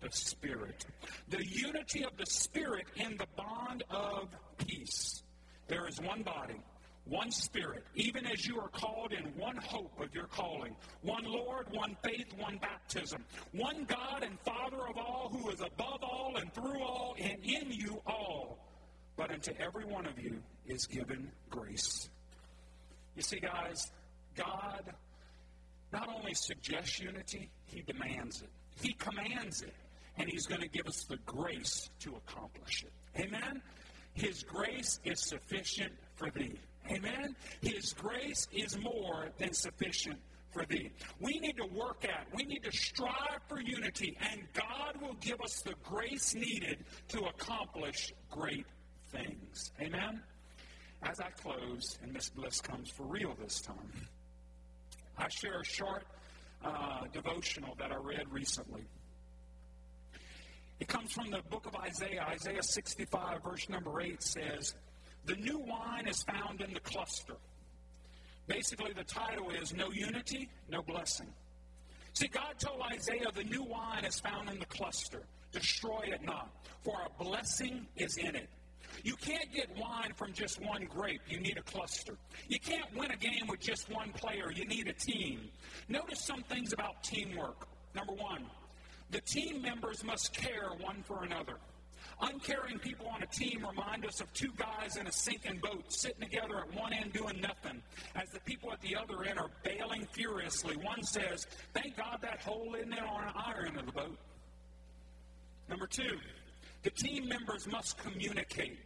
The 0.00 0.10
Spirit. 0.10 0.86
The 1.28 1.44
unity 1.46 2.04
of 2.04 2.16
the 2.16 2.26
Spirit 2.26 2.86
in 2.96 3.18
the 3.18 3.26
bond 3.36 3.84
of 3.90 4.28
peace. 4.56 5.22
There 5.70 5.86
is 5.86 6.00
one 6.00 6.24
body, 6.24 6.60
one 7.04 7.30
spirit, 7.30 7.84
even 7.94 8.26
as 8.26 8.44
you 8.44 8.58
are 8.58 8.68
called 8.70 9.12
in 9.12 9.22
one 9.40 9.56
hope 9.56 10.00
of 10.00 10.12
your 10.12 10.26
calling, 10.26 10.74
one 11.02 11.22
Lord, 11.22 11.66
one 11.70 11.96
faith, 12.02 12.26
one 12.36 12.58
baptism, 12.58 13.24
one 13.52 13.84
God 13.84 14.24
and 14.24 14.36
Father 14.40 14.88
of 14.88 14.98
all, 14.98 15.30
who 15.32 15.48
is 15.50 15.60
above 15.60 16.02
all 16.02 16.34
and 16.40 16.52
through 16.52 16.82
all 16.82 17.14
and 17.20 17.38
in 17.44 17.70
you 17.70 18.02
all. 18.04 18.58
But 19.16 19.30
unto 19.30 19.52
every 19.60 19.84
one 19.84 20.06
of 20.06 20.18
you 20.18 20.42
is 20.66 20.86
given 20.86 21.30
grace. 21.50 22.10
You 23.14 23.22
see, 23.22 23.38
guys, 23.38 23.92
God 24.34 24.92
not 25.92 26.08
only 26.08 26.34
suggests 26.34 26.98
unity, 26.98 27.48
He 27.66 27.82
demands 27.82 28.42
it. 28.42 28.50
He 28.82 28.92
commands 28.94 29.62
it. 29.62 29.74
And 30.18 30.28
He's 30.28 30.46
going 30.46 30.62
to 30.62 30.68
give 30.68 30.88
us 30.88 31.04
the 31.04 31.18
grace 31.18 31.90
to 32.00 32.16
accomplish 32.16 32.82
it. 32.82 33.22
Amen? 33.22 33.62
His 34.14 34.42
grace 34.42 35.00
is 35.04 35.20
sufficient 35.20 35.92
for 36.14 36.30
thee. 36.30 36.58
Amen? 36.90 37.36
His 37.60 37.92
grace 37.92 38.48
is 38.52 38.78
more 38.78 39.28
than 39.38 39.52
sufficient 39.52 40.18
for 40.50 40.64
thee. 40.64 40.90
We 41.20 41.38
need 41.38 41.56
to 41.58 41.66
work 41.66 42.04
at, 42.04 42.26
we 42.34 42.44
need 42.44 42.64
to 42.64 42.72
strive 42.72 43.40
for 43.48 43.60
unity, 43.60 44.16
and 44.32 44.42
God 44.52 45.00
will 45.00 45.14
give 45.20 45.40
us 45.40 45.60
the 45.60 45.74
grace 45.84 46.34
needed 46.34 46.84
to 47.08 47.20
accomplish 47.20 48.12
great 48.30 48.66
things. 49.12 49.72
Amen? 49.80 50.20
As 51.02 51.20
I 51.20 51.30
close, 51.30 51.98
and 52.02 52.12
Miss 52.12 52.28
Bliss 52.28 52.60
comes 52.60 52.90
for 52.90 53.04
real 53.04 53.34
this 53.40 53.60
time, 53.60 54.08
I 55.16 55.28
share 55.28 55.60
a 55.60 55.64
short 55.64 56.04
uh, 56.64 57.06
devotional 57.12 57.74
that 57.78 57.92
I 57.92 57.96
read 57.96 58.30
recently. 58.30 58.82
It 60.80 60.88
comes 60.88 61.12
from 61.12 61.30
the 61.30 61.42
book 61.50 61.66
of 61.66 61.76
Isaiah. 61.76 62.26
Isaiah 62.30 62.62
65, 62.62 63.42
verse 63.44 63.68
number 63.68 64.00
8 64.00 64.22
says, 64.22 64.74
The 65.26 65.36
new 65.36 65.58
wine 65.58 66.08
is 66.08 66.22
found 66.22 66.62
in 66.62 66.72
the 66.72 66.80
cluster. 66.80 67.34
Basically, 68.46 68.92
the 68.92 69.04
title 69.04 69.50
is 69.50 69.74
No 69.74 69.90
Unity, 69.92 70.48
No 70.70 70.82
Blessing. 70.82 71.28
See, 72.14 72.28
God 72.28 72.54
told 72.58 72.80
Isaiah 72.92 73.30
the 73.32 73.44
new 73.44 73.62
wine 73.62 74.04
is 74.04 74.18
found 74.18 74.48
in 74.48 74.58
the 74.58 74.66
cluster. 74.66 75.22
Destroy 75.52 76.04
it 76.06 76.24
not, 76.24 76.50
for 76.82 76.96
a 77.06 77.22
blessing 77.22 77.86
is 77.96 78.16
in 78.16 78.34
it. 78.34 78.48
You 79.04 79.14
can't 79.16 79.52
get 79.52 79.68
wine 79.78 80.12
from 80.16 80.32
just 80.32 80.60
one 80.60 80.86
grape. 80.86 81.22
You 81.28 81.40
need 81.40 81.58
a 81.58 81.62
cluster. 81.62 82.16
You 82.48 82.58
can't 82.58 82.92
win 82.96 83.10
a 83.10 83.16
game 83.16 83.46
with 83.48 83.60
just 83.60 83.90
one 83.90 84.12
player. 84.12 84.50
You 84.50 84.66
need 84.66 84.88
a 84.88 84.92
team. 84.92 85.48
Notice 85.88 86.20
some 86.20 86.42
things 86.42 86.72
about 86.72 87.02
teamwork. 87.04 87.68
Number 87.94 88.12
one, 88.12 88.46
the 89.10 89.20
team 89.20 89.62
members 89.62 90.04
must 90.04 90.32
care 90.32 90.70
one 90.80 91.02
for 91.02 91.24
another. 91.24 91.56
Uncaring 92.22 92.78
people 92.78 93.06
on 93.08 93.22
a 93.22 93.26
team 93.26 93.64
remind 93.66 94.04
us 94.04 94.20
of 94.20 94.32
two 94.34 94.52
guys 94.56 94.96
in 94.96 95.06
a 95.06 95.12
sinking 95.12 95.58
boat 95.58 95.84
sitting 95.88 96.20
together 96.20 96.58
at 96.58 96.74
one 96.74 96.92
end 96.92 97.12
doing 97.12 97.40
nothing, 97.40 97.82
as 98.14 98.28
the 98.30 98.40
people 98.40 98.70
at 98.72 98.80
the 98.82 98.94
other 98.94 99.24
end 99.24 99.38
are 99.38 99.48
bailing 99.64 100.06
furiously. 100.12 100.76
One 100.76 101.02
says, 101.02 101.46
Thank 101.72 101.96
God 101.96 102.18
that 102.20 102.42
hole 102.42 102.74
isn't 102.74 102.92
on 102.92 103.24
our 103.34 103.64
end 103.66 103.78
of 103.78 103.86
the 103.86 103.92
boat. 103.92 104.18
Number 105.68 105.86
two, 105.86 106.18
the 106.82 106.90
team 106.90 107.26
members 107.26 107.66
must 107.66 107.96
communicate. 107.98 108.78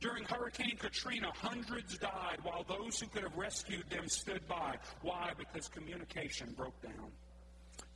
During 0.00 0.24
Hurricane 0.24 0.76
Katrina, 0.78 1.30
hundreds 1.34 1.96
died 1.96 2.38
while 2.42 2.64
those 2.64 2.98
who 2.98 3.06
could 3.06 3.22
have 3.22 3.36
rescued 3.36 3.88
them 3.88 4.08
stood 4.08 4.46
by. 4.48 4.76
Why? 5.02 5.32
Because 5.38 5.68
communication 5.68 6.52
broke 6.56 6.80
down. 6.82 7.10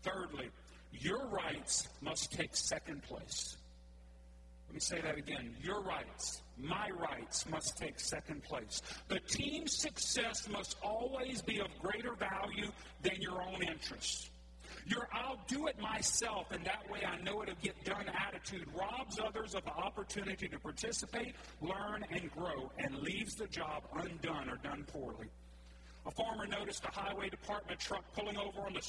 Thirdly, 0.03 0.51
your 0.93 1.27
rights 1.29 1.89
must 2.01 2.33
take 2.33 2.57
second 2.57 3.03
place. 3.03 3.57
Let 4.69 4.75
me 4.75 4.81
say 4.81 5.01
that 5.01 5.17
again. 5.17 5.57
Your 5.63 5.81
rights, 5.81 6.43
my 6.59 6.91
rights 6.91 7.49
must 7.49 7.79
take 7.79 7.99
second 7.99 8.43
place. 8.43 8.83
The 9.09 9.21
team's 9.21 9.77
success 9.77 10.47
must 10.49 10.77
always 10.83 11.41
be 11.41 11.61
of 11.61 11.69
greater 11.81 12.15
value 12.15 12.71
than 13.03 13.17
your 13.21 13.41
own 13.43 13.63
interests. 13.63 14.31
Your 14.87 15.09
I'll 15.13 15.41
do 15.47 15.67
it 15.67 15.79
myself 15.81 16.51
and 16.51 16.65
that 16.65 16.89
way 16.91 17.01
I 17.05 17.21
know 17.23 17.43
it'll 17.43 17.55
get 17.63 17.83
done 17.85 18.07
attitude 18.09 18.67
robs 18.79 19.19
others 19.19 19.55
of 19.55 19.65
the 19.65 19.73
opportunity 19.73 20.49
to 20.49 20.59
participate, 20.59 21.35
learn, 21.61 22.05
and 22.11 22.31
grow 22.33 22.71
and 22.79 22.95
leaves 22.99 23.35
the 23.35 23.47
job 23.47 23.85
undone 23.95 24.49
or 24.51 24.57
done 24.57 24.85
poorly. 24.93 25.29
A 26.09 26.11
farmer 26.11 26.47
noticed 26.47 26.85
a 26.87 26.91
highway 26.91 27.29
department 27.29 27.79
truck 27.79 28.03
pulling 28.15 28.39
over 28.39 28.63
on 28.63 28.73
the 28.73 28.81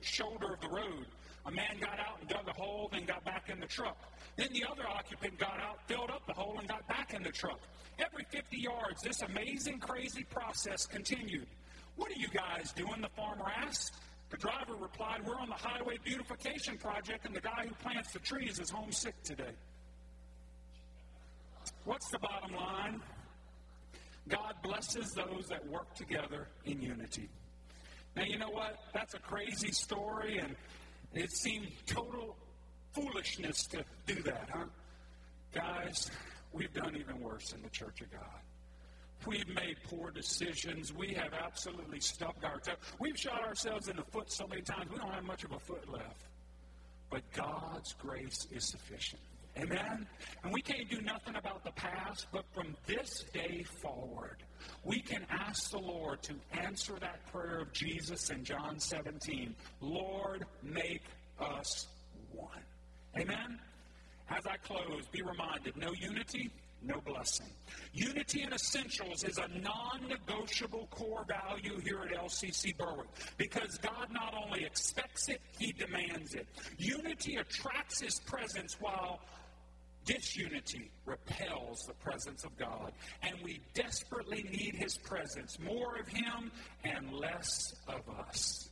shoulder 0.00 0.52
of 0.52 0.60
the 0.60 0.68
road. 0.68 1.06
A 1.46 1.50
man 1.50 1.76
got 1.80 1.98
out 1.98 2.20
and 2.20 2.28
dug 2.28 2.46
a 2.46 2.52
hole, 2.52 2.88
then 2.92 3.04
got 3.04 3.24
back 3.24 3.50
in 3.50 3.58
the 3.58 3.66
truck. 3.66 3.96
Then 4.36 4.48
the 4.52 4.64
other 4.64 4.86
occupant 4.86 5.36
got 5.38 5.58
out, 5.60 5.80
filled 5.88 6.10
up 6.10 6.24
the 6.28 6.32
hole, 6.32 6.56
and 6.58 6.68
got 6.68 6.86
back 6.86 7.14
in 7.14 7.24
the 7.24 7.32
truck. 7.32 7.58
Every 7.98 8.24
50 8.30 8.56
yards, 8.58 9.02
this 9.02 9.22
amazing, 9.22 9.80
crazy 9.80 10.22
process 10.30 10.86
continued. 10.86 11.48
What 11.96 12.12
are 12.12 12.20
you 12.20 12.28
guys 12.28 12.72
doing? 12.72 13.00
The 13.00 13.08
farmer 13.08 13.50
asked. 13.56 13.94
The 14.30 14.36
driver 14.36 14.74
replied, 14.80 15.26
We're 15.26 15.40
on 15.40 15.48
the 15.48 15.54
highway 15.54 15.96
beautification 16.04 16.78
project, 16.78 17.26
and 17.26 17.34
the 17.34 17.40
guy 17.40 17.66
who 17.66 17.74
plants 17.74 18.12
the 18.12 18.20
trees 18.20 18.60
is 18.60 18.70
homesick 18.70 19.20
today. 19.24 19.56
What's 21.84 22.08
the 22.10 22.20
bottom 22.20 22.54
line? 22.54 23.00
God 24.28 24.54
blesses 24.62 25.12
those 25.12 25.46
that 25.48 25.66
work 25.68 25.94
together 25.94 26.48
in 26.64 26.80
unity. 26.80 27.28
Now, 28.16 28.24
you 28.24 28.38
know 28.38 28.50
what? 28.50 28.78
That's 28.92 29.14
a 29.14 29.18
crazy 29.18 29.72
story, 29.72 30.38
and 30.38 30.54
it 31.14 31.30
seemed 31.30 31.68
total 31.86 32.36
foolishness 32.92 33.66
to 33.68 33.84
do 34.06 34.22
that, 34.22 34.48
huh? 34.52 34.64
Guys, 35.54 36.10
we've 36.52 36.72
done 36.74 36.96
even 36.96 37.20
worse 37.20 37.52
in 37.52 37.62
the 37.62 37.70
Church 37.70 38.00
of 38.00 38.10
God. 38.10 38.40
We've 39.26 39.48
made 39.48 39.76
poor 39.84 40.10
decisions. 40.10 40.92
We 40.92 41.08
have 41.14 41.32
absolutely 41.34 42.00
stubbed 42.00 42.44
our 42.44 42.58
toe. 42.58 42.74
We've 42.98 43.18
shot 43.18 43.42
ourselves 43.42 43.88
in 43.88 43.96
the 43.96 44.04
foot 44.04 44.30
so 44.30 44.46
many 44.46 44.62
times, 44.62 44.90
we 44.90 44.98
don't 44.98 45.12
have 45.12 45.24
much 45.24 45.44
of 45.44 45.52
a 45.52 45.58
foot 45.58 45.90
left. 45.90 46.24
But 47.10 47.22
God's 47.32 47.94
grace 47.94 48.46
is 48.50 48.64
sufficient. 48.64 49.22
Amen? 49.60 50.06
And 50.44 50.52
we 50.52 50.62
can't 50.62 50.88
do 50.88 51.00
nothing 51.00 51.34
about 51.36 51.64
the 51.64 51.72
past, 51.72 52.26
but 52.32 52.44
from 52.54 52.76
this 52.86 53.24
day 53.32 53.64
forward, 53.82 54.36
we 54.84 55.00
can 55.00 55.26
ask 55.30 55.70
the 55.70 55.78
Lord 55.78 56.22
to 56.22 56.34
answer 56.52 56.94
that 57.00 57.26
prayer 57.32 57.60
of 57.60 57.72
Jesus 57.72 58.30
in 58.30 58.44
John 58.44 58.78
17 58.78 59.54
Lord, 59.80 60.44
make 60.62 61.02
us 61.40 61.88
one. 62.32 62.62
Amen? 63.16 63.58
As 64.30 64.46
I 64.46 64.56
close, 64.58 65.06
be 65.10 65.22
reminded 65.22 65.76
no 65.76 65.92
unity, 65.92 66.50
no 66.82 67.00
blessing. 67.00 67.46
Unity 67.92 68.42
in 68.42 68.52
essentials 68.52 69.24
is 69.24 69.38
a 69.38 69.48
non 69.60 70.06
negotiable 70.08 70.86
core 70.90 71.24
value 71.26 71.80
here 71.80 72.02
at 72.02 72.12
LCC 72.12 72.76
Berwick 72.76 73.08
because 73.36 73.78
God 73.78 74.08
not 74.12 74.34
only 74.34 74.64
expects 74.64 75.28
it, 75.28 75.40
He 75.58 75.72
demands 75.72 76.34
it. 76.34 76.46
Unity 76.76 77.36
attracts 77.36 78.00
His 78.00 78.20
presence 78.20 78.76
while 78.78 79.20
disunity 80.08 80.90
repels 81.04 81.84
the 81.86 81.92
presence 81.94 82.44
of 82.44 82.56
God. 82.56 82.92
And 83.22 83.34
we 83.44 83.60
desperately 83.74 84.42
need 84.42 84.74
His 84.74 84.96
presence 84.96 85.58
more 85.60 85.96
of 85.98 86.08
Him 86.08 86.50
and 86.82 87.12
less 87.12 87.74
of 87.86 88.00
us. 88.26 88.67